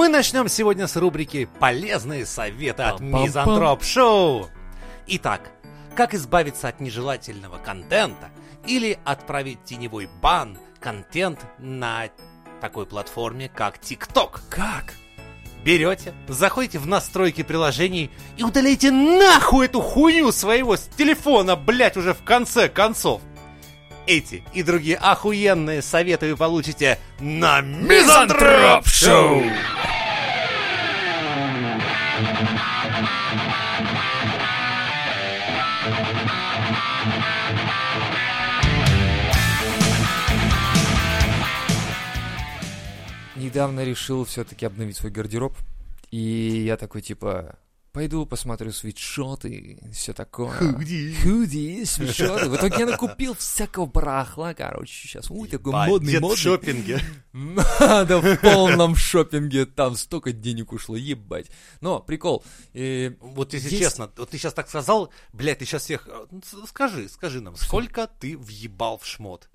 Мы 0.00 0.08
начнем 0.08 0.48
сегодня 0.48 0.86
с 0.86 0.96
рубрики 0.96 1.46
«Полезные 1.58 2.24
советы 2.24 2.84
от. 2.84 3.00
Мизантроп 3.00 3.84
Шоу». 3.84 4.48
Итак, 5.06 5.50
как 5.94 6.14
избавиться 6.14 6.68
от 6.68 6.80
нежелательного 6.80 7.58
контента 7.58 8.30
или 8.66 8.98
отправить 9.04 9.62
теневой 9.64 10.08
бан 10.22 10.56
контент 10.80 11.40
на 11.58 12.04
такой 12.62 12.86
платформе, 12.86 13.50
как 13.54 13.76
TikTok? 13.76 14.40
Как? 14.48 14.94
Берете, 15.66 16.14
заходите 16.28 16.78
в 16.78 16.86
настройки 16.86 17.42
приложений 17.42 18.10
и 18.38 18.42
удаляйте 18.42 18.90
нахуй 18.90 19.66
эту 19.66 19.82
хуйню 19.82 20.32
своего 20.32 20.78
с 20.78 20.88
телефона, 20.96 21.56
блять, 21.56 21.98
уже 21.98 22.14
в 22.14 22.22
конце 22.24 22.70
концов. 22.70 23.20
Эти 24.06 24.44
и 24.54 24.62
другие 24.62 24.96
охуенные 24.96 25.82
советы 25.82 26.30
вы 26.30 26.38
получите 26.38 26.98
на 27.20 27.60
Мизантроп 27.60 28.86
Шоу! 28.86 29.42
Недавно 43.50 43.82
решил 43.84 44.24
все-таки 44.24 44.64
обновить 44.64 44.96
свой 44.96 45.10
гардероб. 45.10 45.56
И 46.12 46.62
я 46.64 46.76
такой, 46.76 47.02
типа, 47.02 47.58
пойду 47.90 48.24
посмотрю 48.24 48.70
свитшоты 48.70 49.48
и 49.50 49.90
все 49.92 50.12
такое. 50.12 50.50
Худи. 50.52 51.12
Худи, 51.20 51.82
свитшоты. 51.84 52.48
В 52.48 52.54
итоге 52.54 52.76
я 52.78 52.86
накупил 52.92 53.34
всякого 53.34 53.86
барахла, 53.86 54.54
короче, 54.54 54.92
сейчас. 55.08 55.32
Ой, 55.32 55.48
такой 55.48 55.70
Ебать, 55.72 55.88
модный, 55.88 56.12
дед 56.12 56.20
в 56.20 56.22
модный. 56.22 56.36
шопинге. 56.36 57.00
Надо 57.32 58.20
в 58.20 58.36
полном 58.36 58.94
шопинге, 58.94 59.66
там 59.66 59.96
столько 59.96 60.30
денег 60.32 60.72
ушло, 60.72 60.94
ебать. 60.94 61.46
Но, 61.80 61.98
прикол. 61.98 62.44
э, 62.72 63.10
Вот 63.20 63.52
если 63.52 63.70
Есть- 63.70 63.82
честно, 63.82 64.12
вот 64.16 64.30
ты 64.30 64.38
сейчас 64.38 64.54
так 64.54 64.68
сказал, 64.68 65.12
блядь, 65.32 65.58
ты 65.58 65.64
сейчас 65.64 65.82
всех... 65.82 66.06
э, 66.06 66.26
ну, 66.30 66.40
Скажи, 66.68 67.08
скажи 67.08 67.40
нам, 67.40 67.56
сколько 67.56 68.06
ты 68.06 68.38
въебал 68.38 68.96
в 68.98 69.04
шмот? 69.06 69.48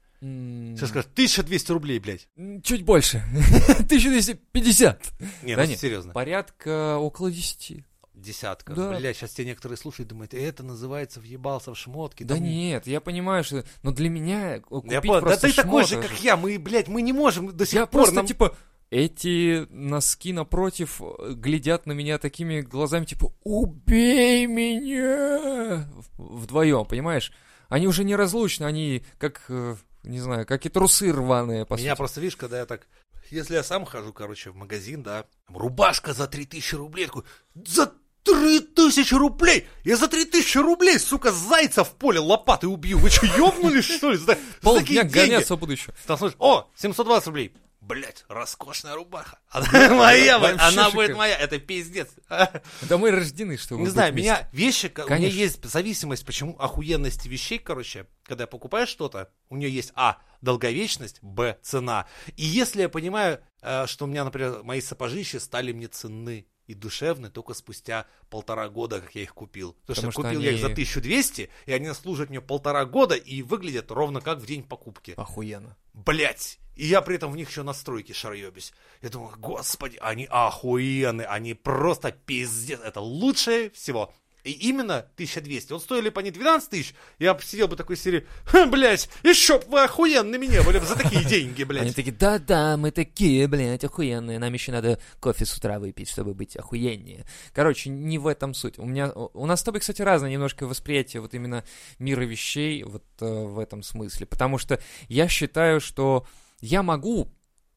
Сейчас 0.76 0.90
скажешь, 0.90 1.10
1200 1.14 1.72
рублей, 1.72 2.00
блядь. 2.00 2.28
Чуть 2.64 2.84
больше. 2.84 3.24
1250. 3.80 5.04
Не, 5.44 5.56
Да 5.56 5.64
ну 5.64 5.68
не, 5.70 5.76
серьезно. 5.76 6.14
Порядка 6.14 6.98
около 6.98 7.32
10. 7.32 7.84
Десятка. 8.16 8.74
Да. 8.74 8.98
Блядь, 8.98 9.18
сейчас 9.18 9.32
те 9.32 9.46
некоторые 9.46 9.78
слушают, 9.78 10.10
думают, 10.10 10.34
это 10.34 10.64
называется 10.64 11.20
въебался 11.20 11.74
в 11.74 11.78
шмотки. 11.78 12.24
Да 12.24 12.36
там- 12.36 12.44
нет, 12.44 12.88
я 12.88 13.02
понимаю, 13.02 13.44
что... 13.44 13.64
Но 13.84 13.92
для 13.92 14.10
меня 14.10 14.62
купить 14.62 14.92
Я 14.92 15.02
понял, 15.02 15.16
да 15.16 15.28
просто 15.28 15.48
ты 15.50 15.54
такой 15.54 15.86
же, 15.86 16.02
как 16.02 16.20
я, 16.22 16.38
мы, 16.38 16.58
блядь, 16.58 16.88
мы 16.88 17.02
не 17.02 17.14
можем 17.14 17.56
до 17.56 17.66
сих 17.66 17.76
Я 17.76 17.86
пор... 17.86 18.02
просто, 18.02 18.16
нам- 18.16 18.26
типа, 18.26 18.56
эти 18.90 19.68
носки 19.70 20.32
напротив 20.32 21.02
э, 21.02 21.34
глядят 21.34 21.86
на 21.86 21.92
меня 21.92 22.18
такими 22.18 22.62
глазами, 22.62 23.06
типа, 23.06 23.34
убей 23.44 24.46
меня! 24.48 25.90
Вдвоем, 26.18 26.86
понимаешь? 26.86 27.32
Они 27.68 27.88
уже 27.88 28.04
неразлучны, 28.04 28.64
они 28.66 29.04
как, 29.18 29.46
э, 29.50 29.76
не 30.06 30.20
знаю, 30.20 30.46
как 30.46 30.66
и 30.66 30.70
трусы 30.70 31.12
рваные, 31.12 31.66
по 31.66 31.74
Меня 31.76 31.92
сути. 31.92 31.98
просто, 31.98 32.22
видишь, 32.22 32.38
когда 32.38 32.60
я 32.60 32.66
так... 32.66 32.88
Если 33.32 33.56
я 33.56 33.64
сам 33.64 33.86
хожу, 33.86 34.14
короче, 34.14 34.52
в 34.52 34.56
магазин, 34.56 35.02
да, 35.04 35.26
там 35.48 35.58
рубашка 35.58 36.14
за 36.14 36.28
3000 36.28 36.76
рублей, 36.76 37.08
такой, 37.08 37.24
за 37.56 37.92
3000 38.24 39.14
рублей! 39.16 39.68
Я 39.84 39.98
за 39.98 40.08
3000 40.08 40.58
рублей, 40.60 41.00
сука, 41.00 41.32
зайца 41.32 41.84
в 41.84 41.92
поле 41.96 42.20
лопатой 42.20 42.70
убью! 42.70 42.98
Вы 43.00 43.10
что, 43.10 43.26
ёбнулись, 43.26 43.86
что 43.86 44.12
ли? 44.12 44.18
За, 44.18 44.38
Полдня 44.62 45.04
деньги? 45.04 45.14
гоняться 45.14 45.56
буду 45.56 45.72
еще. 45.74 45.92
Там 46.06 46.18
смотришь, 46.18 46.36
о, 46.40 46.68
720 46.76 47.28
рублей. 47.28 47.54
Блять, 47.86 48.26
роскошная 48.30 48.96
рубаха. 48.96 49.38
Она 49.52 49.94
моя, 49.94 50.40
блядь, 50.40 50.60
она 50.60 50.90
будет 50.90 51.16
моя. 51.16 51.38
Это 51.38 51.60
пиздец. 51.60 52.10
Да 52.28 52.98
мы 52.98 53.12
рождены, 53.12 53.58
чтобы 53.58 53.82
Не 53.84 53.90
знаю, 53.90 54.12
вместе. 54.12 54.32
меня 54.32 54.50
вещи, 54.52 54.92
у 54.98 55.08
меня 55.08 55.28
есть 55.28 55.64
зависимость, 55.64 56.26
почему 56.26 56.58
охуенности 56.58 57.28
вещей, 57.28 57.60
короче, 57.60 58.08
когда 58.24 58.46
я 58.46 58.48
покупаю 58.48 58.88
что-то, 58.88 59.30
у 59.50 59.56
нее 59.56 59.70
есть 59.70 59.92
А, 59.94 60.18
долговечность, 60.42 61.20
Б, 61.22 61.60
цена. 61.62 62.08
И 62.36 62.44
если 62.44 62.82
я 62.82 62.90
понимаю, 62.90 63.40
э, 63.62 63.86
что 63.86 64.06
у 64.06 64.08
меня, 64.08 64.24
например, 64.24 64.64
мои 64.64 64.82
сапожища 64.82 65.40
стали 65.40 65.72
мне 65.72 65.88
ценны 65.88 66.48
и 66.68 66.74
душевны 66.74 67.30
только 67.30 67.54
спустя 67.54 68.06
полтора 68.30 68.70
года, 68.70 69.02
как 69.02 69.16
я 69.16 69.22
их 69.24 69.34
купил. 69.34 69.74
Потому, 69.86 69.96
Потому 69.96 70.12
что 70.12 70.22
что 70.22 70.30
купил 70.30 70.42
я 70.42 70.52
их 70.52 70.60
за 70.60 70.66
они- 70.68 70.74
1200, 70.74 71.50
и 71.66 71.72
они 71.72 71.94
служат 71.94 72.30
мне 72.30 72.42
полтора 72.42 72.86
года 72.86 73.16
и 73.16 73.42
выглядят 73.42 73.92
ровно 73.92 74.22
как 74.22 74.40
в 74.40 74.46
день 74.46 74.64
покупки. 74.64 75.14
Охуенно. 75.18 75.78
Блять! 75.94 76.60
И 76.76 76.88
я 76.88 77.02
при 77.02 77.16
этом 77.16 77.32
в 77.32 77.38
них 77.38 77.50
еще 77.50 77.64
настройки 77.64 78.12
шароебись. 78.12 78.74
Я 79.02 79.10
думаю, 79.10 79.34
господи, 79.38 79.98
они 80.02 80.28
охуенные, 80.30 81.26
они 81.28 81.54
просто 81.54 82.12
пиздец, 82.12 82.82
это 82.82 83.00
лучшее 83.00 83.70
всего. 83.72 84.14
И 84.46 84.52
именно 84.52 85.00
1200. 85.16 85.74
Вот 85.74 85.82
стоили 85.82 86.10
бы 86.10 86.22
они 86.22 86.30
12 86.30 86.70
тысяч, 86.70 86.94
я 87.18 87.34
бы 87.34 87.42
сидел 87.42 87.68
бы 87.68 87.76
такой 87.76 87.98
серии, 87.98 88.28
«Ха, 88.46 88.68
блядь, 88.68 89.10
еще 89.24 89.58
б 89.58 89.66
вы 89.68 89.84
охуенные 89.84 90.38
мне 90.38 90.62
были 90.62 90.78
бы 90.78 90.86
за 90.86 90.96
такие 90.96 91.24
деньги, 91.28 91.64
Они 91.64 91.66
блядь. 91.66 91.96
такие, 91.96 92.16
да-да, 92.16 92.78
мы 92.78 92.92
такие, 92.92 93.48
блядь, 93.48 93.84
охуенные. 93.84 94.38
Нам 94.38 94.54
еще 94.54 94.72
надо 94.72 95.00
кофе 95.20 95.46
с 95.48 95.58
утра 95.58 95.80
выпить, 95.80 96.10
чтобы 96.10 96.36
быть 96.36 96.56
охуеннее. 96.56 97.26
Короче, 97.54 97.90
не 97.90 98.20
в 98.20 98.28
этом 98.28 98.54
суть. 98.54 98.78
У 98.78 98.86
меня, 98.86 99.12
у 99.12 99.46
нас 99.48 99.62
с 99.62 99.64
тобой, 99.64 99.82
кстати, 99.82 100.04
разное 100.04 100.30
немножко 100.30 100.68
восприятие 100.68 101.22
вот 101.22 101.34
именно 101.34 101.64
мира 101.98 102.22
вещей 102.24 102.84
вот 102.84 103.04
э, 103.22 103.26
в 103.26 103.58
этом 103.58 103.82
смысле. 103.82 104.28
Потому 104.28 104.60
что 104.60 104.80
я 105.08 105.28
считаю, 105.28 105.82
что 105.82 106.28
я 106.62 106.84
могу 106.84 107.32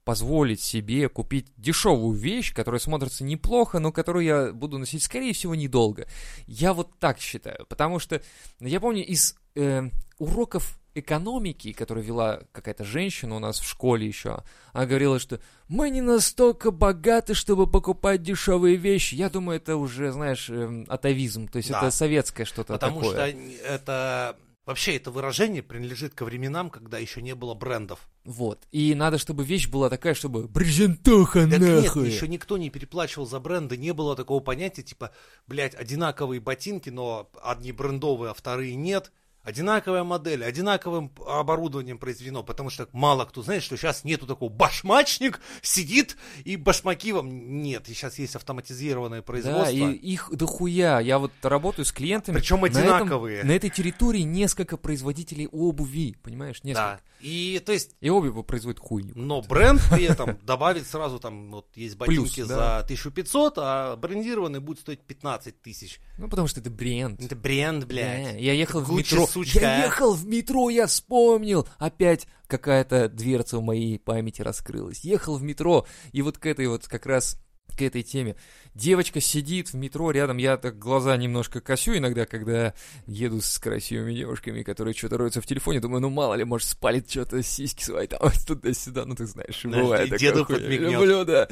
позволить 0.08 0.62
себе 0.62 1.10
купить 1.10 1.48
дешевую 1.58 2.16
вещь, 2.16 2.54
которая 2.54 2.80
смотрится 2.80 3.24
неплохо, 3.24 3.78
но 3.78 3.92
которую 3.92 4.24
я 4.24 4.52
буду 4.54 4.78
носить, 4.78 5.02
скорее 5.02 5.34
всего, 5.34 5.54
недолго. 5.54 6.06
Я 6.46 6.72
вот 6.72 6.98
так 6.98 7.19
считаю, 7.20 7.66
потому 7.69 7.98
что 7.98 8.22
я 8.58 8.80
помню 8.80 9.04
из 9.04 9.36
э, 9.54 9.91
уроков 10.18 10.78
экономики, 10.94 11.74
которые 11.74 12.06
вела 12.06 12.41
какая-то 12.52 12.84
женщина 12.84 13.36
у 13.36 13.38
нас 13.38 13.58
в 13.60 13.68
школе 13.68 14.06
еще, 14.06 14.42
она 14.72 14.86
говорила, 14.86 15.18
что 15.18 15.41
мы 15.68 15.91
не 15.91 16.00
настолько 16.00 16.70
богаты, 16.70 17.34
чтобы 17.34 17.70
покупать 17.70 18.22
дешевые 18.22 18.76
вещи. 18.76 19.14
Я 19.14 19.28
думаю, 19.28 19.58
это 19.58 19.76
уже, 19.76 20.10
знаешь, 20.10 20.48
эм, 20.48 20.86
атовизм, 20.88 21.48
то 21.48 21.58
есть 21.58 21.68
Да. 21.68 21.80
это 21.80 21.91
советское 21.91 22.47
что-то 22.47 22.72
Потому 22.72 23.02
такое. 23.02 23.12
что 23.30 23.38
это... 23.74 24.36
Вообще, 24.68 24.96
это 24.96 25.10
выражение 25.10 25.62
принадлежит 25.62 26.12
ко 26.12 26.26
временам, 26.26 26.68
когда 26.68 26.98
еще 26.98 27.22
не 27.22 27.34
было 27.34 27.54
брендов. 27.54 28.06
Вот. 28.24 28.66
И 28.70 28.94
надо, 28.94 29.16
чтобы 29.16 29.42
вещь 29.42 29.66
была 29.66 29.88
такая, 29.88 30.12
чтобы 30.12 30.46
брезентуха 30.46 31.48
Так 31.48 31.60
нет, 31.60 31.84
нахуй. 31.84 32.06
еще 32.06 32.28
никто 32.28 32.58
не 32.58 32.68
переплачивал 32.68 33.24
за 33.24 33.40
бренды, 33.40 33.78
не 33.78 33.94
было 33.94 34.14
такого 34.14 34.40
понятия, 34.40 34.82
типа, 34.82 35.12
блядь, 35.46 35.74
одинаковые 35.74 36.42
ботинки, 36.42 36.90
но 36.90 37.30
одни 37.42 37.72
брендовые, 37.72 38.32
а 38.32 38.34
вторые 38.34 38.74
нет. 38.74 39.10
Одинаковая 39.48 40.04
модель, 40.04 40.44
одинаковым 40.44 41.10
оборудованием 41.26 41.97
произведено, 41.97 42.42
потому 42.42 42.69
что 42.69 42.86
мало 42.92 43.25
кто 43.25 43.42
знает, 43.42 43.62
что 43.62 43.78
сейчас 43.78 44.04
нету 44.04 44.26
такого 44.26 44.50
башмачник 44.50 45.41
сидит 45.62 46.19
и 46.44 46.56
башмаки 46.56 47.12
вам 47.12 47.62
нет. 47.62 47.84
Сейчас 47.86 48.19
есть 48.19 48.36
автоматизированное 48.36 49.20
Да, 49.20 49.25
производство. 49.26 49.70
и 49.72 49.92
их 49.92 50.28
дохуя. 50.32 50.98
Я 51.00 51.19
вот 51.19 51.32
работаю 51.41 51.86
с 51.86 51.92
клиентами. 51.92 52.36
Причем 52.36 52.60
на 52.60 52.66
этом- 52.66 52.82
одинаковые. 52.82 53.42
на 53.42 53.53
этой 53.53 53.70
территории 53.70 54.20
несколько 54.20 54.76
производителей 54.76 55.47
обуви, 55.47 56.15
понимаешь? 56.22 56.62
Несколько. 56.62 57.00
Да. 57.00 57.00
И 57.20 57.60
то 57.65 57.72
есть 57.72 57.97
И 58.00 58.10
обувь 58.10 58.47
производит 58.47 58.78
хуйню. 58.80 59.12
Но 59.16 59.41
бренд 59.41 59.80
при 59.91 60.04
этом 60.09 60.38
добавит 60.42 60.86
сразу 60.86 61.19
там, 61.19 61.50
вот 61.50 61.66
есть 61.75 61.97
ботинки 61.97 62.34
Плюс, 62.36 62.48
за 62.48 62.54
да. 62.56 62.78
1500, 62.80 63.54
а 63.56 63.97
брендированный 63.97 64.60
будет 64.60 64.80
стоить 64.80 65.00
15 65.00 65.60
тысяч. 65.62 66.00
Ну, 66.19 66.28
потому 66.28 66.47
что 66.48 66.60
это 66.60 66.70
бренд. 66.70 67.20
Это 67.20 67.34
бренд, 67.34 67.86
блядь. 67.86 68.34
Да, 68.34 68.38
я 68.38 68.53
ехал 68.53 68.80
в 68.82 68.92
метро. 68.92 69.26
Сучка, 69.44 69.60
я 69.60 69.82
а. 69.82 69.87
ехал 69.87 70.15
в 70.15 70.26
метро, 70.26 70.71
я 70.71 70.87
вспомнил. 70.87 71.69
Опять 71.78 72.26
какая-то 72.47 73.09
дверца 73.09 73.59
в 73.59 73.62
моей 73.62 73.99
памяти 73.99 74.43
раскрылась. 74.43 75.00
Ехал 75.00 75.37
в 75.37 75.43
метро, 75.43 75.86
и 76.12 76.22
вот 76.22 76.39
к 76.39 76.47
этой 76.47 76.66
вот 76.66 76.86
как 76.89 77.07
раз 77.07 77.39
к 77.78 77.83
этой 77.83 78.03
теме. 78.03 78.36
Девочка 78.74 79.21
сидит 79.21 79.68
в 79.68 79.74
метро 79.74 80.10
рядом, 80.10 80.36
я 80.36 80.57
так 80.57 80.78
глаза 80.78 81.16
немножко 81.16 81.60
косю 81.60 81.97
иногда, 81.97 82.27
когда 82.27 82.74
еду 83.07 83.41
с 83.41 83.59
красивыми 83.59 84.15
девушками, 84.15 84.62
которые 84.62 84.95
что-то 84.95 85.16
роются 85.16 85.41
в 85.41 85.47
телефоне, 85.47 85.80
думаю, 85.80 86.01
ну 86.01 86.10
мало 86.10 86.34
ли, 86.34 86.45
может, 86.45 86.68
спалит 86.68 87.09
что-то, 87.09 87.42
сиськи 87.42 87.84
свои 87.84 88.07
там 88.09 88.21
туда-сюда, 88.47 89.04
ну 89.04 89.15
ты 89.15 89.27
знаешь, 89.27 89.60
Знаешь, 89.60 89.83
бывает 89.83 90.04
такое 90.10 90.18
деду 90.18 90.45
подмигнет. 90.45 90.92
Люблю, 90.92 91.24
да. 91.24 91.48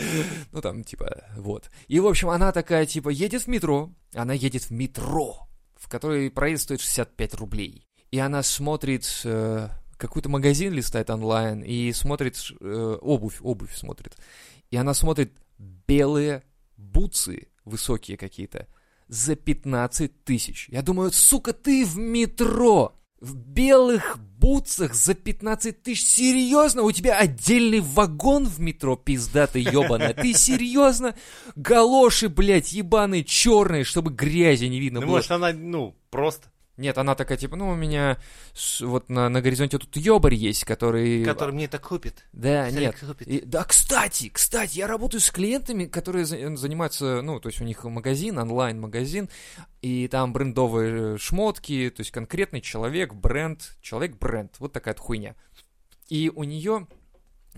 Ну 0.52 0.60
там, 0.60 0.82
типа, 0.82 1.24
вот. 1.36 1.70
И, 1.86 2.00
в 2.00 2.06
общем, 2.06 2.28
она 2.28 2.52
такая, 2.52 2.86
типа, 2.86 3.08
едет 3.08 3.42
в 3.42 3.46
метро, 3.46 3.92
она 4.14 4.34
едет 4.34 4.64
в 4.64 4.70
метро, 4.70 5.48
в 5.76 5.88
которой 5.88 6.30
проезд 6.30 6.64
стоит 6.64 6.80
65 6.80 7.34
рублей. 7.34 7.85
И 8.10 8.18
она 8.18 8.42
смотрит, 8.42 9.20
э, 9.24 9.68
какой-то 9.96 10.28
магазин 10.28 10.72
листает 10.72 11.10
онлайн 11.10 11.60
и 11.62 11.92
смотрит 11.92 12.36
э, 12.60 12.98
обувь, 13.00 13.38
обувь 13.40 13.74
смотрит. 13.74 14.16
И 14.70 14.76
она 14.76 14.94
смотрит 14.94 15.32
белые 15.58 16.42
бутсы, 16.76 17.48
высокие 17.64 18.16
какие-то, 18.16 18.68
за 19.08 19.36
15 19.36 20.24
тысяч. 20.24 20.68
Я 20.70 20.82
думаю, 20.82 21.12
сука, 21.12 21.52
ты 21.52 21.84
в 21.84 21.96
метро! 21.96 22.92
в 23.18 23.34
белых 23.34 24.18
бутсах 24.18 24.94
за 24.94 25.14
15 25.14 25.82
тысяч. 25.82 26.04
Серьезно? 26.04 26.82
У 26.82 26.92
тебя 26.92 27.16
отдельный 27.18 27.80
вагон 27.80 28.46
в 28.46 28.60
метро, 28.60 28.94
пиздатый 28.94 29.62
ебаная. 29.62 30.12
Ты 30.12 30.34
серьезно? 30.34 31.16
Галоши, 31.56 32.28
блядь, 32.28 32.72
ебаные, 32.72 33.24
черные, 33.24 33.84
чтобы 33.84 34.12
грязи 34.12 34.66
не 34.66 34.78
видно 34.80 35.00
Ну, 35.00 35.06
было. 35.06 35.16
может, 35.16 35.30
она, 35.30 35.52
ну, 35.52 35.96
просто, 36.10 36.48
Нет, 36.76 36.98
она 36.98 37.14
такая, 37.14 37.38
типа, 37.38 37.56
ну, 37.56 37.70
у 37.70 37.74
меня 37.74 38.18
с- 38.52 38.82
вот 38.82 39.08
на, 39.08 39.28
на 39.30 39.40
горизонте 39.40 39.78
тут 39.78 39.96
ёбарь 39.96 40.34
есть, 40.34 40.64
который... 40.64 41.24
который 41.24 41.54
мне 41.54 41.64
это 41.64 41.78
купит. 41.78 42.24
Да, 42.34 42.66
Смотри, 42.68 42.86
нет. 42.86 42.96
купит. 43.00 43.26
И- 43.28 43.40
да, 43.40 43.64
кстати, 43.64 44.28
кстати, 44.28 44.76
я 44.76 44.86
работаю 44.86 45.20
с 45.22 45.30
клиентами, 45.30 45.86
которые 45.86 46.26
за- 46.26 46.54
занимаются, 46.56 47.22
ну, 47.22 47.40
то 47.40 47.48
есть 47.48 47.60
у 47.62 47.64
них 47.64 47.82
магазин, 47.84 48.38
онлайн-магазин, 48.38 49.30
и 49.80 50.06
там 50.08 50.32
брендовые 50.34 51.14
э, 51.14 51.18
шмотки, 51.18 51.90
то 51.96 52.00
есть 52.00 52.10
конкретный 52.10 52.60
человек, 52.60 53.14
бренд, 53.14 53.76
человек-бренд, 53.80 54.56
вот 54.58 54.72
такая 54.74 54.94
хуйня. 54.96 55.34
И 56.08 56.30
у 56.34 56.44
нее 56.44 56.86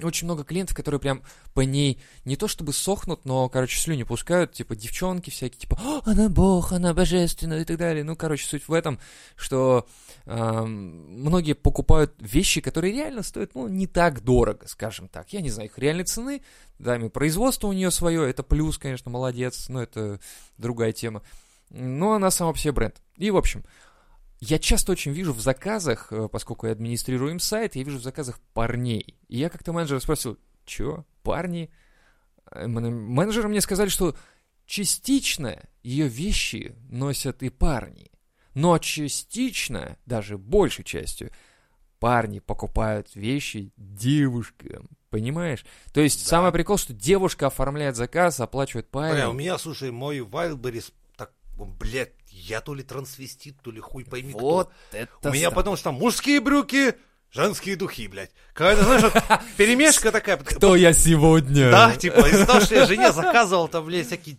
очень 0.03 0.27
много 0.27 0.45
клиентов, 0.45 0.77
которые 0.77 1.01
прям 1.01 1.23
по 1.55 1.61
ней 1.61 2.01
не 2.25 2.37
то 2.37 2.49
чтобы 2.49 2.73
сохнут, 2.73 3.25
но, 3.25 3.49
короче, 3.49 3.79
слюни 3.79 4.03
пускают, 4.03 4.53
типа 4.53 4.77
девчонки 4.77 5.31
всякие, 5.31 5.61
типа, 5.61 5.79
«О, 5.83 6.03
она 6.05 6.29
бог, 6.29 6.73
она 6.73 6.95
божественная 6.95 7.63
и 7.63 7.65
так 7.65 7.79
далее. 7.79 8.05
Ну, 8.05 8.17
короче, 8.17 8.47
суть 8.47 8.69
в 8.69 8.73
этом, 8.73 8.99
что 9.37 9.87
эм, 10.27 11.23
многие 11.23 11.55
покупают 11.55 12.15
вещи, 12.19 12.61
которые 12.61 12.93
реально 12.93 13.23
стоят, 13.23 13.55
ну, 13.55 13.69
не 13.69 13.87
так 13.87 14.23
дорого, 14.23 14.67
скажем 14.69 15.09
так. 15.09 15.33
Я 15.33 15.41
не 15.41 15.51
знаю 15.51 15.69
их 15.69 15.79
реальной 15.79 16.05
цены, 16.05 16.43
да, 16.79 16.97
и 16.97 17.09
производство 17.09 17.69
у 17.69 17.73
нее 17.73 17.91
свое, 17.91 18.29
это 18.29 18.43
плюс, 18.43 18.79
конечно, 18.79 19.11
молодец, 19.11 19.69
но 19.69 19.83
это 19.83 20.21
другая 20.57 20.93
тема. 20.93 21.23
Но 21.71 22.15
она 22.15 22.31
сама 22.31 22.53
по 22.53 22.59
себе 22.59 22.73
бренд. 22.73 22.97
И, 23.17 23.31
в 23.31 23.37
общем, 23.37 23.65
я 24.41 24.59
часто 24.59 24.93
очень 24.93 25.13
вижу 25.13 25.33
в 25.33 25.41
заказах, 25.41 26.13
э, 26.13 26.29
поскольку 26.29 26.67
я 26.67 26.73
администрирую 26.73 27.33
им 27.33 27.41
сайт, 27.41 27.77
я 27.77 27.83
вижу 27.83 27.99
в 27.99 28.03
заказах 28.03 28.39
парней. 28.55 29.17
И 29.29 29.39
я 29.39 29.49
как-то 29.49 29.73
менеджера 29.73 29.99
спросил, 30.01 30.39
чё, 30.65 31.05
парни? 31.23 31.71
Э, 32.51 32.67
мен- 32.67 32.97
Менеджеры 33.01 33.49
мне 33.49 33.61
сказали, 33.61 33.89
что 33.89 34.17
частично 34.67 35.63
ее 35.83 36.09
вещи 36.09 36.75
носят 36.91 37.43
и 37.43 37.49
парни. 37.51 38.11
Но 38.55 38.79
частично, 38.79 39.97
даже 40.07 40.37
большей 40.39 40.85
частью, 40.85 41.31
парни 41.99 42.39
покупают 42.39 43.15
вещи 43.15 43.73
девушкам. 43.77 44.89
Понимаешь? 45.11 45.65
То 45.93 46.01
есть 46.03 46.25
Да. 46.25 46.29
самый 46.31 46.53
прикол, 46.53 46.77
что 46.77 46.93
девушка 46.93 47.47
оформляет 47.47 47.97
заказ, 47.97 48.41
оплачивает 48.41 48.89
парень. 48.91 49.15
Бля, 49.15 49.31
у 49.31 49.33
меня, 49.33 49.57
слушай, 49.59 49.91
мой 49.91 50.19
Wildberries, 50.19 50.93
так, 51.17 51.33
блядь, 51.57 52.13
я 52.49 52.61
то 52.61 52.75
ли 52.75 52.83
трансвестит, 52.83 53.61
то 53.63 53.71
ли 53.71 53.81
хуй 53.81 54.05
пойми 54.05 54.33
вот 54.33 54.71
кто. 54.89 54.97
это 54.97 55.29
У 55.29 55.33
меня 55.33 55.51
потому 55.51 55.77
что 55.77 55.85
там 55.85 55.95
мужские 55.95 56.41
брюки, 56.41 56.95
женские 57.31 57.77
духи, 57.77 58.09
блядь. 58.09 58.31
Когда, 58.55 58.83
знаешь, 58.83 59.03
вот 59.03 59.13
перемешка 59.57 60.11
такая. 60.13 60.37
Кто 60.45 60.77
я 60.77 60.93
сегодня? 60.93 61.71
Да, 61.71 61.97
типа, 61.97 62.29
из-за 62.29 62.47
того, 62.47 62.61
что 62.61 62.75
я 62.75 62.87
жене 62.87 63.13
заказывал 63.13 63.69
там, 63.69 63.85
блядь, 63.85 64.07
всякие 64.07 64.39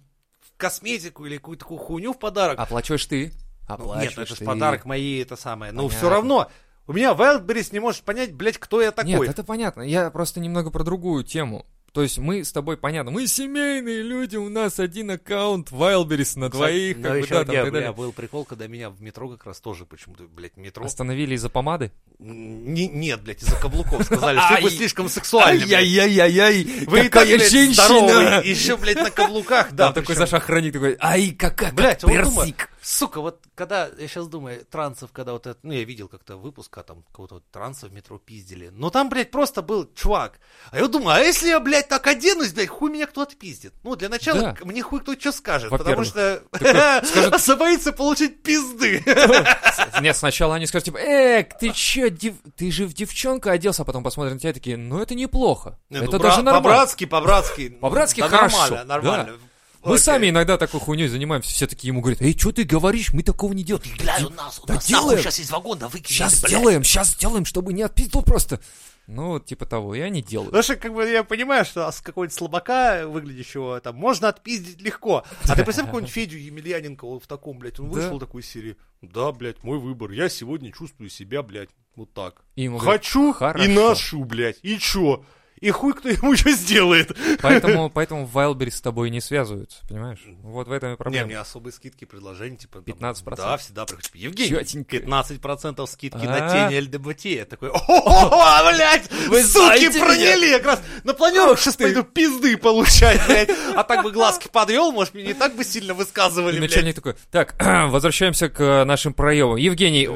косметику 0.57 1.25
или 1.25 1.37
какую-то 1.37 1.61
такую 1.63 1.79
хуйню 1.79 2.13
в 2.13 2.19
подарок. 2.19 2.59
Оплачиваешь 2.59 3.05
ты. 3.05 3.31
Ну, 3.67 3.75
Оплачиваешь 3.75 4.09
нет, 4.09 4.17
ну 4.17 4.23
это 4.23 4.35
же 4.35 4.45
подарок 4.45 4.85
моей, 4.85 5.21
это 5.21 5.35
самое. 5.35 5.71
Но 5.71 5.83
Понятно. 5.83 5.97
все 5.97 6.09
равно, 6.09 6.51
у 6.87 6.93
меня 6.93 7.11
Wildberries 7.11 7.69
не 7.71 7.79
может 7.79 8.01
понять, 8.03 8.33
блядь, 8.33 8.57
кто 8.57 8.81
я 8.81 8.91
такой. 8.91 9.11
Нет, 9.11 9.29
это 9.29 9.43
понятно. 9.43 9.83
Я 9.83 10.09
просто 10.09 10.39
немного 10.39 10.71
про 10.71 10.83
другую 10.83 11.23
тему. 11.23 11.65
То 11.99 12.03
есть 12.03 12.17
мы 12.17 12.45
с 12.45 12.53
тобой, 12.53 12.77
понятно, 12.77 13.11
мы 13.11 13.27
семейные 13.27 14.01
люди, 14.03 14.37
у 14.37 14.47
нас 14.47 14.79
один 14.79 15.11
аккаунт 15.11 15.69
Wildberries 15.69 16.39
на 16.39 16.47
двоих, 16.47 16.95
Ну, 16.95 17.03
как 17.03 17.11
бы, 17.11 17.17
еще, 17.17 17.27
да, 17.27 17.35
там, 17.43 17.55
так 17.55 17.65
далее. 17.65 17.71
бля, 17.71 17.91
был 17.91 18.13
прикол, 18.13 18.45
когда 18.45 18.67
меня 18.67 18.89
в 18.89 19.01
метро 19.01 19.27
как 19.27 19.45
раз 19.45 19.59
тоже 19.59 19.85
почему-то, 19.85 20.23
блядь, 20.23 20.55
метро. 20.55 20.85
Остановили 20.85 21.35
из-за 21.35 21.49
помады? 21.49 21.91
Не- 22.17 22.87
нет, 22.87 23.21
блядь, 23.21 23.43
из-за 23.43 23.57
каблуков 23.57 24.05
сказали, 24.05 24.39
что 24.39 24.61
вы 24.61 24.69
слишком 24.69 25.09
сексуальны. 25.09 25.61
Ай-яй-яй-яй, 25.63 26.85
Вы 26.87 27.09
какая 27.09 27.37
женщина! 27.37 28.41
еще, 28.45 28.77
блядь, 28.77 28.95
на 28.95 29.11
каблуках, 29.11 29.73
да. 29.73 29.91
Такой. 29.91 30.15
Саша 30.15 30.37
охранник 30.37 30.71
такой, 30.71 30.95
ай, 31.01 31.31
какая, 31.37 31.73
персик. 31.73 32.69
Сука, 32.89 33.21
вот 33.21 33.43
когда, 33.55 33.87
я 33.97 34.07
сейчас 34.07 34.27
думаю, 34.27 34.65
трансов, 34.65 35.11
когда 35.11 35.33
вот 35.33 35.45
это, 35.47 35.59
ну, 35.63 35.73
я 35.73 35.83
видел 35.83 36.07
как-то 36.07 36.37
выпуск, 36.37 36.75
а 36.77 36.83
там 36.83 37.03
кого-то 37.13 37.35
вот 37.35 37.43
транса 37.51 37.87
в 37.87 37.93
метро 37.93 38.17
пиздили. 38.17 38.69
Но 38.73 38.89
там, 38.89 39.09
блядь, 39.09 39.31
просто 39.31 39.61
был 39.61 39.87
чувак. 39.93 40.39
А 40.71 40.77
я 40.79 40.87
думаю, 40.87 41.17
а 41.17 41.19
если 41.19 41.49
я, 41.49 41.59
блядь, 41.59 41.87
так 41.87 42.07
оденусь, 42.07 42.51
блядь, 42.53 42.67
хуй 42.69 42.89
меня 42.91 43.05
кто-то 43.05 43.35
пиздит. 43.35 43.73
Ну, 43.83 43.95
для 43.95 44.09
начала, 44.09 44.39
Да. 44.41 44.57
мне 44.63 44.81
хуй 44.81 45.01
кто 45.01 45.13
что 45.19 45.31
скажет, 45.31 45.69
потому 45.69 46.03
что 46.03 46.41
скажет- 46.53 47.95
получить 47.97 48.41
пизды. 48.43 49.03
Нет, 50.01 50.15
сначала 50.17 50.55
они 50.55 50.65
скажут, 50.65 50.85
типа, 50.85 50.97
эк, 50.97 51.57
ты 51.59 51.71
чё, 51.71 52.09
дев- 52.09 52.41
ты 52.55 52.71
же 52.71 52.85
в 52.85 52.93
девчонку 52.93 53.49
оделся, 53.49 53.83
а 53.83 53.85
потом 53.85 54.03
посмотрят 54.03 54.33
на 54.33 54.39
тебя 54.39 54.53
такие, 54.53 54.77
ну 54.77 54.99
это 55.01 55.15
неплохо. 55.15 55.77
Не, 55.89 55.99
ну, 55.99 56.03
это 56.05 56.17
бра- 56.17 56.29
даже 56.29 56.41
нормально. 56.41 56.61
По-братски, 56.69 57.05
по-братски. 57.05 57.69
По-братски 57.69 58.21
Да 58.21 58.29
хорошо, 58.29 58.57
Нормально, 58.57 58.85
нормально. 58.85 59.39
Мы 59.83 59.93
Окей. 59.95 60.03
сами 60.03 60.29
иногда 60.29 60.57
такой 60.57 60.79
хуйней 60.79 61.07
занимаемся, 61.07 61.49
все 61.51 61.65
такие 61.67 61.87
ему 61.89 62.01
говорят, 62.01 62.21
эй, 62.21 62.37
что 62.37 62.51
ты 62.51 62.63
говоришь, 62.63 63.13
мы 63.13 63.23
такого 63.23 63.53
не 63.53 63.63
делаем. 63.63 63.85
Блядь, 63.97 64.23
у 64.23 64.29
нас, 64.31 64.59
у 64.61 64.65
Да 64.65 64.73
нас 64.75 64.85
делаем. 64.87 65.19
сейчас 65.21 65.39
есть 65.39 65.51
вагон, 65.51 65.77
да 65.79 65.87
выкинь. 65.87 66.07
Сейчас 66.13 66.41
блядь. 66.41 66.51
сделаем, 66.51 66.83
сейчас 66.83 67.09
сделаем, 67.11 67.45
чтобы 67.45 67.71
не 67.73 67.83
отпиздил 67.83 68.21
просто. 68.21 68.59
Ну, 69.07 69.29
вот 69.29 69.45
типа 69.47 69.65
того, 69.65 69.95
и 69.95 70.01
они 70.01 70.21
делают. 70.21 70.51
Потому 70.51 70.63
что, 70.63 70.75
как 70.75 70.93
бы, 70.93 71.09
я 71.09 71.23
понимаю, 71.23 71.65
что 71.65 71.89
с 71.91 71.99
какого-нибудь 72.01 72.35
слабака 72.37 73.07
выглядящего 73.07 73.79
там 73.79 73.95
можно 73.95 74.27
отпиздить 74.27 74.81
легко. 74.81 75.23
А 75.47 75.55
ты 75.55 75.63
представь 75.63 75.85
какого-нибудь 75.85 76.13
Федю 76.13 76.37
Емельяненко 76.37 77.07
вот 77.07 77.23
в 77.23 77.27
таком, 77.27 77.57
блядь, 77.57 77.79
он 77.79 77.89
Да. 77.89 77.93
вышел 78.01 78.19
такой 78.19 78.41
из 78.41 78.49
серии. 78.49 78.75
Да, 79.01 79.31
блядь, 79.31 79.63
мой 79.63 79.79
выбор. 79.79 80.11
Я 80.11 80.29
сегодня 80.29 80.71
чувствую 80.71 81.09
себя, 81.09 81.41
блядь, 81.41 81.69
вот 81.95 82.13
так. 82.13 82.41
И 82.55 82.67
говорят, 82.67 82.85
Хочу 82.85 83.31
и 83.33 83.67
ношу, 83.67 84.25
блядь. 84.25 84.57
И 84.61 84.77
чё? 84.77 85.23
И 85.61 85.71
хуй 85.71 85.93
кто 85.93 86.09
ему 86.09 86.35
что 86.35 86.51
сделает. 86.51 87.11
Поэтому, 87.41 87.89
поэтому 87.93 88.29
Wildberries 88.33 88.71
с 88.71 88.81
тобой 88.81 89.09
не 89.09 89.19
связываются, 89.21 89.79
понимаешь? 89.87 90.19
Вот 90.41 90.67
в 90.67 90.71
этом 90.71 90.89
и 90.89 90.91
Не, 90.91 90.97
проблема. 90.97 91.25
мне 91.27 91.37
особые 91.37 91.73
скидки, 91.73 92.05
предложения, 92.05 92.57
типа... 92.57 92.81
там, 92.81 93.11
15%? 93.11 93.35
Да, 93.35 93.57
всегда 93.57 93.85
приходят. 93.85 94.05
Типа, 94.05 94.17
Евгений, 94.17 94.49
Чётенько. 94.49 94.97
15% 94.97 95.87
скидки 95.87 96.25
А? 96.25 96.29
на 96.29 96.69
тени 96.69 96.79
ЛДБТ. 96.81 97.25
Я 97.25 97.45
такой, 97.45 97.69
о, 97.69 98.71
блядь, 98.73 99.09
Вы 99.27 99.43
суки 99.43 99.89
проняли. 99.99 100.57
Как 100.57 100.65
раз 100.65 100.81
на 101.03 101.13
планерку 101.13 101.57
сейчас 101.57 101.75
пойду 101.75 102.03
пизды 102.03 102.55
получать, 102.57 103.19
блядь. 103.27 103.49
А 103.75 103.83
так 103.83 104.03
бы 104.03 104.11
глазки 104.11 104.47
подвел, 104.51 104.91
может, 104.91 105.13
мне 105.13 105.23
не 105.25 105.33
так 105.33 105.55
бы 105.55 105.63
сильно 105.63 105.93
высказывали, 105.93 106.57
блядь. 106.57 106.69
начальник 106.71 106.95
такой, 106.95 107.15
так, 107.31 107.55
возвращаемся 107.89 108.49
к 108.49 108.85
нашим 108.85 109.13
проемам. 109.13 109.57
Евгений. 109.57 110.07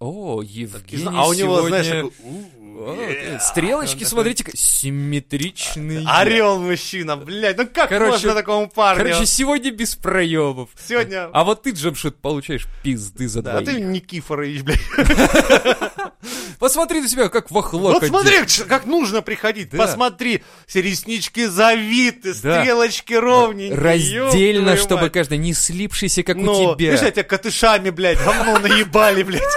О, 0.00 0.42
Евгений 0.42 1.04
А 1.06 1.26
у 1.28 1.32
него, 1.32 1.58
сегодня- 1.58 1.68
знаешь, 1.68 1.86
такой, 1.86 2.12
«У, 2.74 2.90
О, 2.90 2.96
э, 2.96 3.38
Стрелочки, 3.40 3.92
он 3.94 3.98
такой, 4.00 4.06
смотрите, 4.08 4.44
симметричные. 4.54 6.04
Орел 6.08 6.58
мужчина, 6.58 7.16
блядь, 7.16 7.56
ну 7.56 7.68
как 7.72 7.88
Короче- 7.88 8.10
можно 8.12 8.34
такому 8.34 8.68
парню? 8.68 9.04
Короче, 9.04 9.26
сегодня 9.26 9.70
без 9.70 9.94
проемов. 9.94 10.70
Сегодня... 10.88 11.30
А 11.32 11.44
вот 11.44 11.62
ты, 11.62 11.70
Джемшит, 11.70 12.16
получаешь 12.16 12.66
пизды 12.82 13.28
за 13.28 13.42
Да, 13.42 13.58
а 13.58 13.60
двоих. 13.60 13.78
ты 13.78 13.84
Никифорович, 13.84 14.62
блядь. 14.62 14.80
Посмотри 16.58 17.00
на 17.00 17.08
себя, 17.08 17.28
как 17.28 17.50
вахлак 17.52 17.94
Вот 17.94 18.04
смотри, 18.06 18.38
как 18.66 18.86
нужно 18.86 19.22
приходить. 19.22 19.70
Да. 19.70 19.78
Посмотри, 19.78 20.42
все 20.66 20.82
реснички 20.82 21.46
завиты, 21.46 22.34
Да. 22.42 22.60
стрелочки 22.62 23.12
ровненькие. 23.14 23.78
Раздельно, 23.78 24.76
чтобы 24.76 25.10
каждый 25.10 25.38
не 25.38 25.54
слипшийся, 25.54 26.24
как 26.24 26.36
Ну, 26.36 26.52
у 26.52 26.74
тебя. 26.74 26.90
видишь, 26.90 27.04
я 27.04 27.10
тебя 27.12 27.22
катышами, 27.22 27.90
блядь, 27.90 28.18
говно 28.18 28.58
наебали, 28.58 29.22
блядь. 29.22 29.42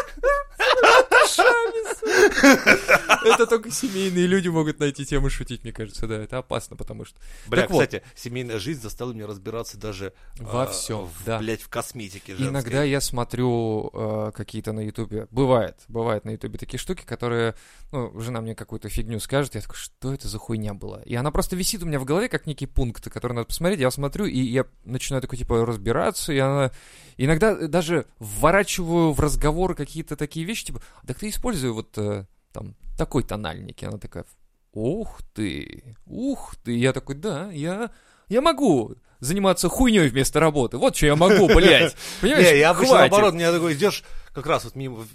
Это 3.34 3.48
только 3.48 3.72
семейные 3.72 4.28
люди 4.28 4.48
могут 4.48 4.80
на 4.80 4.86
эти 4.86 5.06
темы 5.06 5.30
шутить, 5.30 5.64
мне 5.64 5.72
кажется, 5.72 6.08
да. 6.08 6.16
Это 6.22 6.40
опасно, 6.40 6.76
потому 6.76 7.06
что... 7.06 7.20
Бля, 7.48 7.64
Так 7.64 7.72
вот. 7.72 7.84
кстати, 7.84 8.04
семейная 8.16 8.60
жизнь 8.60 8.82
заставила 8.82 9.14
меня 9.14 9.28
разбираться 9.28 9.78
даже 9.78 10.14
Во 10.40 10.64
а, 10.64 10.68
всем, 10.68 11.06
в, 11.06 11.26
да. 11.26 11.40
блядь, 11.40 11.62
в 11.62 11.70
косметике 11.70 12.36
женской. 12.36 12.50
Иногда 12.50 12.84
я 12.84 13.02
смотрю 13.02 13.90
э, 13.94 14.32
какие-то 14.36 14.72
на 14.72 14.82
Ютубе. 14.82 15.28
Бывает, 15.32 15.78
бывает 15.88 16.26
на 16.26 16.32
Ютубе 16.32 16.58
такие 16.58 16.80
штуки, 16.80 17.04
которые, 17.04 17.56
ну, 17.92 18.20
жена 18.20 18.42
мне 18.42 18.56
какую-то 18.56 18.90
фигню 18.90 19.20
скажет, 19.20 19.56
я 19.56 19.62
такой, 19.62 19.76
что 19.76 20.14
это 20.14 20.28
за 20.28 20.38
хуйня 20.38 20.74
была? 20.74 21.02
И 21.04 21.16
она 21.16 21.32
просто 21.32 21.56
висит 21.56 21.84
у 21.84 21.86
меня 21.86 22.00
в 22.00 22.06
голове, 22.06 22.30
как 22.30 22.46
некий 22.46 22.66
пункт, 22.66 23.10
который 23.10 23.34
надо 23.34 23.48
посмотреть. 23.48 23.80
Я 23.80 23.92
смотрю, 23.92 24.26
и 24.26 24.40
я 24.40 24.66
начинаю 24.86 25.22
такой, 25.22 25.38
типа, 25.38 25.66
разбираться, 25.66 26.34
и 26.34 26.38
она... 26.38 26.72
Иногда 27.18 27.68
даже 27.68 28.06
вворачиваю 28.20 29.12
в 29.12 29.20
разговор 29.20 29.76
какие-то 29.76 30.16
такие 30.16 30.46
вещи, 30.46 30.66
типа, 30.66 30.82
так 31.06 31.18
ты 31.18 31.30
используй 31.30 31.72
вот 31.72 31.98
э, 31.98 32.26
там 32.52 32.76
такой 32.98 33.24
тональник. 33.24 33.82
И 33.82 33.86
она 33.86 33.98
такая, 33.98 34.26
ух 34.74 35.22
ты, 35.34 35.96
ух 36.06 36.56
ты. 36.64 36.78
Я 36.78 36.94
такой, 36.94 37.16
да, 37.16 37.50
я, 37.52 37.92
я 38.28 38.42
могу 38.42 38.96
заниматься 39.20 39.70
хуйней 39.70 40.10
вместо 40.10 40.40
работы. 40.40 40.78
Вот 40.78 40.96
что 40.96 41.08
я 41.08 41.16
могу, 41.16 41.48
блядь. 41.48 41.96
Понимаешь? 42.22 42.52
Не, 42.52 42.60
я 42.60 42.72
обычно 42.72 42.96
Хватит. 42.96 43.12
наоборот, 43.12 43.34
меня 43.34 43.52
такой 43.52 43.74
идешь, 43.74 44.04
как 44.34 44.46
раз 44.46 44.66
вот 44.66 44.76
мимо, 44.76 45.06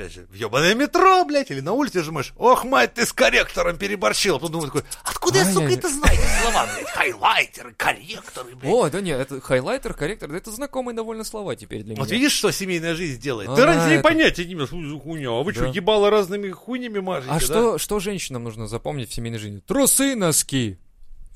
опять 0.00 0.12
же, 0.12 0.26
в 0.30 0.34
ебаное 0.34 0.74
метро, 0.74 1.24
блядь, 1.24 1.50
или 1.50 1.60
на 1.60 1.72
улице 1.72 2.02
жмешь, 2.02 2.32
ох, 2.36 2.64
мать, 2.64 2.94
ты 2.94 3.04
с 3.06 3.12
корректором 3.12 3.76
переборщил. 3.76 4.34
Потом 4.38 4.52
думаю 4.52 4.68
такой, 4.68 4.82
откуда 5.04 5.38
я, 5.38 5.44
сука, 5.44 5.58
Ай-яй-яй. 5.66 5.78
это 5.78 5.88
знаю, 5.88 6.14
эти 6.18 6.42
слова, 6.42 6.66
блядь, 6.74 6.90
хайлайтеры, 6.90 7.74
корректоры, 7.74 8.56
блядь. 8.56 8.72
О, 8.72 8.90
да 8.90 9.00
нет, 9.00 9.20
это 9.20 9.40
хайлайтер, 9.40 9.94
корректор, 9.94 10.30
да 10.30 10.36
это 10.36 10.50
знакомые 10.50 10.96
довольно 10.96 11.24
слова 11.24 11.54
теперь 11.56 11.82
для 11.82 11.92
меня. 11.92 12.02
Вот 12.02 12.10
видишь, 12.10 12.32
что 12.32 12.50
семейная 12.50 12.94
жизнь 12.94 13.20
делает? 13.20 13.50
А, 13.50 13.56
Ты 13.56 13.64
раньше 13.64 13.94
это- 13.94 14.02
понятия 14.02 14.44
не 14.44 14.54
имел, 14.54 14.66
что 14.66 14.80
за 14.82 14.98
хуйня. 14.98 15.30
А 15.30 15.42
вы 15.42 15.52
что, 15.52 15.62
Да. 15.62 15.68
ебало 15.68 16.10
разными 16.10 16.50
хуйнями 16.50 17.00
мажете, 17.00 17.30
А 17.32 17.38
да? 17.38 17.40
что, 17.44 17.78
что 17.78 17.98
женщинам 18.00 18.44
нужно 18.44 18.66
запомнить 18.66 19.10
в 19.10 19.14
семейной 19.14 19.38
жизни? 19.38 19.60
Трусы, 19.60 20.14
носки. 20.16 20.78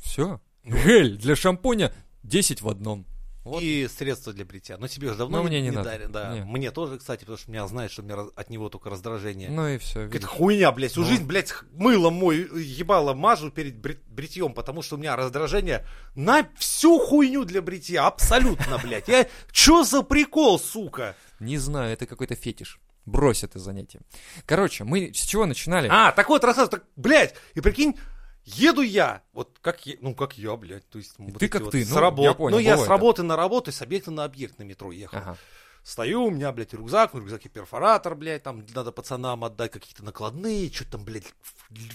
Все. 0.03 0.41
Гель 0.65 1.17
для 1.19 1.37
шампуня 1.37 1.93
10 2.23 2.63
в 2.63 2.69
одном. 2.69 3.07
Вот. 3.45 3.63
И 3.63 3.87
средства 3.89 4.33
для 4.33 4.45
бритья. 4.47 4.79
Но 4.79 4.89
тебе 4.89 5.09
же 5.11 5.17
давно 5.17 5.39
Но 5.39 5.43
мне 5.45 5.61
не 5.61 5.71
надо. 5.71 5.91
дарят. 5.91 6.11
Да. 6.11 6.33
Не. 6.35 6.45
Мне 6.45 6.71
тоже, 6.71 6.99
кстати, 6.99 7.21
потому 7.21 7.37
что 7.39 7.51
меня 7.51 7.67
знает, 7.67 7.91
что 7.93 8.01
у 8.01 8.05
меня 8.07 8.17
от 8.35 8.49
него 8.51 8.71
только 8.71 8.89
раздражение. 8.89 9.51
Ну 9.51 9.69
и 9.69 9.77
все. 9.79 10.07
Какая-то 10.07 10.27
хуйня, 10.27 10.73
блядь. 10.73 10.93
Всю 10.93 11.03
Ну. 11.03 11.07
жизнь, 11.09 11.25
блядь, 11.25 11.53
мылом 11.73 12.15
мой 12.15 12.39
ебало 12.63 13.13
мажу 13.13 13.51
перед 13.51 13.77
брит- 13.77 14.03
бритьем, 14.09 14.55
потому 14.55 14.81
что 14.81 14.97
у 14.97 14.99
меня 14.99 15.15
раздражение 15.15 15.87
на 16.15 16.49
всю 16.57 16.99
хуйню 16.99 17.45
для 17.45 17.61
бритья. 17.61 18.07
Абсолютно, 18.07 18.79
блядь. 18.79 19.09
Я... 19.09 19.27
Чё 19.53 19.85
за 19.85 20.03
прикол, 20.03 20.59
сука? 20.59 21.15
Не 21.39 21.59
знаю, 21.59 21.93
это 21.93 22.07
какой-то 22.07 22.35
фетиш. 22.37 22.81
Брось 23.05 23.45
это 23.45 23.59
занятие. 23.59 24.01
Короче, 24.47 24.85
мы 24.85 25.13
с 25.13 25.21
чего 25.21 25.45
начинали? 25.45 25.89
А, 25.91 26.13
так 26.13 26.31
вот, 26.31 26.43
рассказывай, 26.43 26.71
так, 26.71 26.85
блядь, 26.97 27.35
и 27.53 27.61
прикинь, 27.61 27.99
еду 28.45 28.83
я, 28.83 29.23
вот 29.33 29.59
как 29.61 29.87
я, 29.87 29.97
ну 30.01 30.15
как 30.15 30.39
я, 30.39 30.57
блядь, 30.57 30.89
то 30.89 30.99
есть... 30.99 31.15
вот 31.19 31.39
Ты 31.39 31.49
как 31.49 31.63
вот 31.63 31.73
ты, 31.73 31.85
с 31.85 31.91
ну, 31.91 32.01
работ- 32.01 32.25
я 32.25 32.35
понял, 32.35 32.57
Ну, 32.57 32.63
я 32.63 32.77
с 32.77 32.87
работы 32.87 33.23
на 33.23 33.37
работу, 33.37 33.73
с 33.73 33.83
объекта 33.83 34.11
на 34.11 34.25
объект 34.25 34.59
на 34.59 34.63
метро 34.63 34.93
ехал. 34.93 35.19
Ага. 35.19 35.37
Стою, 35.83 36.25
у 36.25 36.31
меня, 36.31 36.51
блядь, 36.51 36.73
рюкзак, 36.73 37.13
в 37.13 37.19
рюкзаке 37.19 37.51
перфоратор, 37.51 38.15
блядь, 38.15 38.43
там 38.43 38.65
надо 38.75 38.91
пацанам 38.91 39.45
отдать 39.45 39.71
какие-то 39.71 40.03
накладные, 40.03 40.73
что 40.73 40.91
там, 40.91 41.05
блядь, 41.05 41.27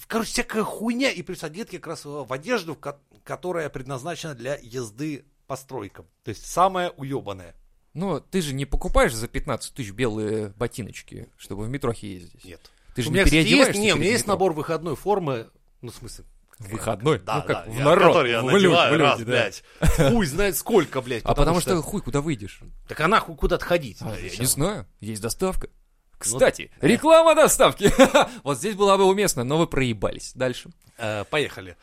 короче, 0.07 0.29
всякая 0.29 0.63
хуйня, 0.63 1.09
и 1.09 1.23
плюс 1.23 1.43
одетки 1.43 1.77
как 1.77 1.87
раз 1.87 2.05
в 2.05 2.31
одежду, 2.31 2.77
которая 3.23 3.67
предназначена 3.69 4.35
для 4.35 4.59
езды 4.61 5.25
по 5.47 5.55
стройкам. 5.55 6.05
То 6.23 6.29
есть 6.29 6.45
самая 6.45 6.91
уебанная. 6.91 7.55
Ну, 7.95 8.19
ты 8.19 8.41
же 8.41 8.53
не 8.53 8.65
покупаешь 8.65 9.15
за 9.15 9.27
15 9.27 9.73
тысяч 9.73 9.91
белые 9.91 10.49
ботиночки, 10.49 11.27
чтобы 11.37 11.63
в 11.63 11.69
метрохе 11.69 12.13
ездить. 12.13 12.45
Нет. 12.45 12.61
Ты 12.93 13.01
же 13.01 13.09
у 13.09 13.11
не 13.11 13.15
меня, 13.15 13.23
есть, 13.23 13.31
переодеваешься 13.31 13.81
не, 13.81 13.93
у 13.93 13.95
меня 13.97 14.11
есть 14.11 14.25
метро? 14.25 14.33
набор 14.33 14.53
выходной 14.53 14.95
формы, 14.95 15.49
ну, 15.81 15.89
в 15.89 15.95
смысле, 15.95 16.25
Выходной? 16.59 17.19
Да, 17.19 17.37
ну, 17.37 17.41
как 17.41 17.65
да, 17.65 17.71
в 17.71 17.79
народ. 17.79 18.07
который 18.07 18.31
я 18.31 18.41
в 18.41 18.49
люд- 18.49 18.53
надеваю 18.53 18.89
в 18.89 18.97
люди, 18.97 19.01
раз, 19.01 19.19
да. 19.19 19.25
блядь. 19.25 19.63
Хуй 20.11 20.25
знает 20.25 20.57
сколько, 20.57 21.01
блядь. 21.01 21.23
А 21.23 21.33
потому 21.33 21.61
что... 21.61 21.81
хуй, 21.81 22.01
куда 22.01 22.19
выйдешь? 22.21 22.59
Так 22.87 22.99
а 22.99 23.07
нахуй 23.07 23.35
куда-то 23.37 23.63
ходить? 23.63 23.97
А, 24.01 24.13
я 24.15 24.37
не 24.37 24.45
знаю, 24.45 24.85
есть 24.99 25.21
доставка. 25.21 25.69
Кстати, 26.17 26.69
реклама 26.81 27.33
доставки. 27.33 27.91
Вот 28.43 28.57
здесь 28.57 28.75
была 28.75 28.97
бы 28.97 29.05
уместно, 29.05 29.45
но 29.45 29.57
вы 29.57 29.67
проебались. 29.67 30.33
Дальше. 30.35 30.69
Э, 30.97 31.23
поехали. 31.23 31.77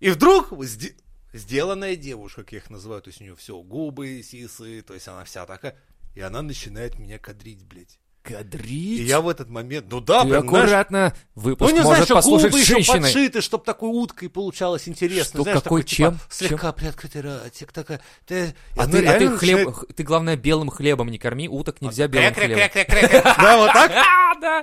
И 0.00 0.10
вдруг 0.10 0.52
сде- 0.64 0.96
сделанная 1.32 1.94
девушка, 1.94 2.42
как 2.42 2.52
я 2.52 2.58
их 2.58 2.68
называю, 2.68 3.00
то 3.02 3.08
есть 3.08 3.20
у 3.20 3.24
нее 3.24 3.36
все, 3.36 3.56
губы, 3.62 4.22
сисы, 4.24 4.82
то 4.82 4.92
есть 4.92 5.06
она 5.06 5.22
вся 5.24 5.46
такая, 5.46 5.78
и 6.16 6.20
она 6.20 6.42
начинает 6.42 6.98
меня 6.98 7.18
кадрить, 7.18 7.64
блядь. 7.64 8.00
И 8.30 8.34
Кадрить? 8.34 9.00
я 9.08 9.20
в 9.20 9.28
этот 9.28 9.48
момент, 9.48 9.86
ну 9.90 10.00
да, 10.00 10.22
Ты 10.22 10.28
знаешь, 10.28 10.44
аккуратно, 10.44 11.14
ну 11.34 11.42
выпуск 11.42 11.72
не 11.72 11.80
может 11.80 12.06
знаешь, 12.06 12.24
послужить 12.24 12.50
губы 12.50 12.60
еще 12.60 12.92
подшиты, 12.92 13.40
чтобы 13.40 13.64
такой 13.64 13.90
уткой 13.90 14.28
получалось 14.28 14.88
интересно. 14.88 15.34
Что, 15.34 15.42
знаешь, 15.42 15.62
какой, 15.62 15.82
такой, 15.82 15.96
типа, 15.96 16.10
чем? 16.10 16.18
слегка 16.30 16.72
приоткрытый 16.72 17.20
ротик, 17.22 17.72
такая, 17.72 18.00
ты... 18.26 18.46
и 18.46 18.52
А 18.76 18.86
ты, 18.86 19.06
а 19.06 19.18
ты 19.18 19.36
хлеб, 19.36 19.66
начинает- 19.66 19.96
ты 19.96 20.02
главное 20.02 20.36
белым 20.36 20.70
хлебом 20.70 21.08
не 21.08 21.18
корми, 21.18 21.48
уток 21.48 21.80
нельзя 21.80 22.08
белым 22.08 22.34
хлебом. 22.34 22.56
Кря-кря-кря-кря-кря. 22.56 23.36
Да, 23.36 23.56
вот 23.56 23.72
так? 23.72 23.92
А, 24.26 24.34
да. 24.40 24.62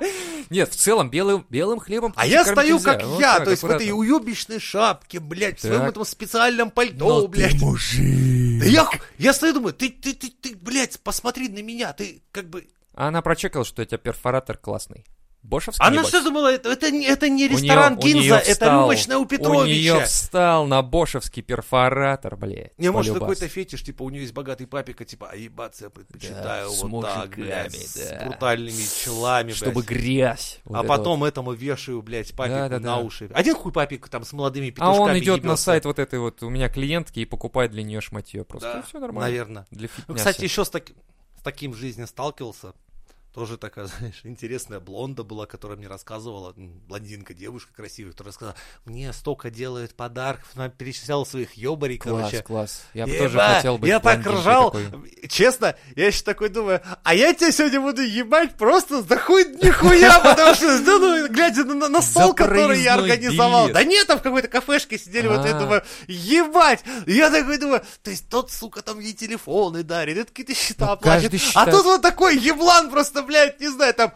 Нет, 0.49 0.69
в 0.69 0.75
целом 0.75 1.09
белым, 1.09 1.45
белым 1.49 1.79
хлебом 1.79 2.13
А 2.15 2.27
я 2.27 2.43
стою 2.45 2.79
как 2.79 3.01
я, 3.19 3.39
то 3.39 3.51
есть 3.51 3.63
в 3.63 3.69
этой 3.69 3.91
уебищной 3.91 4.59
шапке, 4.59 5.19
блядь, 5.19 5.59
в 5.59 5.61
своем 5.61 5.83
этом 5.83 6.05
специальном 6.05 6.69
пальто, 6.69 7.27
блядь. 7.27 7.59
мужик. 7.61 8.59
Да 8.59 8.65
я, 8.65 8.89
я 9.17 9.33
стою 9.33 9.53
и 9.53 9.55
думаю, 9.55 9.73
ты, 9.73 9.89
ты, 9.89 10.13
ты, 10.13 10.29
ты, 10.29 10.55
блядь, 10.55 10.99
посмотри 10.99 11.49
на 11.49 11.61
меня, 11.61 11.93
ты 11.93 12.21
как 12.31 12.49
бы... 12.49 12.67
А 12.93 13.07
она 13.07 13.21
прочекала, 13.21 13.65
что 13.65 13.81
у 13.81 13.85
тебя 13.85 13.97
перфоратор 13.97 14.57
классный. 14.57 15.05
Бошевский, 15.41 15.85
Она 15.85 15.97
небось? 15.97 16.07
что 16.07 16.23
думала, 16.23 16.53
это, 16.53 16.69
это, 16.69 16.89
не, 16.89 17.05
ресторан 17.49 17.95
у 17.97 17.99
Гинза, 17.99 18.19
неё 18.21 18.35
это 18.37 18.51
встал- 18.53 18.83
рюмочная 18.83 19.17
у 19.17 19.19
У 19.19 19.23
нее 19.25 19.27
Петровича. 19.29 20.05
встал 20.05 20.67
на 20.67 20.81
бошевский 20.81 21.41
перфоратор, 21.43 22.37
блядь. 22.37 22.71
Не, 22.79 22.91
может, 22.91 23.13
какой-то 23.19 23.49
фетиш, 23.49 23.83
типа, 23.83 24.03
у 24.03 24.09
нее 24.09 24.21
есть 24.21 24.33
богатый 24.33 24.67
папика, 24.67 25.03
типа, 25.03 25.31
а 25.33 25.35
ебаться 25.35 25.83
я 25.85 25.89
предпочитаю 25.89 26.69
Да, 26.69 26.73
с 26.73 26.81
вот 26.83 27.01
так, 27.01 27.17
мужиками, 27.27 27.43
блядь, 27.43 27.75
с 27.75 28.09
да. 28.09 28.25
брутальными 28.25 29.03
челами, 29.03 29.51
Чтобы 29.51 29.81
блядь. 29.81 29.85
грязь. 29.89 30.59
вот 30.63 30.77
А 30.77 30.83
потом 30.83 31.25
этому 31.25 31.51
вешаю, 31.51 32.01
блядь, 32.01 32.33
папику 32.33 32.55
Да-да-да. 32.59 32.85
на 32.95 32.97
уши. 32.99 33.29
Один 33.33 33.55
хуй 33.55 33.73
папик 33.73 34.07
там 34.07 34.23
с 34.23 34.31
молодыми 34.31 34.67
вот. 34.67 34.75
А 34.79 34.91
петушками 34.93 35.11
он 35.11 35.17
идет 35.19 35.43
на 35.43 35.47
ебётся. 35.49 35.63
сайт 35.65 35.83
вот 35.83 35.99
этой 35.99 36.19
вот 36.19 36.41
у 36.41 36.49
меня 36.49 36.69
клиентки 36.69 37.19
и 37.19 37.25
покупает 37.25 37.71
для 37.71 37.83
нее 37.83 37.99
шматье 37.99 38.45
просто. 38.45 38.75
Да, 38.75 38.81
все 38.83 38.97
нормально. 38.97 39.29
наверное. 39.29 39.67
Для 39.71 39.89
Ну, 40.07 40.15
кстати, 40.15 40.41
еще 40.45 40.63
с, 40.63 40.69
таки- 40.69 40.93
с 41.37 41.41
таким 41.43 41.73
в 41.73 41.75
жизни 41.75 42.05
сталкивался. 42.05 42.71
Тоже 43.33 43.57
такая, 43.57 43.85
знаешь, 43.99 44.21
интересная 44.23 44.79
блонда 44.79 45.23
была, 45.23 45.45
которая 45.45 45.77
мне 45.77 45.87
рассказывала, 45.87 46.53
блондинка, 46.55 47.33
девушка 47.33 47.73
красивая, 47.73 48.11
которая 48.11 48.33
сказала, 48.33 48.55
мне 48.85 49.11
столько 49.11 49.49
делает 49.49 49.95
подарков, 49.95 50.47
она 50.55 50.69
перечисляла 50.69 51.23
своих 51.25 51.53
ёбарей, 51.55 51.97
класс, 51.97 52.25
короче. 52.29 52.43
класс. 52.43 52.81
Я 52.93 53.07
бы 53.07 53.17
тоже 53.17 53.37
хотел 53.39 53.77
быть 53.77 53.89
Я 53.89 53.99
так 53.99 54.25
ржал, 54.25 54.71
такой. 54.71 55.27
честно, 55.29 55.75
я 55.95 56.07
еще 56.07 56.23
такой 56.23 56.49
думаю, 56.49 56.81
а 57.03 57.15
я 57.15 57.33
тебя 57.33 57.51
сегодня 57.51 57.81
буду 57.81 58.01
ебать 58.03 58.55
просто 58.55 59.01
за 59.01 59.17
хуй 59.17 59.45
нихуя, 59.45 60.19
потому 60.23 60.53
что, 60.55 60.79
да, 60.83 60.99
ну, 60.99 61.27
глядя 61.27 61.63
на, 61.63 61.89
на 61.89 62.01
стол, 62.01 62.33
который 62.35 62.81
я 62.81 62.93
организовал. 62.95 63.69
Да 63.71 63.83
нет, 63.83 64.05
там 64.07 64.19
в 64.19 64.21
какой-то 64.21 64.47
кафешке 64.47 64.97
сидели, 64.99 65.27
вот 65.27 65.43
я 65.45 65.55
А. 65.57 65.59
думаю, 65.59 65.83
ебать. 66.07 66.83
Я 67.07 67.31
такой 67.31 67.57
думаю, 67.57 67.81
то 68.03 68.11
есть 68.11 68.29
тот, 68.29 68.51
сука, 68.51 68.81
там 68.83 68.99
ей 68.99 69.13
телефоны 69.13 69.81
дарит, 69.83 70.17
это 70.17 70.27
какие-то 70.29 70.53
счета 70.53 70.85
Ну, 70.87 70.97
платит. 70.97 71.33
А 71.55 71.65
тут 71.65 71.83
вот 71.85 72.01
такой 72.03 72.37
еблан 72.37 72.91
просто, 72.91 73.22
блядь, 73.23 73.59
не 73.59 73.67
знаю, 73.69 73.93
там 73.93 74.13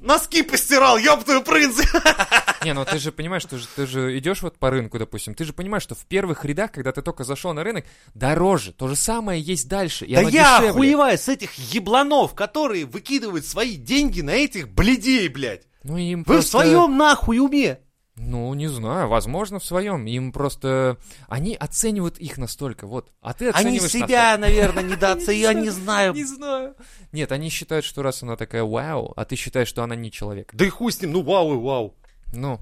носки 0.00 0.42
постирал, 0.42 0.98
ёбтую 0.98 1.42
принц. 1.42 1.78
Не, 2.64 2.74
ну 2.74 2.84
ты 2.84 2.98
же 2.98 3.12
понимаешь, 3.12 3.44
ты 3.44 3.58
же, 3.58 3.66
ты 3.74 3.86
же 3.86 4.18
идешь 4.18 4.42
вот 4.42 4.58
по 4.58 4.70
рынку, 4.70 4.98
допустим, 4.98 5.34
ты 5.34 5.44
же 5.44 5.52
понимаешь, 5.52 5.82
что 5.82 5.94
в 5.94 6.04
первых 6.06 6.44
рядах, 6.44 6.72
когда 6.72 6.92
ты 6.92 7.02
только 7.02 7.24
зашел 7.24 7.52
на 7.54 7.64
рынок, 7.64 7.84
дороже. 8.14 8.72
То 8.72 8.88
же 8.88 8.96
самое 8.96 9.40
есть 9.40 9.68
дальше. 9.68 10.04
И 10.04 10.14
Да 10.14 10.20
оно 10.20 10.28
я 10.28 10.42
дешевле. 10.58 10.70
охуеваю 10.70 11.18
с 11.18 11.28
этих 11.28 11.54
ебланов, 11.54 12.34
которые 12.34 12.84
выкидывают 12.84 13.46
свои 13.46 13.76
деньги 13.76 14.20
на 14.20 14.30
этих 14.32 14.68
бледей, 14.68 15.28
блядь. 15.28 15.62
Ну, 15.82 15.96
им 15.96 16.20
Вы 16.20 16.24
просто... 16.34 16.48
в 16.48 16.50
своем 16.50 16.96
нахуй 16.98 17.38
уме? 17.38 17.80
Ну, 18.22 18.52
не 18.52 18.68
знаю, 18.68 19.08
возможно, 19.08 19.58
в 19.58 19.64
своем. 19.64 20.04
Им 20.04 20.30
просто... 20.30 20.98
Они 21.26 21.54
оценивают 21.54 22.18
их 22.18 22.36
настолько, 22.36 22.86
вот. 22.86 23.10
А 23.22 23.32
ты 23.32 23.48
Они 23.48 23.78
оцениваешь 23.78 23.92
себя, 23.92 24.36
наверное, 24.36 24.82
Не 24.82 24.92
недооценивают, 24.92 25.40
я 25.40 25.54
не 25.62 25.70
знаю. 25.70 26.12
Не 26.12 26.24
знаю. 26.24 26.74
Нет, 27.12 27.32
они 27.32 27.48
считают, 27.48 27.84
что 27.84 28.02
раз 28.02 28.22
она 28.22 28.36
такая 28.36 28.62
вау, 28.62 29.14
а 29.16 29.24
ты 29.24 29.36
считаешь, 29.36 29.68
что 29.68 29.82
она 29.82 29.96
не 29.96 30.12
человек. 30.12 30.50
Да 30.52 30.66
и 30.66 30.68
хуй 30.68 30.92
с 30.92 31.00
ним, 31.00 31.12
ну 31.12 31.22
вау 31.22 31.54
и 31.54 31.56
вау. 31.56 31.94
Ну, 32.34 32.60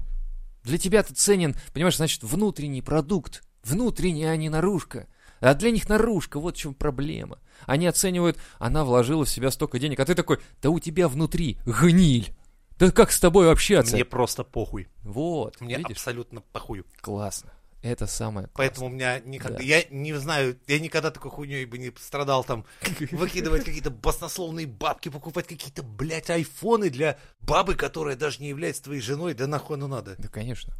для 0.63 0.77
тебя 0.77 1.03
ты 1.03 1.13
ценен, 1.13 1.55
понимаешь, 1.73 1.97
значит, 1.97 2.23
внутренний 2.23 2.81
продукт. 2.81 3.43
Внутренний, 3.63 4.25
а 4.25 4.35
не 4.37 4.47
наружка. 4.47 5.07
А 5.41 5.53
для 5.53 5.71
них 5.71 5.89
наружка, 5.89 6.39
вот 6.39 6.55
в 6.55 6.59
чем 6.59 6.73
проблема. 6.73 7.39
Они 7.65 7.85
оценивают, 7.85 8.37
она 8.59 8.85
вложила 8.85 9.25
в 9.25 9.29
себя 9.29 9.51
столько 9.51 9.77
денег, 9.77 9.99
а 9.99 10.05
ты 10.05 10.15
такой, 10.15 10.39
да 10.61 10.69
у 10.69 10.79
тебя 10.79 11.09
внутри 11.09 11.57
гниль. 11.65 12.33
Да 12.79 12.91
как 12.91 13.11
с 13.11 13.19
тобой 13.19 13.51
общаться? 13.51 13.95
Мне 13.95 14.05
просто 14.05 14.43
похуй. 14.43 14.87
Вот, 15.03 15.59
Мне 15.59 15.77
видишь? 15.77 15.97
абсолютно 15.97 16.41
похуй. 16.41 16.85
Классно. 17.01 17.51
Это 17.81 18.07
самое 18.07 18.47
классное. 18.47 18.57
Поэтому 18.57 18.87
у 18.87 18.89
меня 18.89 19.19
никогда... 19.19 19.57
Да. 19.57 19.63
Я 19.63 19.83
не 19.89 20.13
знаю, 20.13 20.57
я 20.67 20.79
никогда 20.79 21.11
такой 21.11 21.31
хуйней 21.31 21.65
бы 21.65 21.77
не 21.77 21.93
страдал 21.97 22.43
там 22.43 22.65
выкидывать 23.11 23.63
какие-то 23.63 23.89
баснословные 23.89 24.67
бабки, 24.67 25.09
покупать 25.09 25.47
какие-то, 25.47 25.83
блядь, 25.83 26.29
айфоны 26.29 26.89
для 26.89 27.17
бабы, 27.41 27.75
которая 27.75 28.15
даже 28.15 28.41
не 28.41 28.49
является 28.49 28.83
твоей 28.83 29.01
женой. 29.01 29.33
Да 29.33 29.47
нахуй 29.47 29.77
оно 29.77 29.87
надо? 29.87 30.15
Да, 30.17 30.27
конечно. 30.27 30.73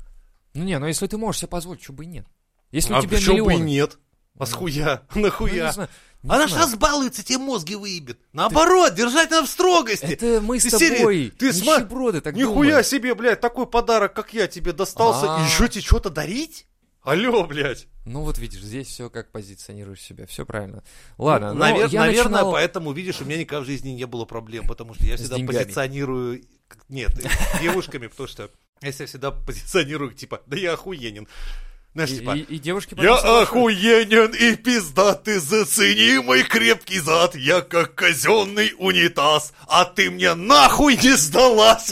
Ну 0.53 0.63
не, 0.63 0.77
ну 0.79 0.87
если 0.87 1.07
ты 1.07 1.17
можешь 1.17 1.39
себе 1.39 1.49
позволить, 1.49 1.83
что 1.83 1.93
бы 1.93 2.03
и 2.03 2.07
нет. 2.07 2.25
Если 2.71 2.93
а 2.93 2.99
у 2.99 3.01
тебя 3.01 3.17
почему 3.17 3.45
бы 3.45 3.53
и 3.53 3.59
нет? 3.59 3.97
А 4.37 4.45
с 4.45 4.53
хуя? 4.53 5.03
Ну, 5.15 5.21
Нахуя? 5.23 5.67
не 5.67 5.73
знаю, 5.73 5.89
не 6.23 6.29
Она 6.29 6.47
ж 6.47 6.51
знаю. 6.51 6.65
разбалуется, 6.65 7.23
тебе 7.23 7.37
мозги 7.39 7.75
выебет. 7.75 8.19
Наоборот, 8.33 8.93
держать 8.95 9.31
надо 9.31 9.47
в 9.47 9.49
строгости. 9.49 10.05
Это 10.05 10.41
мы 10.41 10.59
с 10.59 10.63
Ты 10.63 10.71
серии- 10.71 10.97
тобой, 10.97 11.33
ты 11.37 11.47
нищеброды, 11.47 12.21
так 12.21 12.35
Нихуя 12.35 12.69
думаем. 12.69 12.83
себе, 12.83 13.15
блядь, 13.15 13.39
такой 13.39 13.65
подарок, 13.67 14.13
как 14.13 14.33
я 14.33 14.47
тебе 14.47 14.73
достался, 14.73 15.35
А. 15.37 15.39
и 15.41 15.45
еще 15.45 15.69
тебе 15.69 15.81
что-то 15.81 16.09
дарить? 16.09 16.65
Алло, 17.03 17.45
блядь. 17.45 17.87
Ну 18.05 18.23
вот 18.23 18.37
видишь, 18.37 18.61
здесь 18.61 18.87
все 18.87 19.09
как 19.09 19.31
позиционируешь 19.31 20.01
себя, 20.01 20.25
все 20.27 20.45
правильно. 20.45 20.83
Ладно, 21.17 21.53
Ну, 21.53 21.61
навер- 21.63 21.87
я 21.89 22.01
наверное, 22.01 22.31
начинал- 22.33 22.51
поэтому, 22.51 22.91
видишь, 22.91 23.21
у 23.21 23.25
меня 23.25 23.37
никогда 23.37 23.61
в 23.61 23.65
жизни 23.65 23.91
не 23.91 24.05
было 24.05 24.25
проблем, 24.25 24.67
потому 24.67 24.93
что 24.95 25.05
я 25.05 25.15
всегда 25.15 25.37
позиционирую... 25.37 26.43
Нет, 26.89 27.11
девушками, 27.61 28.07
потому 28.07 28.27
что 28.27 28.51
я 28.81 28.91
себя 28.91 29.05
всегда 29.05 29.31
позиционирую, 29.31 30.11
типа, 30.11 30.41
да 30.47 30.57
я 30.57 30.73
охуенен. 30.73 31.27
Знаешь, 32.05 32.11
И, 32.11 32.19
типа, 32.19 32.31
и- 32.31 32.55
и 32.55 32.59
девушки 32.59 32.95
я 32.97 33.17
соглашаются. 33.17 33.41
охуенен 33.41 34.31
и 34.33 34.55
пиздатый, 34.55 35.39
зацени 35.39 36.19
мой 36.19 36.43
крепкий 36.43 36.99
зад, 36.99 37.35
я 37.35 37.61
как 37.61 37.93
казенный 37.95 38.73
унитаз, 38.77 39.51
а 39.67 39.83
ты 39.85 40.09
мне 40.09 40.33
нахуй 40.33 40.95
не 40.95 41.11
сдалась. 41.17 41.91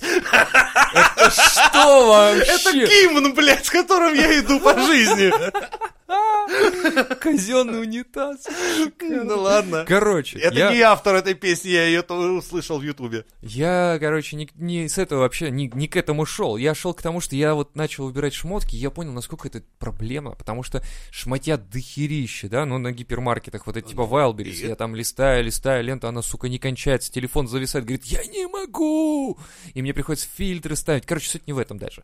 Что 1.31 2.07
вообще? 2.07 2.51
Это 2.51 2.71
гимн, 2.73 3.33
блядь, 3.33 3.65
с 3.65 3.69
которым 3.69 4.13
я 4.13 4.39
иду 4.39 4.59
по 4.59 4.73
жизни. 4.79 5.31
Казенный 7.19 7.81
унитаз. 7.81 8.47
Ну 8.99 9.39
ладно. 9.39 9.85
Короче, 9.87 10.39
Это 10.39 10.55
я, 10.55 10.73
не 10.73 10.81
автор 10.81 11.15
этой 11.15 11.33
песни, 11.33 11.69
я 11.69 11.85
ее 11.85 12.01
услышал 12.01 12.79
в 12.79 12.83
Ютубе. 12.83 13.25
я, 13.41 13.97
короче, 13.99 14.35
не, 14.35 14.49
не 14.55 14.87
с 14.87 14.97
этого 14.97 15.21
вообще, 15.21 15.49
не, 15.51 15.69
не 15.73 15.87
к 15.87 15.95
этому 15.95 16.25
шел. 16.25 16.57
Я 16.57 16.73
шел 16.73 16.93
к 16.93 17.01
тому, 17.01 17.19
что 17.19 17.35
я 17.35 17.53
вот 17.53 17.75
начал 17.75 18.05
выбирать 18.05 18.33
шмотки, 18.33 18.75
и 18.75 18.79
я 18.79 18.89
понял, 18.89 19.11
насколько 19.11 19.47
это 19.47 19.61
проблема, 19.79 20.31
потому 20.31 20.63
что 20.63 20.81
шмотья 21.11 21.57
дохерища, 21.57 22.49
да, 22.49 22.65
ну 22.65 22.77
на 22.77 22.91
гипермаркетах, 22.91 23.67
вот 23.67 23.77
это 23.77 23.87
типа 23.87 24.01
Wildberries, 24.01 24.67
я 24.67 24.75
там 24.75 24.95
листаю, 24.95 25.43
листаю 25.43 25.83
ленту, 25.83 26.07
она, 26.07 26.21
сука, 26.21 26.49
не 26.49 26.59
кончается, 26.59 27.11
телефон 27.11 27.47
зависает, 27.47 27.85
говорит, 27.85 28.05
я 28.05 28.23
не 28.25 28.47
могу! 28.47 29.37
И 29.73 29.81
мне 29.81 29.93
приходится 29.93 30.27
фильтры 30.35 30.75
ставить. 30.75 31.05
Короче, 31.05 31.29
суть 31.29 31.47
не 31.47 31.53
в 31.53 31.57
этом 31.57 31.77
даже. 31.77 32.03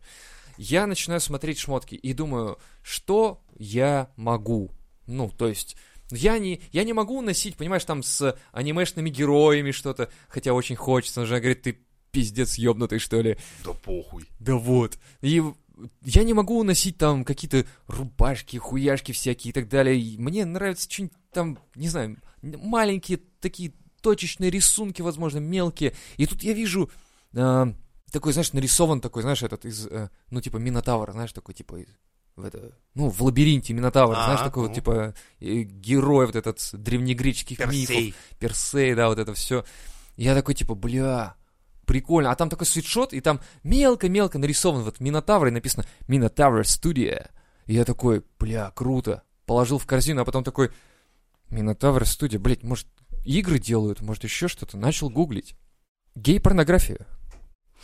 Я 0.56 0.86
начинаю 0.86 1.20
смотреть 1.20 1.58
шмотки 1.58 1.94
и 1.94 2.12
думаю, 2.12 2.58
что 2.82 3.42
я 3.56 4.10
могу? 4.16 4.70
Ну, 5.06 5.30
то 5.30 5.48
есть, 5.48 5.76
я 6.10 6.38
не, 6.38 6.60
я 6.72 6.84
не 6.84 6.92
могу 6.92 7.20
носить, 7.20 7.56
понимаешь, 7.56 7.84
там 7.84 8.02
с 8.02 8.36
анимешными 8.52 9.10
героями 9.10 9.70
что-то, 9.70 10.10
хотя 10.28 10.52
очень 10.52 10.76
хочется. 10.76 11.20
Она 11.20 11.26
же 11.26 11.36
говорит, 11.38 11.62
ты 11.62 11.78
пиздец 12.10 12.56
ёбнутый, 12.56 12.98
что 12.98 13.20
ли. 13.20 13.36
Да 13.64 13.72
похуй. 13.72 14.24
Да 14.38 14.54
вот. 14.54 14.98
И 15.20 15.42
я 16.04 16.22
не 16.22 16.34
могу 16.34 16.62
носить 16.62 16.98
там 16.98 17.24
какие-то 17.24 17.66
рубашки, 17.86 18.56
хуяшки 18.56 19.12
всякие 19.12 19.50
и 19.50 19.52
так 19.52 19.68
далее. 19.68 19.98
И 19.98 20.16
мне 20.18 20.44
нравится 20.44 20.90
что-нибудь 20.90 21.16
там, 21.32 21.58
не 21.74 21.88
знаю, 21.88 22.16
маленькие 22.42 23.20
такие 23.40 23.72
точечные 24.00 24.50
рисунки, 24.50 25.02
возможно, 25.02 25.38
мелкие. 25.38 25.94
И 26.16 26.26
тут 26.26 26.42
я 26.42 26.52
вижу 26.52 26.90
а, 27.34 27.74
такой, 28.14 28.32
знаешь, 28.32 28.52
нарисован 28.54 29.00
такой, 29.02 29.22
знаешь, 29.22 29.42
этот 29.42 29.66
из, 29.66 29.86
э, 29.86 30.08
ну, 30.30 30.40
типа, 30.40 30.56
Минотавр, 30.56 31.12
знаешь, 31.12 31.32
такой, 31.32 31.54
типа, 31.54 31.76
из- 31.82 31.88
в 32.36 32.44
это, 32.44 32.76
ну, 32.94 33.10
в 33.10 33.22
лабиринте 33.22 33.74
Минотавр, 33.74 34.14
знаешь, 34.14 34.40
А, 34.40 34.44
такой 34.44 34.62
вот, 34.62 34.68
ну. 34.70 34.74
типа, 34.74 35.14
э, 35.40 35.62
герой 35.62 36.26
вот 36.26 36.34
этот 36.34 36.58
древнегреческих 36.72 37.58
мифов. 37.60 37.88
Персей. 37.88 38.14
Персей, 38.38 38.94
да, 38.94 39.08
вот 39.08 39.18
это 39.18 39.34
все. 39.34 39.64
Я 40.16 40.34
такой, 40.34 40.54
типа, 40.54 40.74
бля, 40.74 41.36
прикольно. 41.86 42.30
А 42.30 42.34
там 42.34 42.48
такой 42.48 42.66
свитшот, 42.66 43.12
и 43.12 43.20
там 43.20 43.40
мелко-мелко 43.62 44.38
нарисован 44.38 44.82
вот 44.82 44.98
Минотавр, 45.00 45.48
и 45.48 45.50
написано 45.50 45.84
Минотавр 46.08 46.66
Студия. 46.66 47.30
И 47.66 47.74
я 47.74 47.84
такой, 47.84 48.24
бля, 48.38 48.70
круто. 48.74 49.22
Положил 49.46 49.78
в 49.78 49.86
корзину, 49.86 50.22
а 50.22 50.24
потом 50.24 50.42
такой, 50.42 50.70
Минотавр 51.50 52.04
Студия, 52.06 52.40
блядь, 52.40 52.62
может, 52.62 52.86
игры 53.24 53.58
делают, 53.58 54.00
может, 54.00 54.24
еще 54.24 54.48
что-то. 54.48 54.76
Начал 54.76 55.08
гуглить. 55.10 55.54
Гей-порнография. 56.16 57.06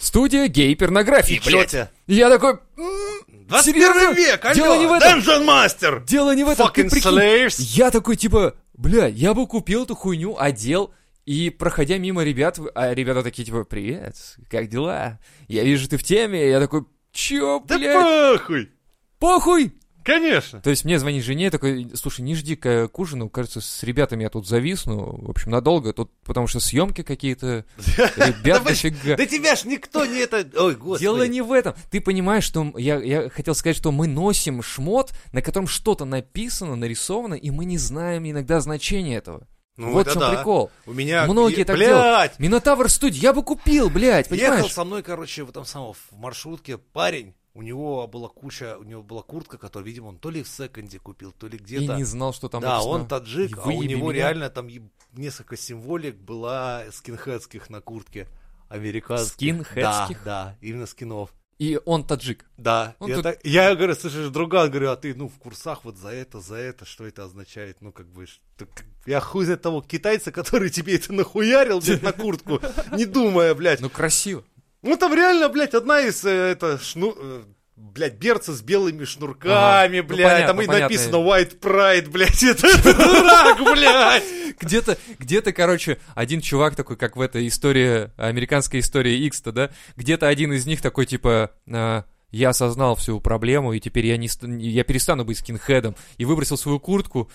Студия 0.01 0.49
гей-порнографии, 0.49 1.35
чё 1.43 1.51
блядь. 1.59 1.75
И 2.07 2.15
я 2.15 2.31
такой, 2.31 2.53
«М, 2.79 3.47
21 3.49 3.83
Серьезно? 3.93 4.15
век, 4.15 4.45
алло, 4.45 4.55
Дело 4.55 4.79
не 4.79 4.87
в 4.87 4.93
этом. 4.93 5.19
Dungeon 5.21 5.47
Master. 5.47 6.05
дело 6.07 6.35
не 6.35 6.45
в 6.45 6.49
этом. 6.49 6.71
ты 6.73 6.83
Fucking 6.83 6.91
прикинь, 6.91 7.11
slaves. 7.11 7.55
Я 7.59 7.91
такой, 7.91 8.17
типа, 8.17 8.55
бля, 8.75 9.07
я 9.07 9.35
бы 9.35 9.47
купил 9.47 9.85
эту 9.85 9.95
хуйню, 9.95 10.37
одел, 10.39 10.95
и, 11.27 11.51
проходя 11.51 11.99
мимо 11.99 12.25
ребят, 12.25 12.59
а 12.75 12.95
ребята 12.95 13.23
такие, 13.23 13.45
типа, 13.45 13.65
привет, 13.65 14.17
как 14.51 14.69
дела? 14.69 15.19
Я 15.49 15.65
вижу, 15.65 15.87
ты 15.89 15.97
в 15.99 16.03
теме. 16.03 16.49
Я 16.49 16.61
такой, 16.61 16.85
чё, 17.13 17.63
Да 17.67 17.77
блядь, 17.79 18.39
похуй. 18.41 18.71
похуй! 19.19 19.73
Конечно. 20.05 20.61
То 20.61 20.71
есть 20.71 20.85
мне 20.85 20.99
звонит 20.99 21.25
жене, 21.25 21.51
такой, 21.51 21.91
слушай, 21.95 22.21
не 22.23 22.35
жди 22.35 22.57
к, 22.57 22.89
к 22.89 22.99
ужину, 22.99 23.29
кажется, 23.29 23.61
с 23.61 23.83
ребятами 23.83 24.23
я 24.23 24.31
тут 24.31 24.47
зависну, 24.47 25.21
в 25.23 25.31
общем, 25.31 25.51
надолго, 25.51 25.93
тут, 25.93 26.11
потому 26.25 26.47
что 26.47 26.61
съемки 26.61 27.03
какие-то, 27.03 27.65
ребят 28.17 28.65
дофига. 28.65 29.17
Да 29.17 29.27
тебя 29.27 29.57
ж 29.57 29.65
никто 29.65 30.05
не 30.07 30.19
это... 30.19 30.49
Ой, 30.57 30.75
господи. 30.75 31.03
Дело 31.03 31.27
не 31.27 31.43
в 31.43 31.53
этом. 31.53 31.75
Ты 31.91 32.01
понимаешь, 32.01 32.45
что 32.45 32.73
я, 32.77 32.99
я 32.99 33.29
хотел 33.31 33.55
сказать, 33.55 33.77
что 33.77 33.93
мы 33.93 34.07
носим 34.07 34.63
шмот, 34.63 35.13
на 35.33 35.43
котором 35.43 35.67
что-то 35.67 36.05
написано, 36.05 36.77
нарисовано, 36.77 37.35
и 37.35 37.51
мы 37.51 37.65
не 37.65 37.79
знаем 37.79 38.29
иногда 38.29 38.61
значения 38.61 39.17
этого. 39.17 39.47
Ну, 39.81 39.93
вот 39.93 40.09
в 40.09 40.13
чем 40.13 40.21
да. 40.21 40.35
прикол. 40.35 40.71
У 40.85 40.93
меня... 40.93 41.25
Многие 41.27 41.63
и- 41.63 41.65
так 41.65 41.77
Блядь! 41.77 42.39
Минотавр 42.39 42.91
студия, 42.91 43.23
я 43.23 43.33
бы 43.33 43.43
купил, 43.43 43.89
блядь, 43.89 44.31
Ехал 44.31 44.51
понимаешь? 44.51 44.73
со 44.73 44.85
мной, 44.85 45.03
короче, 45.03 45.43
в 45.43 45.49
этом 45.51 45.65
самом, 45.65 45.95
в 45.95 46.17
маршрутке 46.17 46.77
парень. 46.77 47.35
У 47.53 47.63
него 47.63 48.07
была 48.07 48.29
куча, 48.29 48.77
у 48.79 48.85
него 48.85 49.03
была 49.03 49.23
куртка, 49.23 49.59
которую, 49.59 49.87
видимо, 49.89 50.07
он 50.09 50.19
то 50.19 50.31
ли 50.31 50.43
в 50.45 50.49
секонде 50.49 50.99
купил, 51.01 51.33
то 51.33 51.49
ли 51.49 51.57
И 51.59 51.61
где-то. 51.61 51.97
не 51.97 52.05
знал, 52.05 52.33
что 52.33 52.49
там 52.49 52.63
да, 52.63 52.75
написано. 52.75 52.93
он 52.95 53.09
таджик, 53.09 53.59
а 53.59 53.63
у 53.63 53.65
«Выеби 53.67 53.87
него 53.95 54.13
меня». 54.13 54.23
реально 54.29 54.51
там 54.51 54.69
несколько 55.15 55.57
символик 55.57 56.17
была 56.17 56.85
скинхедских 56.93 57.69
на 57.69 57.81
куртке. 57.81 58.29
Американских. 58.69 59.33
Скинхедских? 59.33 60.23
Да, 60.25 60.45
да, 60.45 60.57
именно 60.61 60.87
скинов. 60.87 61.33
И 61.59 61.79
он 61.85 62.05
таджик. 62.07 62.47
Да. 62.57 62.95
Он 63.01 63.09
я, 63.11 63.17
тут- 63.17 63.25
так- 63.25 63.41
я 63.45 63.75
говорю, 63.75 63.95
слышишь, 63.95 64.29
друган, 64.31 64.71
говорю, 64.71 64.91
а 64.93 64.97
ты, 64.97 65.13
ну, 65.15 65.29
в 65.29 65.37
курсах 65.39 65.85
вот 65.85 65.99
за 65.99 66.09
это, 66.11 66.41
за 66.41 66.55
это, 66.55 66.85
что 66.87 67.05
это 67.05 67.25
означает? 67.25 67.83
Ну, 67.83 67.93
как 67.93 68.07
бы, 68.09 68.27
что- 68.27 68.67
я 69.07 69.21
хуй 69.21 69.45
знает 69.45 69.61
того 69.61 69.83
китайца, 69.83 70.31
который 70.33 70.71
тебе 70.71 70.95
это 70.95 71.13
нахуярил, 71.13 71.81
блядь, 71.81 72.03
на 72.03 72.13
куртку, 72.13 72.61
не 72.97 73.05
думая, 73.07 73.55
блядь. 73.55 73.81
Ну, 73.81 73.91
красиво. 73.91 74.45
Ну, 74.83 74.97
там 74.97 75.15
реально, 75.15 75.49
блядь, 75.49 75.75
одна 75.75 76.01
из, 76.01 76.25
э, 76.25 76.31
это, 76.31 76.79
шну... 76.79 77.15
э, 77.17 77.43
блядь, 77.77 78.15
берца 78.15 78.53
с 78.53 78.63
белыми 78.63 79.05
шнурками, 79.05 79.53
Ага. 79.53 79.89
Ну, 79.95 80.03
блядь, 80.05 80.23
понятно, 80.23 80.47
там 80.47 80.61
и 80.63 80.67
понятно. 80.67 80.83
написано 80.85 81.17
White 81.17 81.59
Pride, 81.61 82.11
блядь, 82.11 82.43
это, 82.43 82.67
это 82.67 82.95
дурак, 82.95 83.59
блядь. 83.59 84.25
Где-то, 84.59 84.99
где-то, 85.19 85.53
короче, 85.53 85.99
один 86.15 86.41
чувак 86.41 86.77
такой, 86.77 86.97
как 86.97 87.17
в 87.17 87.21
этой 87.21 87.47
истории, 87.49 88.11
американской 88.17 88.81
истории 88.81 89.25
X-то, 89.27 89.53
да? 89.53 89.71
Где-то 89.97 90.29
один 90.29 90.53
из 90.53 90.67
них 90.67 90.83
такой, 90.83 91.07
типа, 91.07 91.53
а, 91.71 92.05
я 92.31 92.51
осознал 92.51 92.95
всю 92.95 93.21
проблему, 93.21 93.73
и 93.73 93.81
теперь 93.81 94.07
я, 94.07 94.17
не, 94.17 94.29
я 94.69 94.85
перестану 94.85 95.25
быть 95.25 95.39
скинхедом, 95.39 95.97
и 96.17 96.25
выбросил 96.25 96.57
свою 96.57 96.79
куртку, 96.79 97.31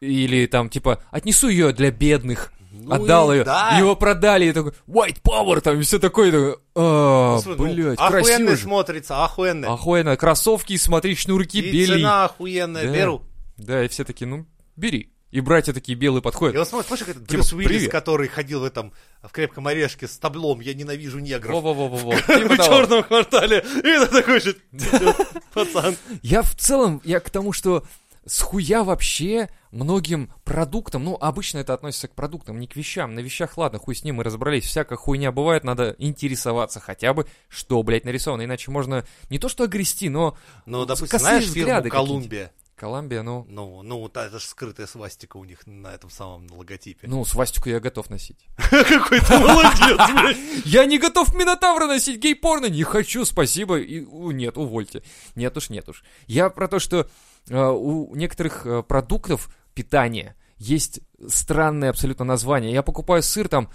или 0.00 0.46
там, 0.46 0.68
типа, 0.68 1.02
отнесу 1.10 1.48
ее 1.48 1.72
для 1.72 1.90
бедных, 1.90 2.52
Ну 2.80 2.94
отдал 2.94 3.32
и 3.32 3.36
ее, 3.38 3.44
да. 3.44 3.76
его 3.78 3.96
продали, 3.96 4.46
и 4.46 4.52
такой, 4.52 4.72
white 4.86 5.20
power, 5.22 5.60
там, 5.60 5.78
и 5.78 5.82
все 5.82 5.98
такое, 5.98 6.28
и 6.28 6.30
такой, 6.32 6.56
а, 6.74 7.34
Господи, 7.36 7.58
ну, 7.60 7.74
блядь, 7.74 7.98
охуенно 7.98 8.10
красиво 8.22 8.50
же. 8.56 8.62
смотрится, 8.62 9.24
охуенно. 9.24 9.72
Охуенно, 9.72 10.16
кроссовки, 10.16 10.76
смотри, 10.76 11.14
шнурки 11.16 11.58
И 11.58 11.70
бели. 11.72 11.98
цена 11.98 12.24
охуенная, 12.26 12.86
Да. 12.86 12.92
беру. 12.94 13.22
Да, 13.56 13.84
и 13.84 13.88
все 13.88 14.04
такие, 14.04 14.26
ну, 14.26 14.46
бери. 14.76 15.12
И 15.30 15.40
братья 15.40 15.74
такие 15.74 15.98
белые 15.98 16.22
подходят. 16.22 16.54
И 16.56 16.58
он 16.58 16.64
смотрит, 16.64 16.88
слышишь, 16.88 17.04
как 17.06 17.16
этот 17.16 17.28
Типа, 17.28 17.42
Брюс 17.42 17.52
Уиллис, 17.52 17.68
привет. 17.68 17.90
который 17.92 18.28
ходил 18.28 18.60
в 18.60 18.64
этом, 18.64 18.94
в 19.22 19.30
крепком 19.30 19.66
орешке 19.66 20.08
с 20.08 20.16
таблом 20.16 20.60
«Я 20.60 20.72
ненавижу 20.72 21.18
негров». 21.18 21.62
Во-во-во-во-во. 21.62 22.12
В 22.16 22.26
Типа 22.26 22.56
того. 22.56 22.68
черном 22.78 23.02
квартале. 23.02 23.62
И 23.84 23.86
это 23.88 24.06
такой 24.06 24.40
же 24.40 24.56
пацан. 25.52 25.96
Я 26.22 26.40
в 26.42 26.54
целом, 26.54 27.02
я 27.04 27.20
к 27.20 27.28
тому, 27.28 27.52
что 27.52 27.84
схуя 28.26 28.84
вообще 28.84 29.50
многим 29.70 30.32
продуктам, 30.44 31.04
ну, 31.04 31.16
обычно 31.20 31.58
это 31.58 31.74
относится 31.74 32.08
к 32.08 32.14
продуктам, 32.14 32.58
не 32.58 32.66
к 32.66 32.76
вещам. 32.76 33.14
На 33.14 33.20
вещах, 33.20 33.56
ладно, 33.58 33.78
хуй 33.78 33.94
с 33.94 34.04
ним, 34.04 34.16
мы 34.16 34.24
разобрались, 34.24 34.64
всякая 34.64 34.96
хуйня 34.96 35.32
бывает, 35.32 35.64
надо 35.64 35.94
интересоваться 35.98 36.80
хотя 36.80 37.14
бы, 37.14 37.26
что, 37.48 37.82
блядь, 37.82 38.04
нарисовано, 38.04 38.44
иначе 38.44 38.70
можно 38.70 39.04
не 39.30 39.38
то 39.38 39.48
что 39.48 39.64
огрести, 39.64 40.08
но 40.08 40.36
Ну, 40.66 40.84
допустим, 40.84 41.18
знаешь 41.18 41.50
фирму. 41.50 41.88
Колумбия? 41.90 42.52
Колумбия, 42.76 43.22
ну, 43.22 43.44
Ну, 43.48 43.82
ну, 43.82 43.98
вот 43.98 44.16
это 44.16 44.38
же 44.38 44.46
скрытая 44.46 44.86
свастика 44.86 45.36
у 45.36 45.44
них 45.44 45.66
на 45.66 45.88
этом 45.88 46.10
самом 46.10 46.46
логотипе. 46.52 47.08
ну, 47.08 47.24
свастику 47.24 47.68
я 47.68 47.80
готов 47.80 48.08
носить. 48.08 48.46
Какой 48.70 49.20
ты 49.20 49.36
молодец. 49.36 50.38
Я 50.64 50.84
не 50.84 50.98
готов 50.98 51.34
Минотавра 51.34 51.88
носить, 51.88 52.20
гей-порно, 52.20 52.66
не 52.66 52.84
хочу, 52.84 53.24
спасибо. 53.24 53.80
Нет, 53.80 54.56
увольте. 54.56 55.02
Нет 55.34 55.56
уж, 55.56 55.70
нет 55.70 55.88
уж. 55.88 56.04
Я 56.28 56.50
про 56.50 56.68
то, 56.68 56.78
что 56.78 57.08
у 57.50 58.14
некоторых 58.14 58.66
э, 58.66 58.82
продуктов 58.82 59.48
питания 59.74 60.36
есть 60.56 61.00
странное 61.26 61.90
абсолютно 61.90 62.24
название. 62.24 62.72
Я 62.72 62.82
покупаю 62.82 63.22
сыр 63.22 63.48
там 63.48 63.70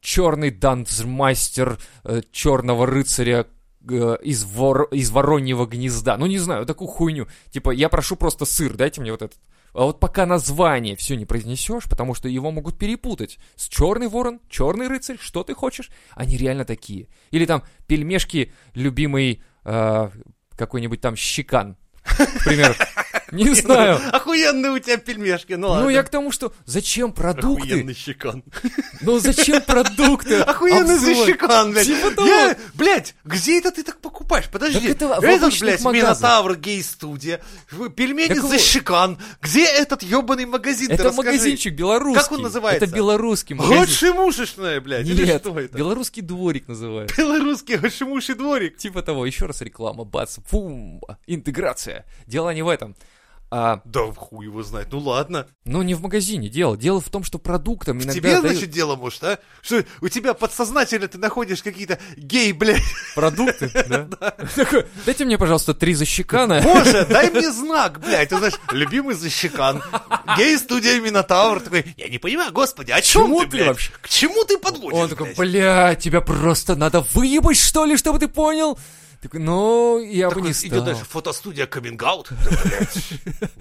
черный 0.00 0.50
данцмастер 0.50 1.78
черного 2.32 2.86
рыцаря 2.86 3.46
э, 3.88 4.16
из, 4.22 4.44
вор... 4.44 4.84
из 4.84 5.10
вороньего 5.10 5.66
гнезда. 5.66 6.16
Ну, 6.16 6.26
не 6.26 6.38
знаю, 6.38 6.66
такую 6.66 6.88
хуйню. 6.88 7.28
Типа, 7.50 7.70
я 7.70 7.88
прошу 7.88 8.16
просто 8.16 8.44
сыр, 8.44 8.74
дайте 8.74 9.00
мне 9.00 9.12
вот 9.12 9.22
этот. 9.22 9.38
А 9.72 9.84
вот 9.84 9.98
пока 9.98 10.24
название 10.24 10.94
все 10.94 11.16
не 11.16 11.26
произнесешь, 11.26 11.84
потому 11.88 12.14
что 12.14 12.28
его 12.28 12.50
могут 12.52 12.78
перепутать. 12.78 13.38
С 13.56 13.68
черный 13.68 14.08
ворон, 14.08 14.40
черный 14.48 14.86
рыцарь, 14.86 15.18
что 15.18 15.42
ты 15.42 15.54
хочешь? 15.54 15.90
Они 16.12 16.36
реально 16.36 16.64
такие. 16.64 17.08
Или 17.32 17.44
там 17.44 17.64
пельмешки, 17.86 18.52
любимый 18.74 19.42
э, 19.64 20.10
какой-нибудь 20.56 21.00
там 21.00 21.16
щекан. 21.16 21.76
Например, 22.18 22.76
Не 23.34 23.54
знаю. 23.54 24.00
Охуенные 24.12 24.72
у 24.72 24.78
тебя 24.78 24.96
пельмешки, 24.96 25.54
ну 25.54 25.68
ладно. 25.68 25.84
Ну, 25.84 25.90
я 25.90 26.02
к 26.02 26.08
тому, 26.08 26.30
что 26.32 26.52
зачем 26.64 27.12
продукты? 27.12 27.68
Охуенный 27.68 27.94
щекан. 27.94 28.44
Ну, 29.00 29.18
зачем 29.18 29.60
продукты? 29.62 30.36
Охуенный 30.40 30.98
защекан, 30.98 31.72
блядь. 31.72 31.86
Типа 31.86 32.10
того. 32.12 32.26
Я, 32.26 32.56
блядь, 32.74 33.14
где 33.24 33.58
это 33.58 33.70
ты 33.70 33.82
так 33.82 34.00
покупаешь? 34.00 34.48
Подожди. 34.50 34.88
Это 34.88 35.18
этот, 35.22 35.58
блядь. 35.60 35.84
Минотавр 35.84 36.56
гей-студия. 36.56 37.40
Пельмени 37.96 38.28
Так 38.28 38.42
вот. 38.42 38.50
защекан. 38.50 39.18
Где 39.40 39.64
этот 39.64 40.02
ебаный 40.02 40.46
магазин? 40.46 40.90
Это 40.90 41.12
магазинчик 41.12 41.74
белорусский. 41.74 42.22
Как 42.22 42.32
он 42.32 42.42
называется? 42.42 42.84
Это 42.84 42.94
белорусский 42.94 43.54
магазин. 43.54 43.80
Гошимушечная, 43.80 44.80
блядь. 44.80 45.06
или 45.06 45.24
Нет, 45.24 45.42
что 45.42 45.58
это? 45.58 45.76
белорусский 45.76 46.22
дворик 46.22 46.68
называется. 46.68 47.16
Белорусский 47.16 47.76
гошимуший 47.76 48.34
дворик. 48.34 48.76
Типа 48.76 49.02
того, 49.02 49.26
еще 49.26 49.46
раз 49.46 49.60
реклама, 49.60 50.04
бац, 50.04 50.38
фум, 50.46 51.00
интеграция. 51.26 52.04
Дело 52.26 52.50
не 52.50 52.62
в 52.62 52.68
этом. 52.68 52.96
А, 53.56 53.80
Да 53.84 54.00
хуй 54.16 54.46
его 54.46 54.64
знает. 54.64 54.88
Ну 54.90 54.98
ладно. 54.98 55.46
ну, 55.64 55.82
не 55.82 55.94
в 55.94 56.02
магазине 56.02 56.48
дело. 56.48 56.76
Дело 56.76 57.00
в 57.00 57.08
том, 57.08 57.22
что 57.22 57.38
продуктам 57.38 57.98
иногда 57.98 58.12
Тебе, 58.12 58.30
дают 58.32 58.46
значит, 58.56 58.70
дело, 58.70 58.96
может, 58.96 59.22
а? 59.22 59.38
Что 59.62 59.84
у 60.00 60.08
тебя 60.08 60.34
подсознательно 60.34 61.06
ты 61.06 61.18
находишь 61.18 61.62
какие-то 61.62 62.00
гей, 62.16 62.50
блядь. 62.52 62.82
продукты, 63.14 63.70
да? 63.88 64.32
Такой, 64.56 64.86
Дайте 65.06 65.24
мне, 65.24 65.38
пожалуйста, 65.38 65.72
три 65.72 65.94
защекана. 65.94 66.62
Боже, 66.64 67.06
дай 67.08 67.30
мне 67.30 67.48
знак, 67.52 68.00
блядь. 68.00 68.30
Ты 68.30 68.38
знаешь, 68.38 68.54
любимый 68.72 69.14
защекан. 69.14 69.84
Гей-студия 70.36 71.00
Минотавр. 71.00 71.60
Такой, 71.60 71.94
я 71.96 72.08
не 72.08 72.18
понимаю, 72.18 72.50
господи, 72.52 72.90
о 72.90 73.00
чем 73.00 73.38
ты, 73.38 73.46
блядь? 73.46 73.68
вообще? 73.68 73.92
К 74.00 74.08
чему 74.08 74.42
ты 74.44 74.58
подводишь, 74.58 74.98
Он 74.98 75.08
такой, 75.08 75.26
блядь? 75.26 75.36
бля, 75.36 75.94
тебя 75.94 76.20
просто 76.20 76.74
надо 76.74 77.02
выебать, 77.12 77.56
что 77.56 77.84
ли, 77.84 77.96
чтобы 77.96 78.18
ты 78.18 78.26
понял? 78.26 78.76
Такой, 79.24 79.40
ну, 79.40 79.98
я 80.00 80.28
бы 80.28 80.34
Такой 80.34 80.48
не 80.48 80.52
идет 80.52 80.66
стал. 80.66 80.84
дальше, 80.84 81.04
фотостудия 81.06 81.66
каминг-аут. 81.66 82.30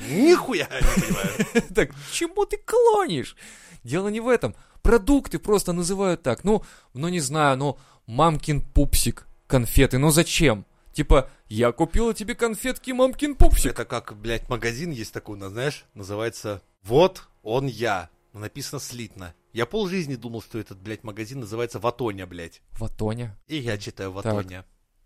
Нихуя 0.10 0.68
я 0.70 0.82
не 0.82 1.02
понимаю. 1.02 1.30
Так, 1.74 1.92
чему 2.12 2.46
ты 2.46 2.58
клонишь? 2.58 3.38
Дело 3.82 4.10
не 4.10 4.20
в 4.20 4.28
этом. 4.28 4.56
Продукты 4.82 5.40
просто 5.40 5.72
называют 5.72 6.22
так. 6.22 6.44
Ну, 6.44 6.66
ну 6.94 7.08
не 7.08 7.22
знаю, 7.22 7.56
ну, 7.56 7.78
мамкин 8.08 8.60
пупсик, 8.60 9.26
конфеты. 9.48 10.00
Ну 10.00 10.12
зачем? 10.12 10.66
Типа, 10.92 11.30
я 11.48 11.72
купила 11.72 12.14
тебе 12.14 12.36
конфетки 12.36 12.92
мамкин 12.92 13.36
пупсик. 13.36 13.72
Это 13.72 13.86
как, 13.86 14.18
блядь, 14.18 14.50
магазин 14.50 14.92
есть 14.92 15.14
такой, 15.14 15.40
знаешь, 15.40 15.86
называется 15.94 16.62
«Вот 16.84 17.30
он 17.42 17.68
я». 17.68 18.10
Но 18.34 18.42
Написано 18.42 18.82
слитно. 18.82 19.34
Я 19.54 19.66
полжизни 19.66 20.16
думал, 20.16 20.42
что 20.42 20.60
этот, 20.60 20.80
блядь, 20.80 21.06
магазин 21.06 21.40
называется 21.40 21.80
Ватоня, 21.80 22.28
блядь. 22.28 22.62
Ватоня. 22.74 23.38
И 23.48 23.56
я 23.56 23.78
читаю 23.78 24.12
Ватоня. 24.12 24.66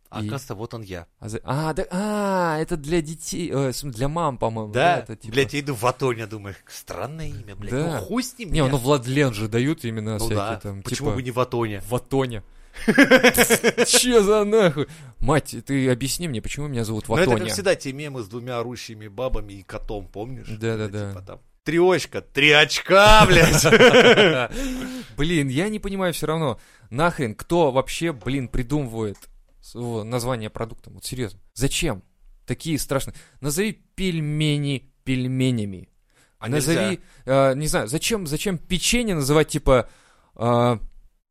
А 0.10 0.22
И? 0.22 0.28
оказывается, 0.28 0.56
вот 0.56 0.74
он 0.74 0.82
я. 0.84 1.06
А, 1.20 1.30
за- 1.30 1.42
а, 1.44 1.74
да, 1.74 1.86
а, 1.92 2.58
это 2.60 2.78
для 2.78 3.02
детей, 3.02 3.50
э, 3.52 3.72
в 3.72 3.92
для 3.92 4.08
мам, 4.08 4.38
по-моему. 4.38 4.72
Да, 4.72 5.00
это 5.00 5.16
типа- 5.16 5.34
блядь, 5.34 5.54
я 5.54 5.60
иду 5.60 5.74
в 5.74 5.82
Ватоня, 5.82 6.28
думаю, 6.28 6.56
странное 6.68 7.28
имя, 7.28 7.56
блядь. 7.56 7.72
Да. 7.72 8.00
Ну 8.00 8.06
хуй 8.06 8.24
с 8.24 8.38
ним. 8.38 8.52
Не, 8.52 8.60
я. 8.60 8.68
ну 8.68 8.78
Владлен 8.78 9.34
же 9.34 9.48
дают 9.48 9.84
именно 9.86 10.14
Ну 10.14 10.20
всякие 10.20 10.38
да, 10.38 10.56
там, 10.60 10.82
почему 10.82 11.10
типа, 11.10 11.16
бы 11.16 11.24
не 11.24 11.32
Ватоня? 11.32 11.84
Ватоня. 11.90 12.44
Че 12.86 14.22
за 14.22 14.44
нахуй? 14.44 14.88
Мать, 15.20 15.56
ты 15.66 15.90
объясни 15.90 16.28
мне, 16.28 16.42
почему 16.42 16.68
меня 16.68 16.86
зовут 16.86 17.08
Ну 17.10 17.16
это 17.16 17.26
как 17.26 17.34
Ватоня? 17.34 17.52
всегда 17.54 17.76
те 17.76 17.92
мемы 17.92 18.22
с 18.22 18.28
двумя 18.28 18.60
орущими 18.60 19.08
бабами 19.08 19.54
и 19.54 19.64
котом, 19.64 20.08
помнишь? 20.08 20.48
Да-да-да. 20.48 21.10
Типа, 21.10 21.22
там, 21.22 21.40
Три 21.64 21.80
очка, 21.80 22.22
три 22.22 22.52
очка, 22.52 23.26
блядь. 23.26 23.66
Блин, 25.18 25.50
я 25.50 25.68
не 25.68 25.80
понимаю 25.80 26.14
все 26.14 26.28
равно. 26.28 26.60
Нахрен, 26.90 27.36
кто 27.36 27.72
вообще, 27.72 28.14
блин, 28.14 28.48
придумывает 28.48 29.18
название 29.76 30.50
продуктам? 30.50 30.94
Вот 30.94 31.06
серьезно. 31.06 31.40
Зачем? 31.54 32.04
Такие 32.46 32.78
страшные. 32.80 33.16
Назови 33.42 33.74
пельмени 33.96 34.92
пельменями. 35.04 35.90
А 36.40 36.50
Назови, 36.50 37.00
э, 37.26 37.54
не 37.56 37.68
знаю, 37.68 37.88
зачем, 37.88 38.28
зачем 38.28 38.58
печенье 38.58 39.16
называть 39.16 39.48
типа 39.50 39.90
э, 40.36 40.78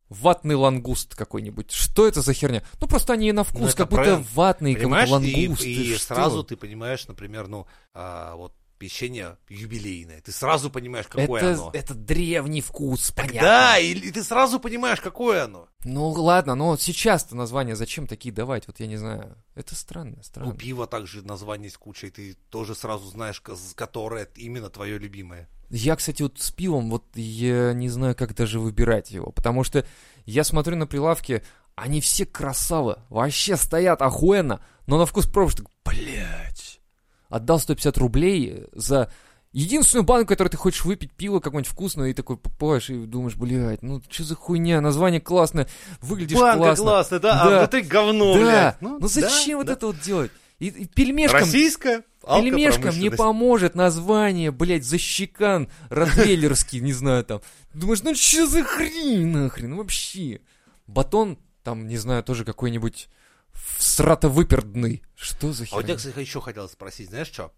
ватный 0.08 0.54
лангуст 0.56 1.14
какой-нибудь? 1.14 1.70
Что 1.70 2.06
это 2.08 2.22
за 2.22 2.32
херня? 2.32 2.62
Ну 2.80 2.88
просто 2.88 3.12
они 3.12 3.30
на 3.32 3.44
вкус, 3.44 3.60
Ну, 3.72 3.76
как 3.76 3.88
будто 3.88 4.24
ватные, 4.34 4.74
как 4.74 4.88
будто 4.88 5.04
и, 5.04 5.10
лангусты. 5.10 5.72
и 5.72 5.94
Что? 5.94 6.14
сразу 6.14 6.44
ты 6.44 6.56
понимаешь, 6.56 7.06
например, 7.06 7.48
ну, 7.48 7.66
а, 7.94 8.34
вот 8.36 8.52
печенье 8.78 9.38
юбилейное. 9.48 10.20
Ты 10.20 10.32
сразу 10.32 10.70
понимаешь, 10.70 11.06
какое 11.08 11.40
это, 11.40 11.52
оно. 11.54 11.70
это 11.72 11.94
древний 11.94 12.60
вкус, 12.60 13.10
понятно. 13.12 13.40
Да, 13.40 13.78
и, 13.78 13.92
и 13.92 14.10
ты 14.10 14.22
сразу 14.22 14.60
понимаешь, 14.60 15.00
какое 15.00 15.44
оно. 15.44 15.68
Ну 15.84 16.08
ладно, 16.10 16.54
но 16.54 16.76
сейчас-то 16.76 17.36
названия 17.36 17.76
зачем 17.76 18.06
такие 18.06 18.34
давать? 18.34 18.66
Вот 18.66 18.80
я 18.80 18.86
не 18.86 18.96
знаю. 18.96 19.36
Это 19.54 19.74
странно, 19.74 20.22
странно. 20.22 20.52
Ну, 20.52 20.56
пиво 20.56 20.86
также 20.86 21.22
название 21.22 21.70
с 21.70 21.76
кучей, 21.76 22.10
ты 22.10 22.36
тоже 22.50 22.74
сразу 22.74 23.06
знаешь, 23.08 23.40
которое 23.74 24.28
именно 24.36 24.70
твое 24.70 24.98
любимое. 24.98 25.48
Я, 25.70 25.96
кстати, 25.96 26.22
вот 26.22 26.38
с 26.38 26.50
пивом, 26.52 26.90
вот 26.90 27.04
я 27.14 27.72
не 27.72 27.88
знаю, 27.88 28.14
как 28.14 28.34
даже 28.34 28.60
выбирать 28.60 29.10
его, 29.10 29.32
потому 29.32 29.64
что 29.64 29.84
я 30.24 30.44
смотрю 30.44 30.76
на 30.76 30.86
прилавки, 30.86 31.42
они 31.74 32.00
все 32.00 32.24
красавы, 32.24 32.98
вообще 33.10 33.56
стоят 33.56 34.00
охуенно, 34.00 34.60
но 34.86 34.98
на 34.98 35.06
вкус 35.06 35.26
пробуешь, 35.26 35.56
так, 35.56 35.66
блядь, 35.84 36.65
отдал 37.36 37.58
150 37.60 37.96
рублей 37.98 38.64
за 38.72 39.10
единственную 39.52 40.04
банку, 40.04 40.28
которую 40.28 40.50
ты 40.50 40.56
хочешь 40.56 40.84
выпить, 40.84 41.12
пиво 41.12 41.40
какое-нибудь 41.40 41.70
вкусное, 41.72 42.10
и 42.10 42.14
такой 42.14 42.36
попаешь 42.36 42.90
и 42.90 43.06
думаешь, 43.06 43.36
блядь, 43.36 43.82
ну 43.82 44.02
что 44.10 44.24
за 44.24 44.34
хуйня, 44.34 44.80
название 44.80 45.20
классное, 45.20 45.66
выглядишь 46.00 46.38
Банка 46.38 46.58
классно. 46.58 46.84
классная, 46.84 47.20
да, 47.20 47.32
Да. 47.32 47.58
а 47.58 47.60
вот 47.62 47.70
ты 47.70 47.80
говно, 47.80 48.34
да, 48.34 48.40
блядь. 48.40 48.82
ну, 48.82 48.98
да, 48.98 49.08
зачем 49.08 49.58
вот 49.58 49.66
да. 49.66 49.72
это 49.72 49.86
вот 49.86 50.00
делать? 50.00 50.30
И, 50.58 50.68
и 50.68 50.86
пельмешкам 50.86 51.40
Российская 51.40 52.02
Пельмешкам 52.26 52.98
не 52.98 53.10
поможет 53.10 53.74
название, 53.74 54.50
блядь, 54.50 54.84
защекан, 54.84 55.68
ротвейлерский, 55.90 56.80
не 56.80 56.92
знаю, 56.92 57.24
там. 57.24 57.40
Думаешь, 57.72 58.02
ну 58.02 58.14
что 58.14 58.46
за 58.46 58.64
хрень 58.64 59.26
нахрен, 59.26 59.70
ну 59.70 59.76
вообще. 59.78 60.40
Батон, 60.86 61.38
там, 61.62 61.86
не 61.86 61.96
знаю, 61.96 62.22
тоже 62.24 62.44
какой-нибудь 62.44 63.08
сратовыпердный. 63.78 65.02
Что 65.14 65.52
за 65.52 65.64
А 65.64 65.76
у 65.76 65.82
тебя, 65.82 65.82
херня? 65.82 65.96
кстати, 65.96 66.18
еще 66.18 66.40
хотел 66.40 66.68
спросить, 66.68 67.08
знаешь 67.10 67.28
что? 67.28 67.52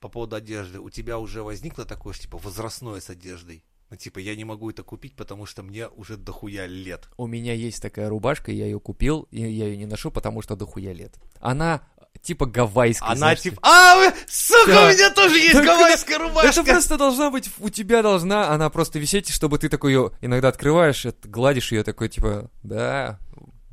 По 0.00 0.08
поводу 0.08 0.36
одежды. 0.36 0.78
У 0.80 0.90
тебя 0.90 1.18
уже 1.18 1.42
возникло 1.42 1.84
такое, 1.84 2.12
что, 2.12 2.24
типа, 2.24 2.38
возрастное 2.38 3.00
с 3.00 3.08
одеждой? 3.10 3.64
Ну, 3.88 3.96
типа, 3.96 4.18
я 4.18 4.34
не 4.34 4.44
могу 4.44 4.68
это 4.70 4.82
купить, 4.82 5.14
потому 5.14 5.46
что 5.46 5.62
мне 5.62 5.88
уже 5.88 6.16
дохуя 6.16 6.66
лет. 6.66 7.08
У 7.16 7.26
меня 7.26 7.54
есть 7.54 7.80
такая 7.80 8.08
рубашка, 8.08 8.50
я 8.50 8.64
ее 8.66 8.80
купил, 8.80 9.28
и 9.30 9.40
я 9.40 9.46
ее 9.46 9.76
не 9.76 9.86
ношу, 9.86 10.10
потому 10.10 10.42
что 10.42 10.56
дохуя 10.56 10.92
лет. 10.92 11.14
Она 11.40 11.82
типа 12.22 12.46
гавайская. 12.46 13.10
Она, 13.10 13.16
знаешь, 13.16 13.40
типа, 13.40 13.58
а, 13.62 14.12
сука, 14.26 14.72
Да. 14.72 14.86
у 14.86 14.92
меня 14.92 15.10
тоже 15.10 15.38
есть 15.38 15.52
Так 15.52 15.64
гавайская 15.66 16.18
рубашка. 16.18 16.60
Это 16.62 16.64
просто 16.64 16.96
должна 16.98 17.30
быть, 17.30 17.50
у 17.58 17.68
тебя 17.68 18.02
должна 18.02 18.50
она 18.50 18.70
просто 18.70 18.98
висеть, 18.98 19.28
чтобы 19.28 19.58
ты 19.58 19.68
такой 19.68 19.92
ее 19.92 20.10
иногда 20.20 20.48
открываешь, 20.48 21.06
гладишь 21.24 21.70
ее 21.72 21.84
такой, 21.84 22.08
типа, 22.08 22.50
да, 22.64 23.20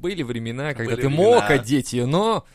были 0.03 0.21
времена, 0.21 0.73
когда 0.73 0.91
Были 0.91 1.01
ты 1.01 1.07
времена. 1.07 1.23
мог 1.23 1.49
одеть 1.49 1.93
ее, 1.93 2.05
но 2.05 2.45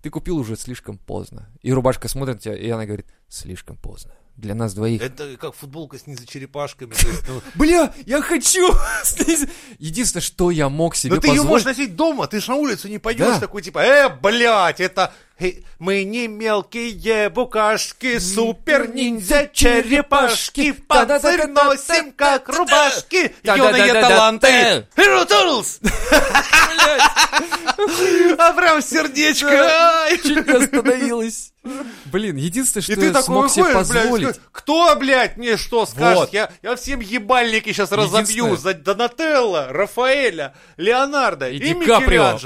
ты 0.00 0.10
купил 0.10 0.38
уже 0.38 0.56
слишком 0.56 0.96
поздно. 0.96 1.48
И 1.60 1.72
рубашка 1.72 2.06
смотрит 2.06 2.36
на 2.36 2.40
тебя, 2.40 2.56
и 2.56 2.70
она 2.70 2.86
говорит, 2.86 3.06
слишком 3.28 3.76
поздно. 3.76 4.12
Для 4.36 4.54
нас 4.54 4.74
двоих. 4.74 5.00
Это 5.00 5.36
как 5.36 5.54
футболка 5.54 5.96
снизу 5.98 6.26
черепашками. 6.26 6.92
то 6.92 7.06
есть, 7.06 7.22
ну, 7.28 7.40
Бля, 7.54 7.92
я 8.04 8.20
хочу! 8.20 8.68
Единственное, 9.78 10.22
что 10.22 10.50
я 10.50 10.68
мог 10.68 10.96
себе 10.96 11.14
Но 11.14 11.20
ты 11.20 11.28
ее 11.28 11.34
позволить... 11.34 11.50
можешь 11.50 11.66
носить 11.66 11.96
дома, 11.96 12.26
ты 12.26 12.40
же 12.40 12.50
на 12.50 12.56
улицу 12.56 12.88
не 12.88 12.98
пойдешь 12.98 13.38
такой, 13.38 13.62
типа, 13.62 13.78
э, 13.78 14.08
блядь, 14.08 14.80
это 14.80 15.12
мы 15.78 16.04
не 16.04 16.28
мелкие 16.28 17.28
букашки, 17.28 18.18
супер 18.18 18.88
ниндзя 18.94 19.50
черепашки, 19.52 20.72
в 20.72 20.86
панцирь 20.86 21.46
носим, 21.46 22.12
как 22.12 22.48
рубашки, 22.48 23.34
юные 23.42 23.92
таланты, 23.92 24.86
Hero 24.96 25.28
Turtles! 25.28 25.80
А 28.38 28.52
прям 28.52 28.82
сердечко! 28.82 30.08
Чуть 30.22 30.46
не 30.46 30.52
остановилась. 30.52 31.52
Блин, 32.06 32.36
единственное, 32.36 32.82
что 32.82 32.92
И 32.92 32.96
ты 32.96 33.06
я 33.06 33.12
такой 33.12 33.24
смог 33.24 33.50
себе 33.50 33.64
блядь, 33.64 33.74
позволить... 33.74 34.24
скажешь, 34.26 34.42
кто, 34.52 34.96
блядь, 34.96 35.36
мне 35.38 35.56
что 35.56 35.86
скажет? 35.86 36.18
Вот. 36.18 36.32
Я, 36.32 36.50
я 36.62 36.76
всем 36.76 37.00
ебальники 37.00 37.72
сейчас 37.72 37.90
разобью 37.90 38.56
за 38.56 38.74
Донателло, 38.74 39.68
Рафаэля, 39.70 40.54
Леонардо 40.76 41.48
И 41.48 41.56
и, 41.56 41.74
Ди 41.74 41.86
Каприо. 41.86 42.38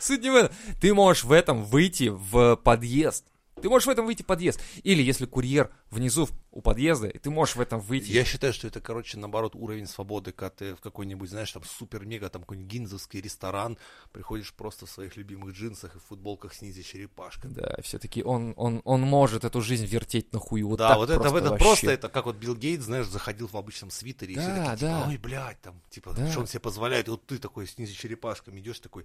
Суть 0.00 0.22
не 0.22 0.30
в 0.30 0.34
этом. 0.36 0.54
Ты 0.80 0.94
можешь 0.94 1.24
в 1.24 1.32
этом 1.32 1.64
выйти 1.64 2.08
в 2.08 2.56
подъезд. 2.56 3.26
Ты 3.60 3.68
можешь 3.68 3.86
в 3.86 3.90
этом 3.90 4.06
выйти 4.06 4.22
в 4.22 4.26
подъезд. 4.26 4.58
Или 4.84 5.02
если 5.02 5.26
курьер 5.26 5.70
внизу 5.90 6.26
у 6.50 6.62
подъезда, 6.62 7.08
и 7.08 7.18
ты 7.18 7.28
можешь 7.28 7.56
в 7.56 7.60
этом 7.60 7.78
выйти. 7.78 8.10
Я 8.10 8.24
считаю, 8.24 8.54
что 8.54 8.66
это, 8.66 8.80
короче, 8.80 9.18
наоборот, 9.18 9.54
уровень 9.54 9.86
свободы, 9.86 10.32
когда 10.32 10.48
ты 10.48 10.74
в 10.74 10.80
какой-нибудь, 10.80 11.28
знаешь, 11.28 11.52
там 11.52 11.62
супер-мега, 11.64 12.30
там 12.30 12.40
какой-нибудь 12.40 12.72
гинзовский 12.72 13.20
ресторан, 13.20 13.76
приходишь 14.12 14.54
просто 14.54 14.86
в 14.86 14.90
своих 14.90 15.18
любимых 15.18 15.52
джинсах 15.54 15.94
и 15.94 15.98
в 15.98 16.02
футболках 16.04 16.54
снизу 16.54 16.82
черепашка. 16.82 17.48
Да, 17.48 17.76
все-таки 17.82 18.22
он, 18.22 18.54
он, 18.56 18.80
он 18.84 19.02
может 19.02 19.44
эту 19.44 19.60
жизнь 19.60 19.84
вертеть 19.84 20.32
на 20.32 20.38
хую. 20.38 20.66
Вот 20.66 20.78
да, 20.78 20.96
вот 20.96 21.10
это, 21.10 21.20
просто 21.20 21.38
это 21.40 21.50
вообще. 21.50 21.64
просто, 21.64 21.90
это 21.90 22.08
как 22.08 22.24
вот 22.24 22.36
Билл 22.36 22.56
Гейтс, 22.56 22.84
знаешь, 22.84 23.08
заходил 23.08 23.46
в 23.46 23.56
обычном 23.58 23.90
свитере, 23.90 24.34
и 24.34 24.38
все 24.38 24.46
Да, 24.48 24.54
такие, 24.70 24.76
типа, 24.78 24.80
да. 24.90 25.06
ой, 25.06 25.16
блядь, 25.18 25.60
там, 25.60 25.82
типа, 25.90 26.14
Да. 26.14 26.30
что 26.30 26.40
он 26.40 26.46
себе 26.46 26.60
позволяет, 26.60 27.08
и 27.08 27.10
вот 27.10 27.26
ты 27.26 27.36
такой 27.36 27.66
снизу 27.66 27.92
черепашками 27.94 28.58
идешь 28.58 28.80
такой, 28.80 29.04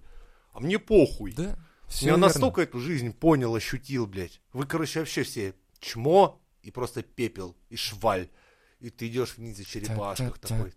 а 0.56 0.60
мне 0.60 0.78
похуй. 0.78 1.32
Да. 1.32 1.58
Всё 1.86 2.06
Я 2.06 2.12
верно. 2.12 2.26
настолько 2.28 2.62
эту 2.62 2.80
жизнь 2.80 3.12
понял, 3.12 3.54
ощутил, 3.54 4.06
блядь. 4.06 4.40
Вы, 4.52 4.66
короче, 4.66 5.00
вообще 5.00 5.22
все 5.22 5.54
чмо 5.78 6.40
и 6.62 6.70
просто 6.70 7.02
пепел, 7.02 7.54
и 7.68 7.76
шваль. 7.76 8.28
И 8.78 8.90
ты 8.90 9.06
идешь 9.08 9.38
вниз 9.38 9.56
за 9.56 9.64
черепашках 9.64 10.38
такой. 10.38 10.70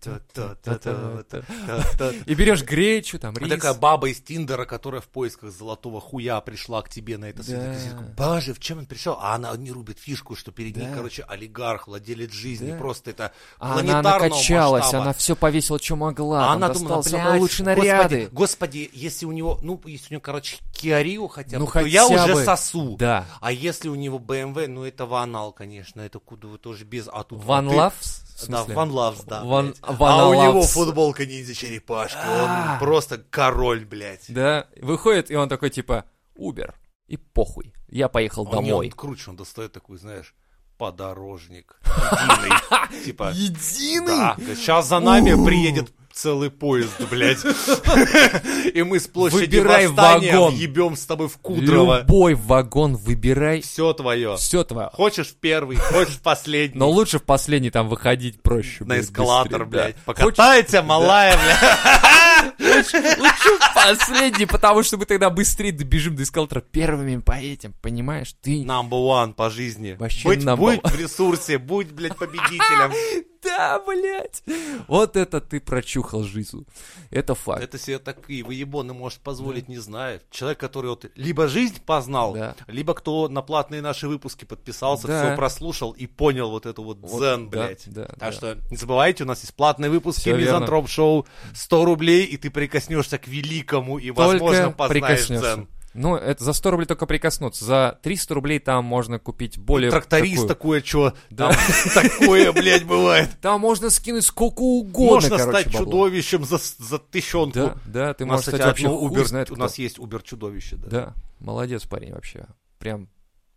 И 2.26 2.34
берешь 2.34 2.62
гречу, 2.62 3.18
там, 3.18 3.36
рис. 3.36 3.48
такая 3.50 3.74
баба 3.74 4.08
из 4.08 4.20
Тиндера, 4.22 4.64
которая 4.64 5.00
в 5.00 5.08
поисках 5.08 5.50
золотого 5.52 6.00
хуя 6.00 6.40
пришла 6.40 6.80
к 6.82 6.88
тебе 6.88 7.18
на 7.18 7.26
это 7.26 7.38
Да. 7.38 7.44
свидание. 7.44 8.14
Боже, 8.16 8.54
в 8.54 8.58
чем 8.58 8.78
он 8.78 8.86
пришел? 8.86 9.18
А 9.20 9.34
она 9.34 9.54
не 9.56 9.70
рубит 9.70 9.98
фишку, 9.98 10.34
что 10.34 10.50
перед 10.50 10.76
ней, 10.76 10.88
короче, 10.94 11.22
олигарх, 11.24 11.88
владелец 11.88 12.32
жизни. 12.32 12.76
Просто 12.76 13.10
это 13.10 13.32
А 13.58 13.66
она 13.72 13.74
планетарного 13.74 14.24
накачалась, 14.30 14.82
масштаба. 14.84 15.02
она 15.04 15.12
все 15.12 15.36
повесила, 15.36 15.78
что 15.78 15.96
могла. 15.96 16.48
А 16.48 16.52
она 16.54 16.68
думала, 16.70 17.02
самые 17.02 17.38
лучшие 17.40 17.66
наряды. 17.66 18.28
Господи, 18.32 18.88
если 18.92 19.26
у 19.26 19.32
него, 19.32 19.58
ну, 19.62 19.80
если 19.84 20.08
у 20.08 20.12
него, 20.14 20.22
короче, 20.22 20.56
Киарио 20.72 21.28
хотя 21.28 21.58
бы, 21.58 21.58
Ну, 21.60 21.66
то 21.66 21.72
хотя 21.72 21.86
я 21.88 22.06
уже 22.06 22.34
бы. 22.34 22.44
сосу. 22.44 22.96
Да. 22.98 23.26
А 23.40 23.52
если 23.52 23.88
у 23.88 23.94
него 23.94 24.18
BMW, 24.18 24.66
ну, 24.68 24.84
это 24.84 25.04
ванал, 25.04 25.52
конечно, 25.52 26.00
это 26.00 26.18
куда 26.18 26.48
вы 26.48 26.56
тоже 26.58 26.84
без... 26.84 27.06
А 27.12 27.22
тут 27.24 27.44
Ван 27.44 27.68
Лавс? 27.90 28.46
Да? 28.48 28.64
Ван 28.64 28.90
Лавс, 28.90 29.20
да. 29.24 29.44
Ван-. 29.44 29.74
Ван 29.82 30.20
а 30.20 30.28
у 30.28 30.34
него 30.34 30.62
футболка 30.62 31.26
ниндзя 31.26 31.54
черепашки. 31.54 32.18
А. 32.22 32.72
Он 32.72 32.78
просто 32.78 33.18
король, 33.18 33.84
блядь. 33.84 34.24
Да, 34.28 34.66
выходит, 34.80 35.30
и 35.30 35.34
он 35.36 35.48
такой, 35.48 35.70
типа, 35.70 36.04
Убер. 36.34 36.74
И 37.06 37.16
похуй. 37.16 37.74
Я 37.88 38.08
поехал 38.08 38.42
Он, 38.42 38.62
не, 38.64 38.70
домой. 38.70 38.86
он 38.86 38.92
круче, 38.92 39.30
он 39.30 39.36
достает 39.36 39.72
такой, 39.72 39.98
знаешь, 39.98 40.34
подорожник. 40.78 41.78
Единый. 41.84 43.04
Типа, 43.04 43.32
Единый? 43.34 44.06
да, 44.06 44.36
сейчас 44.54 44.86
за 44.88 45.00
нами 45.00 45.44
приедет 45.44 45.92
целый 46.20 46.50
поезд, 46.50 46.92
блядь. 47.10 47.38
И 48.74 48.82
мы 48.82 49.00
с 49.00 49.06
площади 49.06 49.56
Выбирай 49.56 49.86
вагон. 49.86 50.54
въебем 50.54 50.96
с 50.96 51.06
тобой 51.06 51.28
в 51.28 51.38
Кудрово. 51.38 52.00
Любой 52.00 52.34
вагон 52.34 52.96
выбирай. 52.96 53.62
Все 53.62 53.92
твое. 53.94 54.36
Все 54.36 54.64
твое. 54.64 54.90
Хочешь 54.92 55.28
в 55.28 55.36
первый, 55.36 55.76
хочешь 55.76 56.16
в 56.16 56.20
последний. 56.20 56.78
Но 56.78 56.90
лучше 56.90 57.18
в 57.18 57.22
последний 57.22 57.70
там 57.70 57.88
выходить 57.88 58.42
проще. 58.42 58.84
На 58.84 59.00
эскалатор, 59.00 59.64
блядь. 59.64 59.96
Покатайте, 60.04 60.82
малая, 60.82 61.36
блядь. 61.38 61.58
Лучше 62.58 63.58
последний, 63.74 64.46
потому 64.46 64.82
что 64.82 64.96
мы 64.96 65.06
тогда 65.06 65.30
быстрее 65.30 65.72
добежим 65.72 66.16
до 66.16 66.22
эскалатора. 66.22 66.60
Первыми 66.60 67.18
поедем, 67.20 67.74
понимаешь? 67.80 68.34
Ты... 68.42 68.62
Number 68.62 68.90
one 68.90 69.32
по 69.34 69.50
жизни. 69.50 69.96
Вообще 69.98 70.28
будь 70.28 70.38
one. 70.38 70.80
в 70.88 70.98
ресурсе, 71.00 71.58
будь, 71.58 71.90
блядь, 71.92 72.16
победителем. 72.16 72.92
Да, 73.42 73.80
блядь. 73.86 74.42
Вот 74.86 75.16
это 75.16 75.40
ты 75.40 75.60
прочухал 75.60 76.24
жизнь. 76.24 76.66
Это 77.10 77.34
факт. 77.34 77.62
Это 77.62 77.78
себе 77.78 77.98
такие 77.98 78.44
выебоны 78.44 78.92
может 78.92 79.20
позволить, 79.20 79.68
не 79.68 79.78
знаю. 79.78 80.20
Человек, 80.30 80.60
который 80.60 80.90
вот 80.90 81.06
либо 81.14 81.48
жизнь 81.48 81.80
познал, 81.84 82.34
Да. 82.34 82.54
либо 82.66 82.92
кто 82.94 83.28
на 83.28 83.40
платные 83.42 83.80
наши 83.80 84.08
выпуски 84.08 84.44
подписался, 84.44 85.06
Да. 85.06 85.24
все 85.24 85.36
прослушал 85.36 85.92
и 85.92 86.06
понял 86.06 86.50
вот 86.50 86.66
эту 86.66 86.82
вот 86.82 86.98
Вот, 87.00 87.18
дзен, 87.18 87.48
да, 87.48 87.66
блядь. 87.66 87.82
да, 87.86 88.04
так 88.06 88.18
да. 88.18 88.32
что 88.32 88.58
не 88.70 88.76
забывайте, 88.76 89.24
у 89.24 89.26
нас 89.26 89.40
есть 89.40 89.54
платные 89.54 89.90
выпуски. 89.90 90.28
Мизантроп 90.28 90.88
Шоу. 90.88 91.26
100 91.54 91.84
рублей, 91.84 92.24
и 92.30 92.36
ты 92.36 92.50
прикоснешься 92.50 93.18
к 93.18 93.26
великому 93.28 93.98
и, 93.98 94.08
Только 94.12 94.20
возможно, 94.20 94.70
познаешь 94.72 95.26
дзен. 95.26 95.68
Ну, 95.92 96.14
это 96.14 96.44
за 96.44 96.52
100 96.52 96.70
рублей 96.70 96.86
только 96.86 97.04
прикоснуться. 97.04 97.64
За 97.64 97.98
300 98.04 98.34
рублей 98.34 98.58
там 98.60 98.84
можно 98.84 99.18
купить 99.18 99.58
более... 99.58 99.90
Тракторист 99.90 100.46
такую- 100.46 100.80
такое, 100.80 100.82
что 100.84 101.14
Да. 101.30 101.52
такое, 101.94 102.52
блядь, 102.52 102.84
бывает. 102.84 103.28
Там 103.40 103.60
можно 103.60 103.90
скинуть 103.90 104.24
сколько 104.24 104.60
угодно, 104.60 105.14
Можно 105.14 105.36
короче, 105.36 105.50
стать 105.62 105.72
бабло. 105.72 105.78
чудовищем 105.86 106.44
за, 106.44 106.58
за 106.78 106.98
тыщенку. 107.00 107.54
Да, 107.58 107.76
да, 107.86 108.14
ты 108.14 108.24
можешь 108.24 108.46
стать 108.46 108.60
вообще 108.64 108.88
убер, 108.88 109.26
знает 109.26 109.50
у 109.50 109.56
нас 109.56 109.78
есть 109.78 109.98
убер-чудовище, 109.98 110.76
да. 110.76 110.88
Да, 110.88 111.14
молодец 111.40 111.84
парень 111.86 112.12
вообще. 112.12 112.46
Прям 112.78 113.08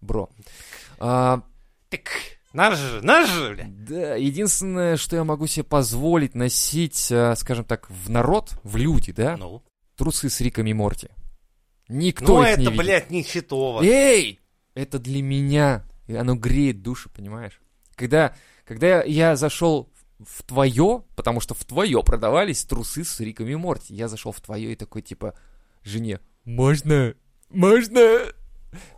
бро. 0.01 0.27
А, 0.97 1.41
Так, 1.89 2.09
наш 2.53 2.77
же, 2.77 3.01
наш 3.01 3.29
же, 3.29 3.53
блядь. 3.53 3.85
да, 3.85 4.15
единственное, 4.15 4.97
что 4.97 5.15
я 5.15 5.23
могу 5.23 5.47
себе 5.47 5.63
позволить 5.63 6.35
носить, 6.35 7.09
а, 7.11 7.35
скажем 7.35 7.65
так, 7.65 7.89
в 7.89 8.09
народ, 8.09 8.51
в 8.63 8.77
люди, 8.77 9.11
да, 9.11 9.37
Ну, 9.37 9.63
трусы 9.95 10.29
с 10.29 10.39
Риком 10.41 10.67
и 10.67 10.73
Морти. 10.73 11.09
Никто 11.89 12.37
ну 12.37 12.43
их 12.43 12.49
это, 12.49 12.59
не 12.61 12.65
видит. 12.67 12.79
блядь, 12.79 13.09
не 13.09 13.23
хитово. 13.23 13.83
Эй! 13.83 14.39
Это 14.73 14.99
для 14.99 15.21
меня. 15.21 15.83
И 16.07 16.15
оно 16.15 16.35
греет 16.35 16.81
душу, 16.81 17.09
понимаешь? 17.09 17.61
Когда, 17.95 18.35
когда 18.65 19.03
я 19.03 19.35
зашел 19.35 19.91
в 20.19 20.43
твое, 20.43 21.03
потому 21.15 21.39
что 21.39 21.53
в 21.53 21.63
твое 21.65 22.01
продавались 22.03 22.63
трусы 22.63 23.03
с 23.03 23.19
Риком 23.19 23.47
и 23.47 23.55
Морти. 23.55 23.93
Я 23.93 24.07
зашел 24.07 24.31
в 24.31 24.41
твое 24.41 24.71
и 24.71 24.75
такой, 24.75 25.01
типа, 25.01 25.35
жене, 25.83 26.19
можно? 26.45 27.13
Можно? 27.49 28.33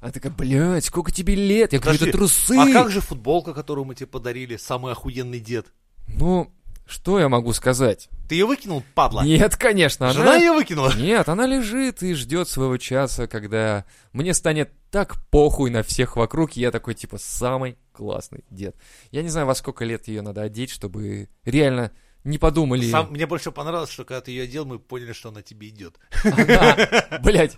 Она 0.02 0.12
такая, 0.12 0.32
блядь, 0.32 0.86
сколько 0.86 1.12
тебе 1.12 1.36
лет? 1.36 1.74
Я 1.74 1.80
говорю, 1.80 2.00
Подожди, 2.00 2.10
это 2.10 2.18
трусы. 2.18 2.58
А 2.58 2.72
как 2.72 2.92
же 2.92 3.02
футболка, 3.02 3.54
которую 3.54 3.86
мы 3.86 3.96
тебе 3.96 4.08
подарили, 4.08 4.58
самый 4.58 4.92
охуенный 4.92 5.40
дед? 5.40 5.68
Ну, 6.08 6.52
что 6.86 7.20
я 7.20 7.30
могу 7.30 7.52
сказать? 7.54 8.10
Ты 8.30 8.36
ее 8.36 8.46
выкинул, 8.46 8.84
падла? 8.94 9.22
Нет, 9.22 9.56
конечно, 9.56 10.14
Жена 10.14 10.34
она... 10.34 10.36
ее 10.38 10.52
выкинула? 10.52 10.94
Нет, 10.96 11.28
она 11.30 11.48
лежит 11.48 12.04
и 12.04 12.14
ждет 12.14 12.48
своего 12.48 12.78
часа, 12.78 13.28
когда 13.28 13.86
мне 14.14 14.34
станет 14.34 14.72
так 14.92 15.16
похуй 15.30 15.72
на 15.72 15.84
всех 15.84 16.16
вокруг, 16.16 16.56
и 16.56 16.62
я 16.62 16.72
такой, 16.72 16.94
типа, 16.94 17.18
самый 17.18 17.78
классный 17.92 18.46
дед. 18.50 18.76
Я 19.12 19.24
не 19.24 19.30
знаю, 19.30 19.48
во 19.48 19.56
сколько 19.56 19.84
лет 19.84 20.08
ее 20.08 20.22
надо 20.22 20.44
одеть, 20.44 20.70
чтобы 20.70 21.30
реально 21.44 21.92
не 22.26 22.38
подумали. 22.38 22.90
Сам- 22.92 23.12
мне 23.12 23.26
больше 23.26 23.52
понравилось, 23.52 23.90
что 23.92 24.04
когда 24.04 24.20
ты 24.22 24.32
ее 24.32 24.44
одел, 24.44 24.66
мы 24.66 24.80
поняли, 24.80 25.14
что 25.14 25.30
она 25.30 25.42
тебе 25.42 25.70
идет. 25.70 25.98
Она, 26.24 26.76
блядь. 27.24 27.58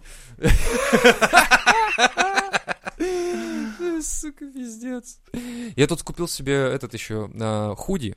Сука, 4.01 4.45
пиздец. 4.45 5.19
Я 5.75 5.87
тут 5.87 6.03
купил 6.03 6.27
себе 6.27 6.53
этот 6.55 6.93
еще 6.93 7.29
а, 7.39 7.75
худи. 7.75 8.15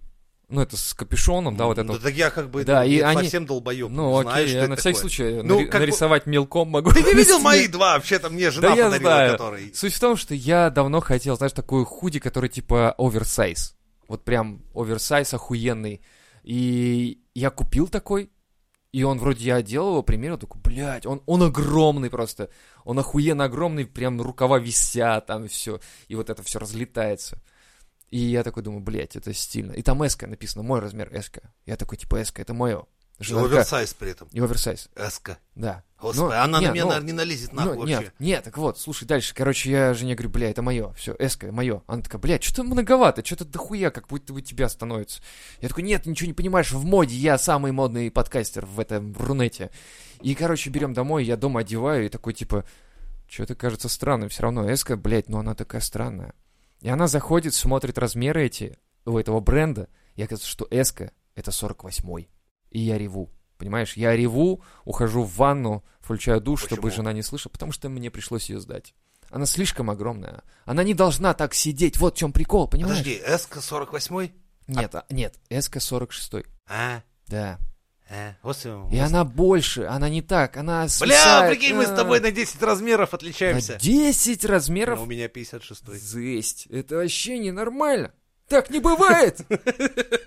Ну, 0.48 0.60
это 0.60 0.76
с 0.76 0.94
капюшоном, 0.94 1.56
да, 1.56 1.66
вот 1.66 1.78
это 1.78 1.84
Ну, 1.84 1.92
вот. 1.92 2.02
так 2.02 2.12
я 2.12 2.28
как 2.30 2.50
бы 2.50 2.64
Да, 2.64 2.84
и 2.84 2.98
они- 2.98 3.22
совсем 3.22 3.46
долбоеб. 3.46 3.88
Ну, 3.88 4.20
знаешь, 4.22 4.36
окей, 4.38 4.48
что 4.48 4.58
я 4.62 4.68
на 4.68 4.74
всякий 4.76 4.96
такое. 4.96 5.00
случай 5.10 5.42
Ну, 5.44 5.60
нари- 5.60 5.70
бы- 5.70 5.78
нарисовать 5.78 6.26
мелком 6.26 6.68
могу. 6.68 6.92
Ты 6.92 7.02
не 7.04 7.14
видел 7.14 7.38
мои 7.40 7.68
два? 7.68 7.94
Вообще-то 7.94 8.30
мне 8.30 8.50
жена 8.50 8.70
Да 8.70 8.74
я 8.74 8.84
подарила, 8.86 9.10
знаю. 9.10 9.32
который... 9.32 9.74
Суть 9.74 9.94
в 9.94 10.00
том, 10.00 10.16
что 10.16 10.34
я 10.34 10.70
давно 10.70 10.98
хотел, 11.00 11.36
знаешь, 11.36 11.52
такой 11.52 11.84
худи, 11.84 12.18
который 12.18 12.50
типа 12.50 12.94
оверсайз. 12.98 13.76
Вот 14.08 14.24
прям 14.24 14.62
оверсайз 14.74 15.32
охуенный. 15.34 16.00
И 16.42 17.22
я 17.34 17.50
купил 17.50 17.88
такой, 17.88 18.30
и 18.92 19.04
он 19.04 19.18
вроде 19.18 19.44
я 19.44 19.56
одел 19.56 19.88
его, 19.88 20.02
примерил, 20.02 20.36
такой, 20.36 20.60
блядь, 20.60 21.06
он, 21.06 21.22
он 21.26 21.42
огромный 21.44 22.10
просто. 22.10 22.50
Он 22.84 22.98
охуенно 22.98 23.44
огромный, 23.44 23.86
прям 23.86 24.20
рукава 24.20 24.58
висят, 24.58 25.26
там 25.26 25.46
все. 25.48 25.80
И 26.08 26.16
вот 26.16 26.28
это 26.28 26.42
все 26.42 26.58
разлетается. 26.58 27.40
И 28.10 28.18
я 28.18 28.42
такой 28.42 28.64
думаю, 28.64 28.82
блядь, 28.82 29.14
это 29.14 29.32
стильно. 29.32 29.72
И 29.72 29.82
там 29.82 30.04
эска 30.04 30.26
написано, 30.26 30.64
мой 30.64 30.80
размер 30.80 31.14
эска. 31.14 31.52
Я 31.66 31.76
такой, 31.76 31.98
типа, 31.98 32.20
эска, 32.20 32.42
это 32.42 32.52
мое. 32.52 32.84
И 33.20 33.32
оверсайз 33.34 33.94
при 33.94 34.10
этом. 34.12 34.28
И 34.32 34.40
оверсайз, 34.40 34.88
Эска. 34.96 35.38
да. 35.54 35.84
Господи, 36.00 36.20
Ну, 36.20 36.30
она 36.32 36.60
не, 36.60 36.66
на 36.66 36.72
меня, 36.72 36.84
ну, 36.84 36.88
наверное, 36.88 37.06
не 37.06 37.12
налезет 37.12 37.52
нахуй 37.52 37.76
вообще. 37.76 37.94
Нет, 37.94 38.14
нет, 38.18 38.44
так 38.44 38.56
вот, 38.56 38.78
слушай, 38.78 39.04
дальше. 39.04 39.34
Короче, 39.34 39.70
я 39.70 39.92
жене 39.92 40.14
говорю, 40.14 40.30
бля, 40.30 40.48
это 40.48 40.62
мое, 40.62 40.92
все, 40.94 41.14
эска, 41.18 41.52
мое. 41.52 41.82
Она 41.86 42.02
такая, 42.02 42.18
бля, 42.18 42.40
что-то 42.40 42.64
многовато, 42.64 43.24
что-то 43.24 43.44
дохуя, 43.44 43.90
как 43.90 44.08
будто 44.08 44.32
бы 44.32 44.40
тебя 44.40 44.70
становится. 44.70 45.20
Я 45.60 45.68
такой, 45.68 45.84
нет, 45.84 46.06
ничего 46.06 46.28
не 46.28 46.32
понимаешь, 46.32 46.72
в 46.72 46.84
моде 46.84 47.14
я 47.16 47.36
самый 47.36 47.72
модный 47.72 48.10
подкастер 48.10 48.64
в 48.64 48.80
этом 48.80 49.14
Рунете. 49.18 49.70
И, 50.22 50.34
короче, 50.34 50.70
берем 50.70 50.94
домой, 50.94 51.24
я 51.24 51.36
дома 51.36 51.60
одеваю, 51.60 52.06
и 52.06 52.08
такой, 52.08 52.32
типа, 52.32 52.64
что-то 53.28 53.54
кажется 53.54 53.90
странным, 53.90 54.30
все 54.30 54.42
равно 54.44 54.70
эска, 54.70 54.96
блядь, 54.96 55.28
но 55.28 55.40
она 55.40 55.54
такая 55.54 55.82
странная. 55.82 56.32
И 56.80 56.88
она 56.88 57.08
заходит, 57.08 57.52
смотрит 57.52 57.98
размеры 57.98 58.46
эти 58.46 58.78
у 59.04 59.18
этого 59.18 59.40
бренда, 59.40 59.88
и 60.16 60.22
оказывается, 60.22 60.48
что 60.48 60.66
эска 60.70 61.12
это 61.34 61.50
48-й. 61.50 62.28
И 62.70 62.80
я 62.80 62.98
реву. 62.98 63.30
Понимаешь, 63.58 63.94
я 63.94 64.16
реву, 64.16 64.62
ухожу 64.84 65.22
в 65.22 65.36
ванну, 65.36 65.84
включаю 66.00 66.40
душ, 66.40 66.62
чтобы 66.64 66.82
Почему? 66.82 66.96
жена 66.96 67.12
не 67.12 67.22
слышала, 67.22 67.52
потому 67.52 67.72
что 67.72 67.88
мне 67.88 68.10
пришлось 68.10 68.48
ее 68.48 68.58
сдать. 68.60 68.94
Она 69.30 69.46
слишком 69.46 69.90
огромная. 69.90 70.42
Она 70.64 70.82
не 70.82 70.94
должна 70.94 71.34
так 71.34 71.54
сидеть. 71.54 71.98
Вот 71.98 72.14
в 72.14 72.18
чем 72.18 72.32
прикол, 72.32 72.68
понимаешь? 72.68 72.98
Подожди, 72.98 73.20
Эска 73.24 73.60
48 73.60 74.30
Нет, 74.66 74.94
а, 74.94 75.04
нет, 75.10 75.38
СК-46. 75.50 76.46
А, 76.68 77.02
Да. 77.28 77.58
а, 78.08 78.34
господи. 78.42 78.94
И 78.94 78.98
она 78.98 79.24
больше, 79.24 79.82
она 79.84 80.08
не 80.08 80.22
так, 80.22 80.56
она 80.56 80.82
Бля, 80.82 80.88
свисает, 80.88 81.50
прикинь, 81.52 81.76
мы 81.76 81.86
с 81.86 81.90
а, 81.90 81.96
тобой 81.96 82.20
на 82.20 82.32
10 82.32 82.62
размеров 82.62 83.12
на 83.12 83.16
отличаемся. 83.16 83.78
10 83.80 84.44
размеров? 84.46 84.98
А 84.98 85.02
у 85.02 85.06
меня 85.06 85.28
56 85.28 85.92
Жесть, 86.12 86.66
это 86.66 86.96
вообще 86.96 87.38
ненормально. 87.38 88.12
Так 88.50 88.68
не 88.68 88.80
бывает! 88.80 89.40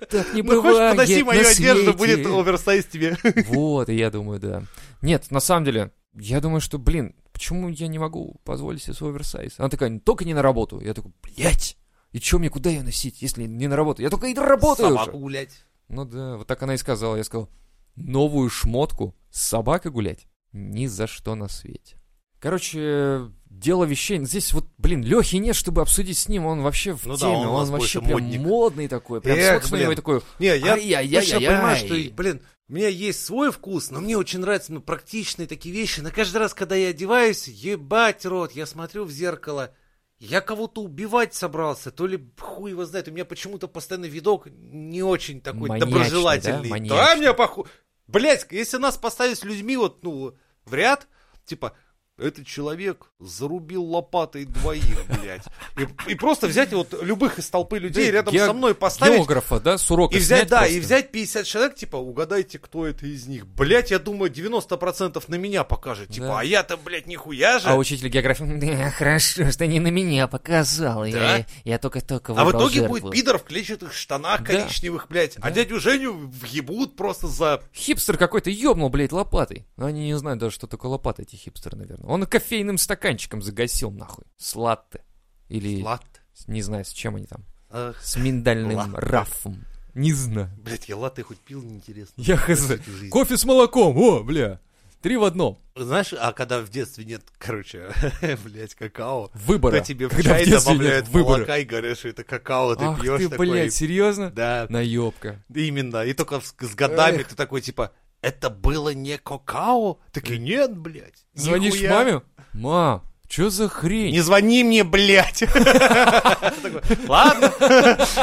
Так 0.10 0.34
не 0.34 0.42
Ну, 0.44 0.62
хочешь, 0.62 0.78
подноси 0.78 1.24
мою 1.24 1.46
одежду, 1.46 1.94
будет 1.94 2.26
оверсайз 2.26 2.86
тебе. 2.86 3.18
Вот, 3.50 3.90
и 3.90 3.96
я 3.96 4.10
думаю, 4.10 4.40
да. 4.40 4.64
Нет, 5.02 5.30
на 5.30 5.42
самом 5.42 5.66
деле, 5.66 5.92
я 6.14 6.40
думаю, 6.40 6.62
что, 6.62 6.80
блин, 6.80 7.16
почему 7.34 7.68
я 7.68 7.88
не 7.88 8.00
могу 8.00 8.40
позволить 8.46 8.82
себе 8.82 8.94
свой 8.94 9.10
оверсайз? 9.12 9.56
Она 9.58 9.68
такая, 9.68 10.00
только 10.00 10.24
не 10.24 10.34
на 10.34 10.42
работу. 10.42 10.80
Я 10.80 10.94
такой, 10.94 11.12
блядь, 11.22 11.78
и 12.14 12.20
чё 12.22 12.40
мне, 12.40 12.50
куда 12.50 12.70
ее 12.70 12.82
носить, 12.82 13.22
если 13.22 13.44
не 13.44 13.68
на 13.68 13.76
работу? 13.76 14.02
Я 14.02 14.10
только 14.10 14.28
и 14.28 14.34
работаю 14.34 14.88
уже. 14.88 15.00
Собаку 15.00 15.20
гулять. 15.20 15.66
Ну 15.90 16.06
да, 16.06 16.38
вот 16.38 16.48
так 16.48 16.64
она 16.64 16.76
и 16.76 16.78
сказала. 16.78 17.18
Я 17.18 17.26
сказал, 17.26 17.50
новую 17.98 18.50
шмотку 18.50 19.18
с 19.32 19.42
собакой 19.42 19.92
гулять? 19.92 20.28
Ни 20.54 20.86
за 20.86 21.08
что 21.08 21.36
на 21.36 21.50
свете. 21.50 21.98
Короче, 22.40 23.30
дело 23.64 23.86
вещей. 23.86 24.24
Здесь 24.26 24.54
вот, 24.54 24.66
блин, 24.78 25.02
Лехи 25.04 25.38
нет, 25.38 25.56
чтобы 25.56 25.82
обсудить 25.82 26.18
с 26.18 26.28
ним. 26.28 26.46
Он 26.46 26.62
вообще 26.62 26.94
в 26.94 27.06
Ну 27.06 27.14
да, 27.14 27.20
теме. 27.20 27.38
он 27.38 27.48
у 27.48 27.52
он 27.54 27.60
нас 27.62 27.70
вообще 27.70 28.00
прям 28.00 28.22
модник. 28.22 28.42
модный 28.42 28.88
такой. 28.88 29.22
Прям 29.22 29.38
Эх, 29.38 29.54
собственно 29.56 29.78
блин. 29.78 29.90
его 29.92 29.96
такой. 29.96 30.22
Не, 30.40 30.48
я 30.58 30.74
Ай-яй-яй-яй-яй. 30.74 31.22
точно 31.22 31.40
понимаю, 31.40 31.78
что, 31.78 32.14
блин, 32.16 32.42
у 32.70 32.74
меня 32.74 32.88
есть 32.90 33.26
свой 33.26 33.52
вкус, 33.52 33.90
но 33.92 34.00
мне 34.02 34.18
очень 34.18 34.40
нравятся 34.40 34.74
ну, 34.74 34.82
практичные 34.82 35.48
такие 35.48 35.74
вещи. 35.74 36.02
На 36.02 36.12
каждый 36.12 36.38
раз, 36.38 36.54
когда 36.54 36.76
я 36.76 36.90
одеваюсь, 36.90 37.48
ебать 37.48 38.26
рот, 38.26 38.52
я 38.54 38.66
смотрю 38.66 39.06
в 39.06 39.12
зеркало, 39.12 39.74
я 40.20 40.40
кого-то 40.42 40.82
убивать 40.82 41.34
собрался, 41.34 41.92
то 41.92 42.08
ли 42.08 42.24
хуй 42.40 42.72
его 42.72 42.86
знает, 42.86 43.08
у 43.08 43.12
меня 43.12 43.26
почему-то 43.26 43.68
постоянно 43.68 44.06
видок 44.06 44.48
не 44.54 45.04
очень 45.04 45.42
такой 45.42 45.68
Маньячный, 45.70 45.92
доброжелательный. 45.92 46.64
да? 46.64 46.70
Маньячный. 46.70 47.16
мне 47.18 47.34
похуй. 47.34 47.66
Блять, 48.08 48.46
если 48.52 48.78
нас 48.78 48.96
поставить 48.98 49.38
с 49.40 49.44
людьми 49.44 49.76
вот, 49.78 50.04
ну, 50.04 50.34
в 50.66 50.74
ряд, 50.74 51.08
типа, 51.46 51.74
этот 52.18 52.46
человек 52.46 53.12
зарубил 53.20 53.84
лопатой 53.86 54.46
двоих, 54.46 55.06
блядь. 55.08 55.44
И, 56.08 56.12
и 56.12 56.16
просто 56.16 56.46
взять 56.48 56.72
вот 56.72 56.94
любых 57.02 57.40
из 57.40 57.50
толпы 57.50 57.80
людей 57.80 58.12
рядом 58.12 58.32
Ге- 58.32 58.46
со 58.46 58.54
мной 58.54 58.76
поставить, 58.76 59.18
Географа, 59.20 59.60
да, 59.60 59.80
с 59.80 59.90
урока 59.90 60.16
и 60.16 60.20
взять, 60.20 60.40
снять 60.42 60.50
да, 60.50 60.58
просто. 60.60 60.76
и 60.76 60.80
взять 60.80 61.12
50 61.12 61.46
человек, 61.48 61.76
типа, 61.76 61.96
угадайте, 61.96 62.60
кто 62.60 62.86
это 62.86 63.08
из 63.08 63.26
них. 63.26 63.48
Блять, 63.48 63.90
я 63.90 63.98
думаю, 63.98 64.32
90% 64.32 65.24
на 65.28 65.36
меня 65.36 65.64
покажет. 65.64 66.10
Типа, 66.10 66.28
Да. 66.28 66.40
а 66.40 66.44
я-то, 66.44 66.78
блядь, 66.78 67.08
нихуя 67.08 67.58
же. 67.60 67.68
А 67.68 67.76
учитель 67.76 68.10
географии, 68.10 68.44
да, 68.44 68.92
хорошо, 68.92 69.50
что 69.52 69.66
не 69.66 69.80
на 69.80 69.88
меня 69.88 70.28
показал. 70.28 71.02
Да? 71.02 71.38
Я, 71.38 71.46
я 71.64 71.80
только-только 71.80 72.34
А 72.38 72.46
в 72.46 72.52
итоге 72.52 72.82
жертву. 72.82 73.00
будет 73.00 73.12
пидор 73.12 73.40
в 73.40 73.44
клетчатых 73.44 73.94
штанах 73.94 74.44
Да. 74.44 74.46
коричневых, 74.46 75.08
блядь. 75.10 75.38
А 75.38 75.42
Да. 75.42 75.52
дядю 75.52 75.80
Женю 75.80 76.14
въебут 76.14 76.96
просто 76.96 77.28
за... 77.28 77.64
Хипстер 77.74 78.18
какой-то 78.18 78.52
ёбнул, 78.52 78.90
блядь, 78.90 79.12
лопатой. 79.12 79.66
Ну, 79.78 79.88
Они 79.88 80.06
не 80.06 80.18
знают 80.18 80.40
даже, 80.40 80.54
что 80.54 80.68
такое 80.68 80.92
лопата, 80.92 81.24
эти 81.24 81.36
хипстеры, 81.36 81.78
наверное. 81.78 82.03
Он 82.04 82.26
кофейным 82.26 82.78
стаканчиком 82.78 83.42
загасил, 83.42 83.92
нахуй. 83.92 84.26
С 84.38 84.56
латте. 84.56 85.02
Или, 85.50 85.82
Лат. 85.82 86.04
не 86.48 86.62
знаю, 86.62 86.86
с 86.86 86.90
чем 86.92 87.16
они 87.16 87.26
там. 87.28 87.46
Ах, 87.70 88.02
С 88.02 88.16
миндальным 88.18 88.76
Латте. 88.76 88.92
рафом. 88.98 89.66
Не 89.94 90.12
знаю. 90.14 90.50
Блять, 90.64 90.90
я 90.90 90.98
латте 90.98 91.24
хоть 91.24 91.40
пил, 91.40 91.62
неинтересно. 91.62 92.14
Я 92.18 92.36
хз. 92.38 92.72
Кофе 93.12 93.38
с 93.38 93.46
молоком, 93.46 93.96
о, 93.98 94.24
бля. 94.24 94.60
Три 95.02 95.18
в 95.18 95.24
одном. 95.24 95.60
Знаешь, 95.76 96.14
а 96.18 96.32
когда 96.32 96.62
в 96.62 96.70
детстве 96.70 97.04
нет, 97.04 97.24
короче, 97.38 97.90
блять, 98.46 98.74
какао, 98.74 99.30
Выбора. 99.34 99.80
то 99.80 99.86
тебе 99.86 100.08
в 100.08 100.12
Когда 100.16 100.38
чай 100.40 100.46
в 100.46 100.50
добавляют 100.50 101.06
нет 101.08 101.14
выбора. 101.14 101.34
молока 101.40 101.58
и 101.58 101.66
говорят, 101.66 101.98
что 101.98 102.08
это 102.08 102.24
какао, 102.24 102.76
ты 102.76 102.86
Ах 102.86 103.02
пьешь 103.02 103.20
ты, 103.22 103.30
такой. 103.30 103.50
блядь, 103.50 103.74
серьезно? 103.74 104.30
Да, 104.32 104.66
Наебка. 104.70 105.44
Именно. 105.54 106.06
И 106.06 106.14
только 106.14 106.40
с, 106.40 106.56
с 106.58 106.74
годами 106.76 107.18
Эх. 107.18 107.28
ты 107.28 107.36
такой, 107.36 107.60
типа, 107.62 107.92
это 108.24 108.50
было 108.50 108.94
не 108.94 109.18
какао? 109.18 110.00
Такие, 110.12 110.40
нет, 110.40 110.76
блядь. 110.76 111.26
Звонишь 111.34 111.74
нихуя». 111.74 111.92
маме? 111.92 112.22
Мам, 112.54 113.04
что 113.28 113.50
за 113.50 113.68
хрень? 113.68 114.14
Не 114.14 114.22
звони 114.22 114.64
мне, 114.64 114.84
блядь. 114.84 115.44
Ладно. 117.08 117.54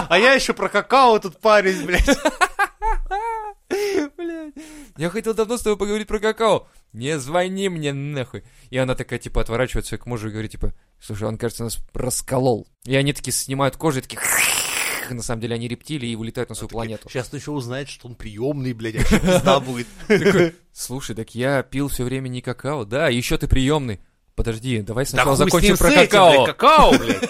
А 0.09 0.19
я 0.19 0.33
еще 0.33 0.55
про 0.55 0.69
какао 0.69 1.19
тут 1.19 1.39
парюсь, 1.39 1.83
блядь. 1.83 2.09
Блядь. 4.17 4.55
Я 4.97 5.11
хотел 5.11 5.35
давно 5.35 5.59
с 5.59 5.63
тобой 5.63 5.77
поговорить 5.77 6.09
про 6.09 6.19
какао. 6.19 6.67
Не 6.93 7.19
звони 7.19 7.69
мне 7.69 7.93
нахуй. 7.93 8.43
И 8.71 8.79
она 8.79 8.95
такая, 8.95 9.19
типа, 9.19 9.43
отворачивается 9.43 9.99
к 9.99 10.07
мужу 10.07 10.29
и 10.29 10.33
говорит, 10.33 10.53
типа, 10.53 10.73
слушай, 11.01 11.25
он, 11.29 11.37
кажется, 11.37 11.65
нас 11.65 11.79
расколол. 11.93 12.67
И 12.85 12.97
они 12.97 13.13
такие 13.13 13.35
снимают 13.35 13.77
кожу 13.77 13.99
и 13.99 14.03
такие... 14.03 14.21
На 15.15 15.23
самом 15.23 15.41
деле 15.41 15.55
они 15.55 15.69
рептилии 15.69 16.11
и 16.11 16.17
улетают 16.17 16.49
на 16.51 16.55
свою 16.55 16.69
планету. 16.69 17.09
Сейчас 17.09 17.33
еще 17.33 17.51
узнает, 17.51 17.89
что 17.89 18.09
он 18.09 18.15
приемный, 18.15 18.73
блядь, 18.73 18.97
пизда 19.09 19.61
будет. 19.61 19.87
Слушай, 20.73 21.17
так 21.17 21.35
я 21.35 21.63
пил 21.63 21.89
все 21.89 22.05
время 22.05 22.29
не 22.29 22.41
какао. 22.41 22.85
Да, 22.85 23.09
еще 23.09 23.37
ты 23.39 23.49
приемный. 23.49 24.01
Подожди, 24.35 24.81
давай 24.81 25.05
Да 25.05 25.11
сначала 25.11 25.37
закончим 25.37 25.77
про 25.77 25.91
какао. 25.91 26.47
какао, 26.47 26.99
блядь. 26.99 27.29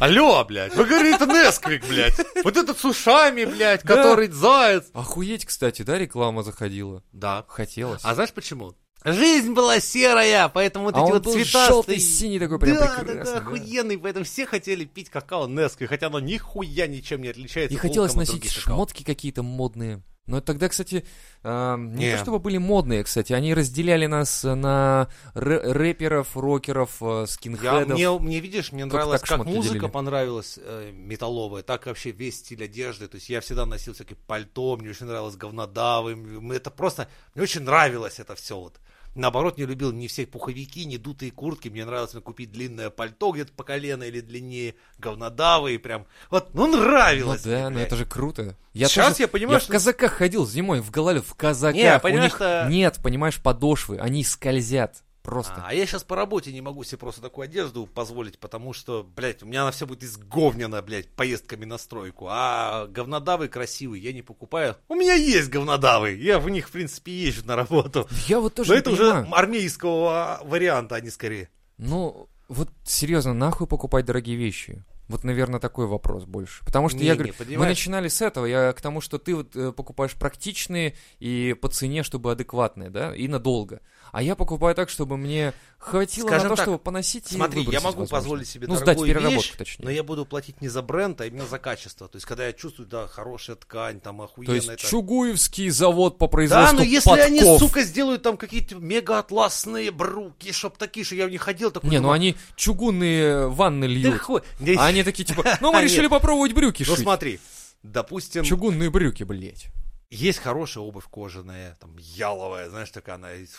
Алло, 0.00 0.44
блядь. 0.44 0.74
Вы 0.74 0.84
говорите, 0.84 1.24
Несквик, 1.26 1.86
блядь. 1.88 2.14
Вот 2.42 2.56
этот 2.56 2.78
с 2.78 2.84
ушами, 2.84 3.44
блядь, 3.44 3.82
который 3.82 4.28
заяц. 4.28 4.84
Охуеть, 4.92 5.46
кстати, 5.46 5.82
да, 5.82 5.98
реклама 5.98 6.42
заходила. 6.42 7.02
Да. 7.12 7.44
Хотелось. 7.48 8.00
А 8.04 8.14
знаешь 8.14 8.32
почему? 8.32 8.74
Жизнь 9.04 9.52
была 9.52 9.80
серая, 9.80 10.48
поэтому 10.48 10.86
вот 10.86 10.94
А 10.94 10.98
эти 10.98 11.04
он 11.06 11.12
вот 11.12 11.24
был 11.24 11.32
цветастые... 11.34 11.66
желтый, 11.68 11.98
синий 11.98 12.38
такой, 12.38 12.58
прям 12.58 12.76
да, 12.76 12.86
прекрасный, 12.86 13.14
да, 13.16 13.24
да, 13.24 13.38
охуенный, 13.38 13.98
поэтому 13.98 14.24
все 14.24 14.46
хотели 14.46 14.84
пить 14.86 15.10
какао 15.10 15.46
Несквик, 15.46 15.90
хотя 15.90 16.06
оно 16.06 16.20
нихуя 16.20 16.86
ничем 16.86 17.20
не 17.20 17.28
отличается. 17.28 17.74
И 17.74 17.76
хотелось 17.78 18.14
носить 18.14 18.50
шмотки 18.50 19.02
какие-то 19.02 19.42
модные. 19.42 20.02
Но 20.26 20.40
тогда, 20.40 20.70
кстати, 20.70 21.04
а, 21.42 21.76
не 21.76 22.06
Не. 22.06 22.12
то 22.12 22.22
чтобы 22.22 22.38
были 22.38 22.56
модные, 22.56 23.04
кстати, 23.04 23.34
они 23.34 23.52
разделяли 23.52 24.06
нас 24.06 24.42
на 24.42 25.10
рэ- 25.34 25.70
рэперов, 25.72 26.34
рокеров, 26.34 26.96
э, 27.02 27.20
Я, 27.20 27.26
скинхедов. 27.26 27.88
мне, 27.90 28.10
мне, 28.10 28.40
видишь, 28.40 28.72
мне 28.72 28.86
нравилось, 28.86 29.20
как 29.20 29.36
шмотки 29.36 29.50
музыка 29.52 29.74
делили. 29.74 29.90
понравилась 29.90 30.58
э, 30.62 30.92
металловая, 30.94 31.62
так 31.62 31.84
вообще 31.84 32.10
весь 32.10 32.38
стиль 32.38 32.64
одежды. 32.64 33.06
То 33.06 33.16
есть 33.16 33.28
я 33.28 33.42
всегда 33.42 33.66
носил 33.66 33.92
всякие 33.92 34.16
пальто, 34.26 34.78
мне 34.78 34.88
очень 34.88 35.04
нравилось 35.04 35.36
говнодавы. 35.36 36.16
Это 36.54 36.70
просто, 36.70 37.06
мне 37.34 37.42
очень 37.42 37.60
нравилось 37.60 38.18
это 38.18 38.34
все 38.34 38.58
вот. 38.58 38.80
Наоборот, 39.14 39.58
не 39.58 39.64
любил 39.64 39.92
ни 39.92 40.08
все 40.08 40.26
пуховики, 40.26 40.84
ни 40.86 40.96
дутые 40.96 41.30
куртки. 41.30 41.68
Мне 41.68 41.84
нравилось 41.84 42.10
купить 42.24 42.50
длинное 42.50 42.90
пальто 42.90 43.30
где-то 43.30 43.52
по 43.52 43.62
колено 43.62 44.02
или 44.02 44.20
длиннее, 44.20 44.74
говнодавы 44.98 45.74
и 45.74 45.78
прям... 45.78 46.06
Вот, 46.30 46.52
ну 46.52 46.66
Ну 46.66 46.78
нравилось. 46.78 47.42
да, 47.42 47.50
мне, 47.50 47.68
ну 47.68 47.74
блядь. 47.76 47.86
это 47.86 47.96
же 47.96 48.06
круто. 48.06 48.56
Я 48.72 48.88
Сейчас 48.88 49.10
тоже- 49.10 49.22
я 49.22 49.28
понимаю, 49.28 49.54
я 49.54 49.60
что- 49.60 49.68
в 49.68 49.72
казаках 49.72 50.12
ходил 50.14 50.46
зимой, 50.48 50.80
в 50.80 50.90
Голландии, 50.90 51.22
в 51.22 51.34
казаках. 51.34 51.76
Не, 51.76 51.96
У 51.96 52.00
понимаешь, 52.00 52.24
них 52.32 52.34
что- 52.34 52.66
нет, 52.68 52.98
понимаешь, 53.02 53.40
подошвы, 53.40 53.98
они 53.98 54.24
скользят 54.24 55.03
просто. 55.24 55.64
А 55.66 55.74
я 55.74 55.84
сейчас 55.86 56.04
по 56.04 56.14
работе 56.14 56.52
не 56.52 56.60
могу 56.60 56.84
себе 56.84 56.98
просто 56.98 57.20
такую 57.20 57.46
одежду 57.46 57.86
позволить, 57.86 58.38
потому 58.38 58.72
что, 58.72 59.02
блядь, 59.16 59.42
у 59.42 59.46
меня 59.46 59.62
она 59.62 59.72
все 59.72 59.86
будет 59.86 60.04
изговнена, 60.04 60.80
блядь, 60.82 61.08
поездками 61.08 61.64
на 61.64 61.78
стройку. 61.78 62.26
А 62.30 62.86
говнодавы 62.86 63.48
красивые 63.48 64.02
я 64.04 64.12
не 64.12 64.22
покупаю. 64.22 64.76
У 64.88 64.94
меня 64.94 65.14
есть 65.14 65.48
говнодавы, 65.50 66.12
я 66.12 66.38
в 66.38 66.48
них, 66.48 66.68
в 66.68 66.70
принципе, 66.70 67.10
езжу 67.10 67.44
на 67.46 67.56
работу. 67.56 68.06
Я 68.28 68.38
вот 68.38 68.54
тоже 68.54 68.70
Но 68.72 68.78
это 68.78 68.90
понимаю. 68.90 69.24
уже 69.24 69.34
армейского 69.34 70.40
варианта, 70.44 70.96
они 70.96 71.10
скорее. 71.10 71.48
Ну, 71.78 72.28
вот 72.48 72.68
серьезно, 72.84 73.34
нахуй 73.34 73.66
покупать 73.66 74.04
дорогие 74.04 74.36
вещи? 74.36 74.84
Вот, 75.08 75.22
наверное, 75.22 75.60
такой 75.60 75.86
вопрос 75.86 76.24
больше. 76.24 76.64
Потому 76.64 76.88
что 76.88 76.98
Не, 76.98 77.04
я 77.06 77.12
не, 77.12 77.18
говорю, 77.18 77.34
мы 77.38 77.44
понимаешь? 77.44 77.68
начинали 77.70 78.08
с 78.08 78.22
этого, 78.22 78.46
я 78.46 78.72
к 78.72 78.80
тому, 78.80 79.00
что 79.02 79.18
ты 79.18 79.34
вот 79.34 79.54
э, 79.54 79.70
покупаешь 79.72 80.12
практичные 80.12 80.94
и 81.20 81.54
по 81.60 81.68
цене, 81.68 82.02
чтобы 82.02 82.32
адекватные, 82.32 82.88
да, 82.90 83.14
и 83.14 83.28
надолго. 83.28 83.80
А 84.12 84.22
я 84.22 84.34
покупаю 84.36 84.74
так, 84.74 84.88
чтобы 84.88 85.16
мне 85.16 85.52
хватило 85.76 86.28
Скажем 86.28 86.44
на 86.44 86.50
то, 86.50 86.56
так, 86.56 86.64
чтобы 86.64 86.78
поносить 86.78 87.30
и 87.32 87.34
Смотри, 87.34 87.60
я 87.60 87.64
выбросить, 87.66 87.84
могу 87.84 88.00
возможно. 88.02 88.16
позволить 88.16 88.48
себе 88.48 88.66
Ну, 88.68 88.76
сдать 88.76 88.86
дорогую 88.86 89.08
переработку, 89.08 89.40
вещь, 89.42 89.52
точнее. 89.58 89.84
но 89.84 89.90
я 89.90 90.02
буду 90.04 90.24
платить 90.24 90.60
не 90.62 90.68
за 90.68 90.80
бренд, 90.82 91.20
а 91.20 91.26
именно 91.26 91.46
за 91.46 91.58
качество. 91.58 92.08
То 92.08 92.16
есть, 92.16 92.24
когда 92.26 92.46
я 92.46 92.52
чувствую, 92.54 92.88
да, 92.88 93.06
хорошая 93.08 93.56
ткань, 93.56 94.00
там, 94.00 94.18
То 94.18 94.24
охуенно 94.24 94.52
есть 94.52 94.68
это... 94.68 94.86
Чугуевский 94.86 95.68
завод 95.68 96.16
по 96.16 96.26
Да, 96.26 96.30
производству 96.30 96.78
но 96.78 96.84
если 96.84 97.10
подков. 97.10 97.26
они, 97.26 97.58
сука, 97.58 97.82
сделают 97.82 98.22
там 98.22 98.36
какие-то 98.36 98.76
мега-атласные 98.76 99.90
бруки, 99.90 100.52
чтоб 100.52 100.76
такие, 100.78 101.04
что 101.04 101.16
я 101.16 101.26
в 101.26 101.30
них 101.30 101.42
ходил, 101.42 101.70
такой... 101.70 101.90
Не, 101.90 101.96
ну 101.96 102.02
думаю, 102.04 102.14
они 102.14 102.36
чугунные 102.56 103.48
ванны 103.48 103.86
Да 103.86 103.92
льют. 103.92 104.20
хуй. 104.22 104.42
Не, 104.60 104.76
А 104.76 104.92
они 104.94 105.02
такие 105.04 105.24
типа, 105.24 105.44
ну 105.60 105.72
мы 105.72 105.82
решили 105.82 106.06
попробовать 106.06 106.52
брюки 106.52 106.84
Ну 106.86 106.94
шить. 106.94 107.02
смотри, 107.04 107.40
допустим, 107.82 108.44
Чугунные 108.44 108.90
брюки, 108.90 109.22
блядь. 109.24 109.66
есть 110.10 110.38
хорошая 110.38 110.84
обувь 110.84 111.06
кожаная, 111.10 111.76
там, 111.80 111.96
яловая, 111.98 112.70
знаешь, 112.70 112.90
такая 112.90 113.16
она 113.16 113.32
из 113.34 113.50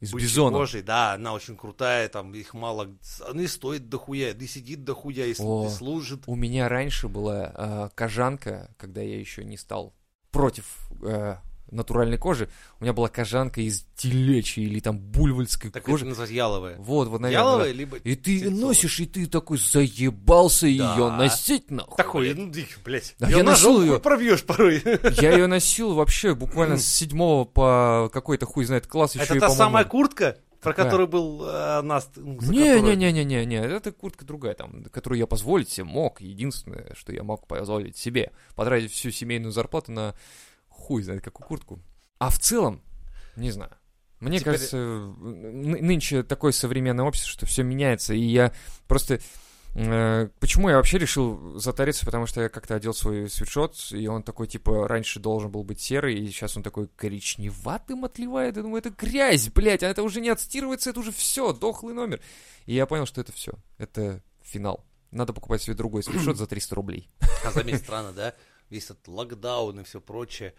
Из 0.00 0.12
бизона. 0.12 0.56
кожи, 0.58 0.82
да, 0.82 1.14
она 1.14 1.32
очень 1.32 1.56
крутая, 1.56 2.08
там, 2.08 2.34
их 2.34 2.52
мало, 2.54 2.94
она 3.28 3.42
и 3.42 3.46
стоит 3.46 3.88
дохуя, 3.88 4.30
и 4.32 4.46
сидит 4.46 4.84
дохуя, 4.84 5.26
и, 5.26 5.34
О. 5.38 5.66
и 5.66 5.70
служит. 5.70 6.22
У 6.26 6.34
меня 6.34 6.68
раньше 6.68 7.08
была 7.08 7.52
э, 7.54 7.88
кожанка, 7.94 8.74
когда 8.76 9.00
я 9.00 9.18
еще 9.18 9.44
не 9.44 9.56
стал 9.56 9.94
против 10.30 10.66
э, 11.02 11.36
натуральной 11.74 12.16
кожи. 12.18 12.48
У 12.80 12.84
меня 12.84 12.92
была 12.92 13.08
кожанка 13.08 13.60
из 13.60 13.84
телечьей 13.96 14.66
или 14.66 14.80
там 14.80 14.98
бульвальской 14.98 15.70
Так 15.70 15.84
кожи. 15.84 15.98
это 16.04 16.06
называется 16.10 16.34
яловая. 16.34 16.76
Вот, 16.78 17.08
вот, 17.08 17.20
наверное. 17.20 17.44
яловая, 17.46 17.66
да. 17.72 17.78
либо 17.78 17.96
И 17.98 18.14
ты 18.14 18.38
тельцовая. 18.40 18.60
носишь, 18.60 19.00
и 19.00 19.06
ты 19.06 19.26
такой 19.26 19.58
заебался 19.58 20.66
ее 20.66 20.84
Да. 20.84 21.16
носить, 21.16 21.70
нахуй. 21.70 21.96
Такой, 21.96 22.34
ну, 22.34 22.52
блядь. 22.84 23.14
Да 23.18 23.28
я 23.28 23.42
носил 23.42 23.82
её. 23.82 24.00
пробьешь 24.00 24.44
порой. 24.44 24.82
Я 25.20 25.32
ее 25.32 25.46
носил 25.46 25.94
вообще 25.94 26.34
буквально 26.34 26.76
с 26.78 26.86
седьмого 26.86 27.44
по 27.44 28.10
какой-то 28.12 28.46
хуй 28.46 28.64
знает 28.64 28.86
класс 28.86 29.14
еще 29.14 29.24
Это 29.24 29.34
и, 29.36 29.40
та 29.40 29.46
по-моему, 29.46 29.64
самая 29.64 29.84
куртка, 29.84 30.38
про 30.60 30.70
Какая? 30.72 30.84
которую 30.86 31.08
был 31.08 31.44
э, 31.46 31.82
нас... 31.82 32.08
ну, 32.16 32.40
за 32.40 32.50
Не, 32.52 32.74
которую- 32.74 32.96
не, 32.96 33.12
не, 33.12 33.12
не, 33.12 33.24
не, 33.24 33.44
не, 33.46 33.56
это 33.56 33.92
куртка 33.92 34.24
другая, 34.24 34.54
там, 34.54 34.84
которую 34.84 35.18
я 35.18 35.26
позволить 35.26 35.68
себе 35.68 35.84
мог. 35.84 36.20
Единственное, 36.22 36.94
что 36.96 37.12
я 37.12 37.22
мог 37.22 37.46
позволить 37.46 37.96
себе, 37.98 38.30
потратить 38.54 38.90
всю 38.92 39.10
семейную 39.10 39.52
зарплату 39.52 39.92
на 39.92 40.14
хуй 40.84 41.02
знает 41.02 41.22
какую 41.22 41.46
куртку. 41.46 41.80
А 42.18 42.30
в 42.30 42.38
целом, 42.38 42.82
не 43.36 43.50
знаю. 43.50 43.72
Мне 44.20 44.38
Теперь- 44.38 44.54
кажется, 44.54 44.76
нынче 44.76 46.22
такое 46.22 46.52
современное 46.52 47.04
общество, 47.04 47.30
что 47.30 47.46
все 47.46 47.62
меняется, 47.62 48.14
и 48.14 48.20
я 48.22 48.52
просто 48.86 49.20
Э, 49.76 50.28
Почему 50.38 50.68
я 50.68 50.76
вообще 50.76 50.98
решил 50.98 51.58
затариться? 51.58 52.06
Потому 52.06 52.26
что 52.26 52.40
я 52.40 52.48
как-то 52.48 52.76
одел 52.76 52.94
свой 52.94 53.28
свитшот, 53.28 53.88
и 53.90 54.06
он 54.06 54.22
такой, 54.22 54.46
типа, 54.46 54.86
раньше 54.86 55.18
должен 55.18 55.50
был 55.50 55.64
быть 55.64 55.80
серый, 55.80 56.14
и 56.16 56.26
сейчас 56.28 56.56
он 56.56 56.62
такой 56.62 56.86
коричневатым 56.86 58.04
отливает. 58.04 58.56
Я 58.56 58.62
думаю, 58.62 58.78
это 58.78 58.90
грязь, 58.90 59.48
блядь, 59.48 59.82
а 59.82 59.88
это 59.88 60.02
уже 60.02 60.20
не 60.20 60.28
отстирывается, 60.28 60.90
это 60.90 61.00
уже 61.00 61.10
все, 61.10 61.52
дохлый 61.52 61.92
номер. 61.92 62.20
И 62.66 62.74
я 62.74 62.86
понял, 62.86 63.04
что 63.06 63.20
это 63.20 63.32
все, 63.32 63.52
это 63.76 64.22
финал. 64.42 64.84
Надо 65.10 65.32
покупать 65.32 65.62
себе 65.62 65.74
другой 65.74 66.02
свитшот 66.04 66.36
за 66.36 66.46
300 66.46 66.74
рублей. 66.74 67.08
А 67.44 67.50
заметь, 67.50 67.80
странно, 67.80 68.12
да? 68.12 68.34
Весь 68.70 68.84
этот 68.84 69.06
локдаун 69.08 69.80
и 69.80 69.84
все 69.84 70.00
прочее. 70.00 70.54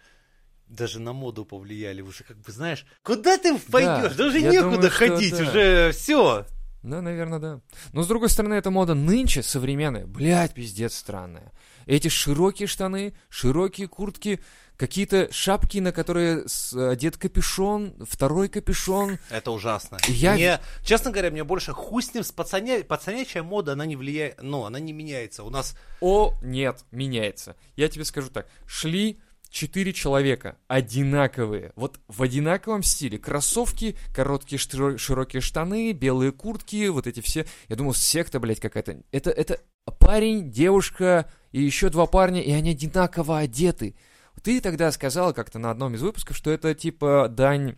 Даже 0.67 0.99
на 0.99 1.13
моду 1.13 1.45
повлияли. 1.45 2.01
Уже 2.01 2.23
как 2.23 2.37
бы, 2.37 2.51
знаешь, 2.51 2.85
куда 3.03 3.37
ты 3.37 3.57
пойдешь? 3.57 4.15
Да, 4.15 4.25
я 4.27 4.51
некуда 4.51 4.75
думаю, 4.75 4.91
ходить, 4.91 5.37
да. 5.37 5.43
уже 5.43 5.91
все. 5.91 6.45
Да, 6.85 7.01
наверное, 7.01 7.39
да. 7.39 7.61
Но, 7.93 8.03
с 8.03 8.07
другой 8.07 8.29
стороны, 8.29 8.53
эта 8.53 8.69
мода 8.69 8.93
нынче 8.93 9.41
современная, 9.41 10.05
блядь, 10.05 10.53
пиздец 10.53 10.95
странная. 10.95 11.51
Эти 11.87 12.09
широкие 12.09 12.67
штаны, 12.67 13.15
широкие 13.29 13.87
куртки, 13.87 14.39
какие-то 14.77 15.31
шапки, 15.31 15.79
на 15.79 15.91
которые 15.91 16.45
одет 16.75 17.17
капюшон, 17.17 17.95
второй 18.07 18.49
капюшон. 18.49 19.17
Это 19.31 19.49
ужасно. 19.51 19.97
Я- 20.07 20.33
Мне, 20.33 20.59
честно 20.83 21.09
говоря, 21.11 21.31
мне 21.31 21.43
больше 21.43 21.73
хуй 21.73 22.03
с 22.03 22.13
ним, 22.13 22.23
с 22.23 22.31
пацаня... 22.31 22.83
пацанячая 22.83 23.41
мода, 23.41 23.73
она 23.73 23.85
не 23.87 23.95
влияет, 23.95 24.41
ну, 24.43 24.65
она 24.65 24.79
не 24.79 24.93
меняется. 24.93 25.43
У 25.43 25.49
нас 25.49 25.75
О, 26.01 26.35
нет, 26.43 26.85
меняется. 26.91 27.55
Я 27.75 27.87
тебе 27.89 28.05
скажу 28.05 28.29
так. 28.29 28.47
Шли 28.67 29.19
четыре 29.55 29.93
человека, 29.93 30.57
одинаковые, 30.67 31.71
вот 31.77 32.01
в 32.09 32.21
одинаковом 32.21 32.83
стиле. 32.83 33.17
Кроссовки, 33.17 33.95
короткие 34.13 34.59
широкие 34.59 35.41
штаны, 35.41 35.93
белые 35.93 36.33
куртки, 36.33 36.89
вот 36.89 37.07
эти 37.07 37.21
все. 37.21 37.45
Я 37.69 37.77
думал, 37.77 37.93
секта, 37.93 38.41
блядь, 38.41 38.59
какая-то. 38.59 39.01
Это, 39.13 39.29
это 39.31 39.61
парень, 39.97 40.51
девушка 40.51 41.31
и 41.53 41.61
еще 41.61 41.89
два 41.89 42.05
парня, 42.05 42.41
и 42.41 42.51
они 42.51 42.71
одинаково 42.71 43.39
одеты. 43.39 43.95
Ты 44.43 44.59
тогда 44.59 44.91
сказала 44.91 45.31
как-то 45.31 45.57
на 45.57 45.71
одном 45.71 45.95
из 45.95 46.01
выпусков, 46.01 46.35
что 46.35 46.51
это 46.51 46.75
типа 46.75 47.27
дань 47.29 47.77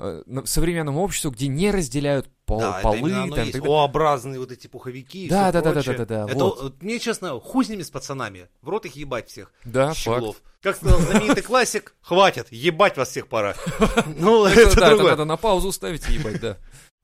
э, 0.00 0.22
современному 0.44 1.02
обществу, 1.02 1.30
где 1.30 1.46
не 1.48 1.70
разделяют 1.70 2.28
пол- 2.46 2.60
да, 2.60 2.80
это 2.80 2.82
полы. 2.82 3.12
оно 3.12 3.34
там, 3.36 3.44
есть. 3.46 3.58
О-образные 3.60 4.38
вот 4.40 4.50
эти 4.50 4.66
пуховики 4.66 5.26
и 5.26 5.28
Да, 5.28 5.44
всё 5.44 5.52
да, 5.52 5.60
да, 5.62 5.72
да, 5.74 5.82
да, 5.82 5.92
да, 5.92 6.04
да, 6.26 6.32
Это, 6.32 6.44
вот. 6.44 6.82
мне, 6.82 6.98
честно, 6.98 7.38
хуй 7.40 7.64
с 7.64 7.68
ними 7.68 7.82
с 7.82 7.90
пацанами. 7.90 8.48
В 8.62 8.68
рот 8.68 8.86
их 8.86 8.96
ебать 8.96 9.28
всех. 9.28 9.52
Да, 9.64 9.88
факт. 9.88 9.98
щеглов. 9.98 10.36
Как 10.62 10.76
сказал 10.76 11.00
знаменитый 11.00 11.42
классик, 11.42 11.94
хватит, 12.02 12.48
ебать 12.50 12.96
вас 12.96 13.08
всех 13.10 13.28
пора. 13.28 13.54
Ну, 14.18 14.44
Это, 14.46 14.60
это 14.60 14.70
это 14.72 14.88
другое. 14.90 15.10
надо 15.12 15.24
на 15.24 15.36
паузу 15.36 15.72
ставить 15.72 16.08
и 16.08 16.14
ебать, 16.14 16.40
да. 16.40 16.56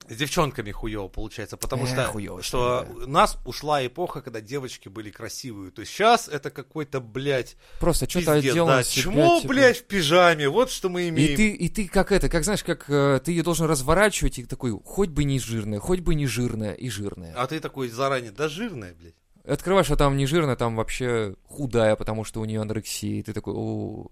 С 0.09 0.15
девчонками 0.15 0.71
хуево 0.71 1.07
получается, 1.09 1.57
потому 1.57 1.83
Э, 1.83 1.87
что, 1.87 2.03
хуёво, 2.05 2.41
что 2.41 2.85
да. 2.87 3.05
у 3.05 3.07
нас 3.09 3.37
ушла 3.45 3.85
эпоха, 3.85 4.21
когда 4.21 4.39
девочки 4.41 4.87
были 4.89 5.09
красивые. 5.11 5.71
То 5.71 5.81
есть 5.81 5.91
сейчас 5.91 6.27
это 6.27 6.49
какой-то, 6.49 6.99
блядь, 7.01 7.57
Просто 7.79 8.09
что-то 8.09 8.33
отдел 8.33 8.67
да. 8.67 8.83
себя, 8.83 9.03
Чмо, 9.03 9.39
типа. 9.41 9.53
блядь, 9.53 9.77
в 9.79 9.83
пижаме, 9.83 10.47
вот 10.49 10.71
что 10.71 10.89
мы 10.89 11.03
И 11.03 11.09
имеем. 11.09 11.35
ты, 11.35 11.49
и 11.49 11.69
ты 11.69 11.87
как 11.87 12.11
это, 12.11 12.29
как 12.29 12.43
знаешь, 12.43 12.63
как 12.63 12.85
э, 12.89 13.19
ты 13.23 13.31
ее 13.31 13.43
должен 13.43 13.65
разворачивать 13.67 14.39
и 14.39 14.45
такой, 14.45 14.71
хоть 14.85 15.09
бы 15.09 15.23
не 15.25 15.39
жирная, 15.39 15.79
хоть 15.79 15.99
бы 15.99 16.15
не 16.15 16.25
жирная 16.27 16.73
и 16.73 16.89
жирная. 16.89 17.33
А 17.35 17.45
ты 17.47 17.59
такой 17.59 17.89
заранее, 17.89 18.31
да 18.31 18.47
жирная, 18.47 18.93
блядь. 18.93 19.15
Открываешь, 19.45 19.89
а 19.91 19.95
там 19.95 20.17
не 20.17 20.25
жирная, 20.25 20.57
там 20.57 20.75
вообще 20.75 21.35
худая, 21.47 21.95
потому 21.95 22.25
что 22.25 22.41
у 22.41 22.45
нее 22.45 22.59
анорексия. 22.61 23.19
И 23.19 23.23
ты 23.23 23.31
такой, 23.31 23.53
о, 23.55 24.07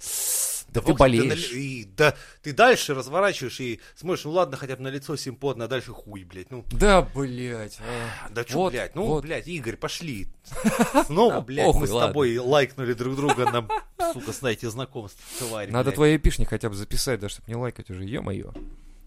да 0.81 0.85
ты 0.87 0.93
болеешь. 0.93 1.25
наль- 1.51 1.59
и, 1.61 1.85
да, 1.97 2.15
ты 2.41 2.53
дальше 2.53 2.93
разворачиваешь 2.93 3.59
и 3.59 3.79
смотришь, 3.95 4.25
ну 4.25 4.31
ладно, 4.31 4.57
хотя 4.57 4.75
бы 4.75 4.83
на 4.83 4.89
лицо 4.89 5.15
симпотно, 5.15 5.65
а 5.65 5.67
дальше 5.67 5.91
хуй, 5.91 6.23
блядь. 6.23 6.51
Ну, 6.51 6.63
Да, 6.71 7.01
блядь. 7.01 7.77
а. 7.79 8.29
да 8.29 8.43
чё, 8.43 8.57
Вот, 8.59 8.73
блядь, 8.73 8.95
ну, 8.95 9.05
вот. 9.05 9.23
блядь, 9.23 9.47
Игорь, 9.47 9.75
пошли. 9.77 10.27
Снова, 11.07 11.41
блядь, 11.41 11.73
мы 11.75 11.87
с 11.87 11.91
тобой 11.91 12.37
лайкнули 12.37 12.93
друг 12.93 13.15
друга 13.15 13.45
на, 13.51 13.67
сука, 14.13 14.31
знаете, 14.31 14.69
знакомств, 14.69 15.19
тварь, 15.39 15.69
Надо 15.71 15.91
твои 15.91 16.17
эпишни 16.17 16.45
хотя 16.45 16.69
бы 16.69 16.75
записать, 16.75 17.19
да, 17.19 17.29
чтобы 17.29 17.45
не 17.47 17.55
лайкать 17.55 17.89
уже, 17.89 18.03
ё-моё. 18.03 18.53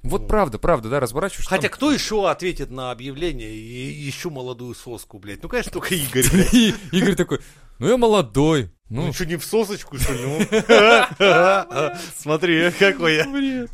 Вот 0.05 0.29
правда, 0.29 0.59
правда, 0.59 0.89
да, 0.89 1.01
разворачиваешь. 1.01 1.49
Хотя 1.49 1.62
там- 1.62 1.73
кто 1.73 1.91
еще 1.93 2.31
ответит 2.31 2.71
на 2.71 2.93
объявление 2.93 3.51
и 3.53 4.09
ищу 4.09 4.31
молодую 4.31 4.75
соску, 4.77 5.19
блядь? 5.19 5.43
Ну, 5.43 5.49
конечно, 5.49 5.73
только 5.73 5.95
Игорь, 5.97 6.25
Игорь 6.93 7.16
такой, 7.16 7.41
ну 7.79 7.89
я 7.89 7.97
молодой. 7.97 8.70
Ну, 8.91 9.07
Ну, 9.09 9.12
что, 9.12 9.26
не 9.26 9.37
в 9.37 9.45
сосочку, 9.45 9.99
что 9.99 10.12
ли? 10.14 10.20
Ну. 11.18 11.91
Смотри, 12.16 12.70
какой 12.79 13.16
я. 13.16 13.29
бред. 13.29 13.70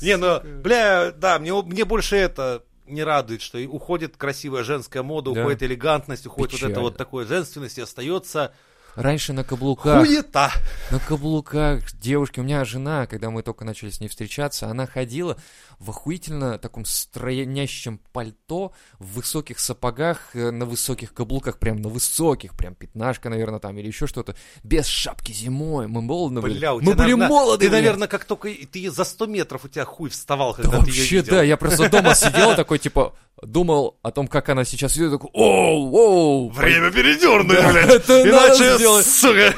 Не, 0.00 0.16
ну, 0.16 0.40
бля, 0.62 1.10
да, 1.10 1.38
мне, 1.40 1.84
больше 1.84 2.16
это 2.16 2.62
не 2.86 3.02
радует, 3.02 3.42
что 3.42 3.58
уходит 3.58 4.16
красивая 4.16 4.62
женская 4.64 5.02
мода, 5.02 5.32
Да. 5.32 5.40
уходит 5.40 5.62
элегантность, 5.64 6.26
уходит 6.26 6.60
вот 6.60 6.70
это 6.70 6.80
вот 6.80 6.96
такое 6.96 7.26
женственность, 7.26 7.78
и 7.78 7.82
остается 7.82 8.52
Раньше 8.94 9.32
на 9.32 9.44
каблуках. 9.44 10.04
хуета. 10.06 10.50
На 10.90 10.98
каблуках 10.98 11.82
девушки. 11.94 12.40
У 12.40 12.42
меня 12.42 12.64
жена, 12.64 13.06
когда 13.06 13.30
мы 13.30 13.42
только 13.42 13.64
начали 13.64 13.90
с 13.90 14.00
ней 14.00 14.08
встречаться, 14.08 14.68
она 14.68 14.86
ходила 14.86 15.36
в 15.78 15.90
охуительно 15.90 16.58
таком 16.58 16.84
стройнящем 16.84 18.00
пальто, 18.12 18.72
в 18.98 19.14
высоких 19.14 19.58
сапогах, 19.60 20.30
э, 20.34 20.50
на 20.50 20.64
высоких 20.66 21.12
каблуках, 21.14 21.58
прям 21.58 21.80
на 21.80 21.88
высоких, 21.88 22.56
прям 22.56 22.74
пятнашка, 22.74 23.28
наверное, 23.28 23.60
там, 23.60 23.78
или 23.78 23.86
еще 23.86 24.06
что-то, 24.06 24.34
без 24.64 24.86
шапки 24.86 25.32
зимой. 25.32 25.86
Мы 25.86 26.02
молоды 26.02 26.40
были. 26.40 26.58
Бля, 26.58 26.74
мы 26.74 26.80
тебя, 26.82 26.90
были 26.94 27.00
наверное, 27.02 27.28
молоды, 27.28 27.64
Ты, 27.66 27.70
блядь. 27.70 27.80
наверное, 27.82 28.08
как 28.08 28.24
только 28.24 28.48
ты 28.70 28.90
за 28.90 29.04
100 29.04 29.26
метров 29.26 29.64
у 29.64 29.68
тебя 29.68 29.84
хуй 29.84 30.10
вставал, 30.10 30.54
Да 30.56 30.62
когда 30.62 30.78
ты 30.78 30.90
ее 30.90 30.96
вообще, 31.00 31.16
видел. 31.16 31.30
да, 31.34 31.42
я 31.42 31.56
просто 31.56 31.88
дома 31.88 32.14
сидел 32.16 32.56
такой, 32.56 32.78
типа, 32.80 33.14
думал 33.40 33.98
о 34.02 34.10
том, 34.10 34.26
как 34.26 34.48
она 34.48 34.64
сейчас 34.64 34.96
идет, 34.96 35.12
такой, 35.12 35.30
оу, 35.32 35.92
оу. 35.94 36.48
Время 36.50 36.90
передернуть, 36.90 37.56
Да, 37.56 37.70
блядь. 37.72 37.88
это 37.88 38.28
Иначе, 38.28 38.76
сделать. 38.76 39.06
сука, 39.06 39.54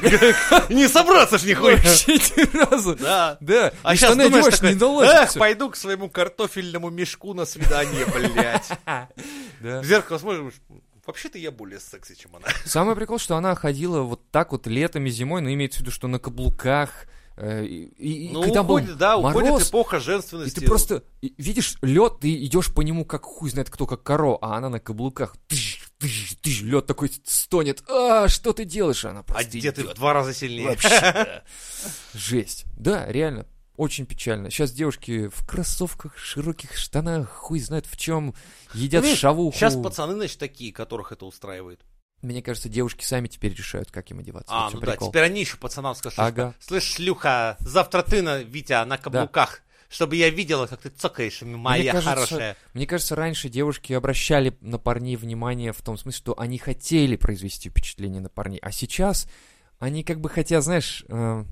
не 0.68 0.86
собраться 0.86 1.38
ж 1.38 1.44
нихуя. 1.44 1.76
Вообще 1.76 2.12
ни 2.16 2.58
разу. 2.58 2.94
Да. 2.96 3.38
Да, 3.40 3.72
А 3.82 3.96
сейчас 3.96 4.16
думаешь 4.16 4.58
такой, 4.58 5.06
эх, 5.06 5.32
пойду 5.34 5.70
к 5.70 5.76
своему 5.76 6.09
картофельному 6.10 6.90
мешку 6.90 7.32
на 7.34 7.44
свидание, 7.46 8.04
блядь. 8.06 8.68
Да. 9.60 9.80
В 9.82 9.84
зеркало 9.84 10.16
смотришь, 10.18 10.54
вообще-то 11.06 11.36
я 11.38 11.50
более 11.50 11.80
секси, 11.80 12.14
чем 12.14 12.34
она. 12.36 12.46
Самый 12.64 12.96
прикол, 12.96 13.18
что 13.18 13.36
она 13.36 13.54
ходила 13.54 14.00
вот 14.02 14.30
так 14.30 14.52
вот 14.52 14.66
летом 14.66 15.04
и 15.06 15.10
зимой, 15.10 15.42
но 15.42 15.52
имеется 15.52 15.78
в 15.78 15.82
виду, 15.82 15.90
что 15.90 16.08
на 16.08 16.18
каблуках. 16.18 17.06
э, 17.36 17.64
И, 17.66 17.84
и- 17.98 18.26
и 18.28 18.32
Ну, 18.32 18.42
когда 18.42 18.62
был 18.62 18.76
уходит, 18.76 18.96
да, 18.96 19.16
уходит 19.18 19.50
мороз, 19.50 19.68
эпоха 19.68 19.96
и 19.98 20.00
женственности. 20.00 20.60
ты 20.60 20.66
просто 20.66 21.04
и- 21.20 21.34
видишь 21.36 21.76
лед, 21.82 22.20
ты 22.20 22.34
идешь 22.44 22.72
по 22.72 22.80
нему 22.80 23.04
как 23.04 23.24
хуй 23.24 23.50
знает 23.50 23.68
кто, 23.70 23.86
как 23.86 24.02
коро, 24.02 24.38
а 24.40 24.56
она 24.56 24.68
на 24.70 24.80
каблуках. 24.80 25.36
Тыщ, 25.46 25.80
тыщ, 25.98 26.36
тыщ, 26.40 26.62
лед 26.62 26.86
такой 26.86 27.10
стонет. 27.24 27.82
А, 27.88 28.28
что 28.28 28.52
ты 28.54 28.64
делаешь? 28.64 29.04
Она 29.04 29.20
А 29.20 29.22
просто 29.24 29.58
где 29.58 29.72
ты 29.72 29.82
в 29.82 29.86
идет. 29.86 29.96
два 29.96 30.14
раза 30.14 30.32
сильнее. 30.32 30.68
Вообще, 30.68 30.88
да. 31.00 31.42
Жесть. 32.14 32.64
Да, 32.78 33.06
реально. 33.12 33.46
Очень 33.80 34.04
печально. 34.04 34.50
Сейчас 34.50 34.72
девушки 34.72 35.28
в 35.28 35.46
кроссовках, 35.46 36.14
широких 36.18 36.76
штанах, 36.76 37.30
хуй 37.30 37.60
знает 37.60 37.86
в 37.86 37.96
чем, 37.96 38.34
едят 38.74 39.02
Видишь, 39.02 39.20
шавуху. 39.20 39.56
Сейчас 39.56 39.74
пацаны, 39.74 40.12
значит, 40.12 40.38
такие, 40.38 40.70
которых 40.70 41.12
это 41.12 41.24
устраивает. 41.24 41.80
Мне 42.20 42.42
кажется, 42.42 42.68
девушки 42.68 43.06
сами 43.06 43.28
теперь 43.28 43.54
решают, 43.54 43.90
как 43.90 44.10
им 44.10 44.18
одеваться. 44.18 44.52
А, 44.52 44.66
ну 44.66 44.72
чём 44.72 44.80
да, 44.80 44.90
прикол. 44.92 45.08
теперь 45.08 45.22
они 45.22 45.40
еще 45.40 45.56
пацанам 45.56 45.94
скажут, 45.94 46.18
Ага. 46.18 46.54
что, 46.58 46.68
слышь, 46.68 46.82
шлюха, 46.92 47.56
завтра 47.60 48.02
ты, 48.02 48.20
на, 48.20 48.42
Витя, 48.42 48.84
на 48.84 48.98
каблуках, 48.98 49.62
чтобы 49.88 50.16
я 50.16 50.28
видела, 50.28 50.66
как 50.66 50.82
ты 50.82 50.90
цокаешь, 50.90 51.40
моя 51.40 51.92
кажется, 51.92 52.10
хорошая. 52.10 52.56
Мне 52.74 52.86
кажется, 52.86 53.16
раньше 53.16 53.48
девушки 53.48 53.94
обращали 53.94 54.58
на 54.60 54.76
парней 54.76 55.16
внимание 55.16 55.72
в 55.72 55.80
том 55.80 55.96
смысле, 55.96 56.18
что 56.18 56.38
они 56.38 56.58
хотели 56.58 57.16
произвести 57.16 57.70
впечатление 57.70 58.20
на 58.20 58.28
парней, 58.28 58.58
а 58.60 58.72
сейчас 58.72 59.26
они 59.78 60.04
как 60.04 60.20
бы 60.20 60.28
хотят, 60.28 60.64
знаешь, 60.64 61.02
э, 61.08 61.44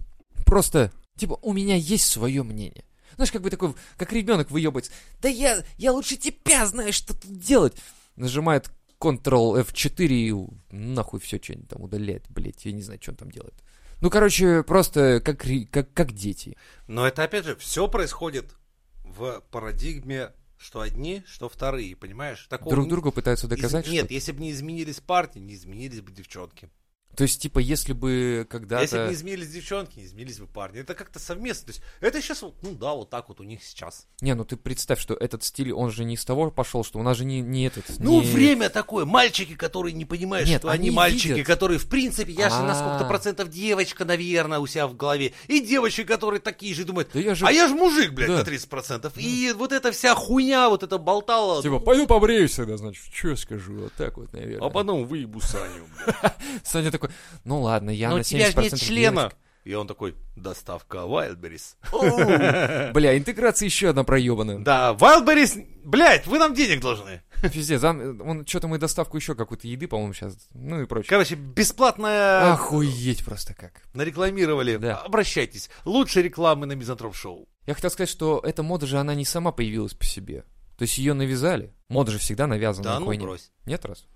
просто, 0.44 0.92
типа, 1.18 1.38
у 1.42 1.52
меня 1.52 1.76
есть 1.76 2.06
свое 2.06 2.42
мнение. 2.42 2.84
Знаешь, 3.16 3.32
как 3.32 3.42
бы 3.42 3.50
такой, 3.50 3.74
как 3.96 4.12
ребенок 4.12 4.50
выебывается. 4.50 4.92
Да 5.20 5.28
я, 5.28 5.64
я 5.76 5.92
лучше 5.92 6.16
тебя 6.16 6.66
знаю, 6.66 6.92
что 6.92 7.14
тут 7.14 7.38
делать. 7.38 7.74
Нажимает 8.16 8.70
Ctrl 9.00 9.64
F4 9.64 10.06
и 10.06 10.34
нахуй 10.70 11.20
все 11.20 11.40
что-нибудь 11.42 11.68
там 11.68 11.82
удаляет, 11.82 12.24
блядь, 12.28 12.64
я 12.64 12.72
не 12.72 12.82
знаю, 12.82 13.00
что 13.02 13.12
он 13.12 13.16
там 13.16 13.30
делает. 13.30 13.54
Ну, 14.00 14.10
короче, 14.10 14.62
просто 14.62 15.20
как, 15.24 15.44
как, 15.70 15.92
как 15.92 16.12
дети. 16.12 16.56
Но 16.86 17.06
это, 17.06 17.24
опять 17.24 17.44
же, 17.44 17.56
все 17.56 17.88
происходит 17.88 18.54
в 19.02 19.42
парадигме, 19.50 20.32
что 20.56 20.80
одни, 20.80 21.22
что 21.26 21.48
вторые, 21.48 21.96
понимаешь? 21.96 22.46
Такого 22.48 22.70
Друг 22.70 22.84
не- 22.84 22.90
другу 22.90 23.12
пытаются 23.12 23.48
доказать, 23.48 23.86
из- 23.86 23.92
Нет, 23.92 24.04
что... 24.06 24.14
если 24.14 24.32
бы 24.32 24.40
не 24.40 24.52
изменились 24.52 25.00
парни, 25.00 25.40
не 25.40 25.54
изменились 25.54 26.00
бы 26.00 26.12
девчонки. 26.12 26.68
То 27.16 27.22
есть, 27.22 27.42
типа, 27.42 27.58
если 27.58 27.92
бы 27.94 28.46
когда-то... 28.48 28.82
Если 28.82 28.96
бы 28.98 29.06
не 29.08 29.14
изменились 29.14 29.48
девчонки, 29.48 29.98
не 29.98 30.04
изменились 30.04 30.38
бы 30.38 30.46
парни. 30.46 30.78
Это 30.80 30.94
как-то 30.94 31.18
совместно. 31.18 31.66
То 31.66 31.72
есть, 31.72 31.82
это 32.00 32.22
сейчас, 32.22 32.42
ну 32.42 32.74
да, 32.74 32.92
вот 32.92 33.10
так 33.10 33.28
вот 33.28 33.40
у 33.40 33.42
них 33.42 33.64
сейчас. 33.64 34.06
Не, 34.20 34.34
ну 34.34 34.44
ты 34.44 34.56
представь, 34.56 35.00
что 35.00 35.14
этот 35.14 35.42
стиль, 35.42 35.72
он 35.72 35.90
же 35.90 36.04
не 36.04 36.14
из 36.14 36.24
того 36.24 36.52
пошел, 36.52 36.84
что 36.84 37.00
у 37.00 37.02
нас 37.02 37.16
же 37.16 37.24
не, 37.24 37.40
не 37.40 37.66
этот... 37.66 37.86
Ну, 37.98 38.20
не- 38.20 38.26
время 38.30 38.68
такое. 38.70 39.04
Мальчики, 39.04 39.56
которые 39.56 39.94
не 39.94 40.04
понимают, 40.04 40.48
Нет, 40.48 40.60
что 40.60 40.68
они, 40.68 40.88
они 40.88 40.96
мальчики, 40.96 41.28
видят. 41.32 41.46
которые, 41.46 41.78
в 41.80 41.88
принципе, 41.88 42.30
я 42.32 42.50
же 42.50 42.62
на 42.62 42.76
сколько-то 42.76 43.04
процентов 43.06 43.48
девочка, 43.48 44.04
наверное, 44.04 44.60
у 44.60 44.66
себя 44.68 44.86
в 44.86 44.94
голове. 44.94 45.32
И 45.48 45.58
девочки, 45.60 46.04
которые 46.04 46.38
такие 46.40 46.72
же 46.72 46.84
думают, 46.84 47.10
Да 47.14 47.18
я 47.18 47.34
же- 47.34 47.44
а 47.46 47.50
я 47.50 47.66
же 47.66 47.74
мужик, 47.74 48.12
блядь, 48.12 48.28
Да. 48.28 48.36
на 48.38 48.44
30 48.44 48.68
процентов. 48.70 49.14
И 49.16 49.52
вот 49.56 49.72
эта 49.72 49.90
вся 49.90 50.14
хуйня, 50.14 50.68
вот 50.68 50.84
это 50.84 50.98
болтала. 50.98 51.62
Типа, 51.64 51.80
пойду 51.80 52.06
побреюсь 52.06 52.54
тогда, 52.54 52.76
значит, 52.76 53.02
что 53.12 53.30
я 53.30 53.36
скажу, 53.36 53.74
вот 53.74 53.92
так 53.94 54.16
вот, 54.18 54.32
наверное. 54.32 54.64
а 54.68 54.70
потом 54.70 55.04
выебу 55.04 55.40
Саню. 55.40 55.84
Саня 56.64 56.92
такой, 56.98 57.14
ну 57.44 57.62
ладно, 57.62 57.90
я 57.90 58.08
Но 58.08 58.16
на 58.16 58.20
у 58.20 58.24
тебя 58.24 58.46
же 58.46 58.52
70% 58.52 58.62
нет 58.62 58.80
члена. 58.80 59.20
девочка». 59.20 59.38
И 59.64 59.74
он 59.74 59.86
такой, 59.86 60.14
доставка 60.34 60.98
Wildberries. 60.98 61.76
Бля, 62.94 63.18
интеграция 63.18 63.66
еще 63.66 63.90
одна 63.90 64.02
проебанная. 64.02 64.60
Да, 64.60 64.96
Wildberries, 64.98 65.62
блядь, 65.84 66.26
вы 66.26 66.38
нам 66.38 66.54
денег 66.54 66.80
должны. 66.80 67.20
Пиздец, 67.52 67.84
он 67.84 68.46
что-то 68.46 68.66
мы 68.66 68.78
доставку 68.78 69.18
еще 69.18 69.34
какой-то 69.34 69.68
еды, 69.68 69.86
по-моему, 69.86 70.14
сейчас, 70.14 70.38
ну 70.54 70.80
и 70.80 70.86
прочее. 70.86 71.10
Короче, 71.10 71.34
бесплатная... 71.34 72.54
Охуеть 72.54 73.22
просто 73.26 73.52
как. 73.52 73.82
Нарекламировали. 73.92 74.78
Да. 74.78 74.96
Обращайтесь. 75.02 75.68
Лучшие 75.84 76.22
рекламы 76.22 76.64
на 76.64 76.72
Мизантроп 76.72 77.14
Шоу. 77.14 77.46
Я 77.66 77.74
хотел 77.74 77.90
сказать, 77.90 78.08
что 78.08 78.40
эта 78.42 78.62
мода 78.62 78.86
же, 78.86 78.96
она 78.98 79.14
не 79.14 79.26
сама 79.26 79.52
появилась 79.52 79.92
по 79.92 80.06
себе. 80.06 80.44
То 80.78 80.82
есть 80.84 80.96
ее 80.96 81.12
навязали. 81.12 81.74
Мода 81.90 82.12
же 82.12 82.18
всегда 82.18 82.46
навязана. 82.46 82.84
Да 82.84 83.00
ну 83.00 83.14
брось. 83.18 83.50
Нет 83.66 83.84
раз? 83.84 84.06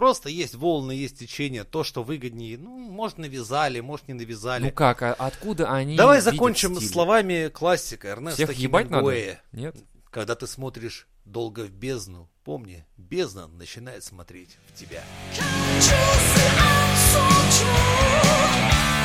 Просто 0.00 0.30
есть 0.30 0.54
волны, 0.54 0.92
есть 0.92 1.18
течение, 1.18 1.62
то, 1.62 1.84
что 1.84 2.02
выгоднее. 2.02 2.56
Ну, 2.56 2.70
может, 2.70 3.18
навязали, 3.18 3.80
может, 3.80 4.08
не 4.08 4.14
навязали. 4.14 4.62
Ну 4.64 4.72
как, 4.72 5.02
а 5.02 5.12
откуда 5.12 5.70
они 5.70 5.94
Давай 5.94 6.20
видят 6.20 6.32
закончим 6.32 6.76
стиль? 6.76 6.88
словами 6.88 7.48
классика 7.48 8.08
Эрнеста 8.08 8.46
Всех 8.46 8.56
ебать 8.56 8.88
надо? 8.88 9.38
Нет? 9.52 9.76
Когда 10.10 10.34
ты 10.36 10.46
смотришь 10.46 11.06
долго 11.26 11.64
в 11.64 11.70
бездну, 11.70 12.30
помни, 12.44 12.86
бездна 12.96 13.46
начинает 13.48 14.02
смотреть 14.02 14.56
в 14.68 14.78
тебя. 14.78 15.04
I'm 15.36 15.80
so 17.12 17.20
true? 17.50 17.68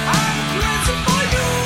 I'm 0.07 0.61
crazy 0.61 0.95
for 1.03 1.64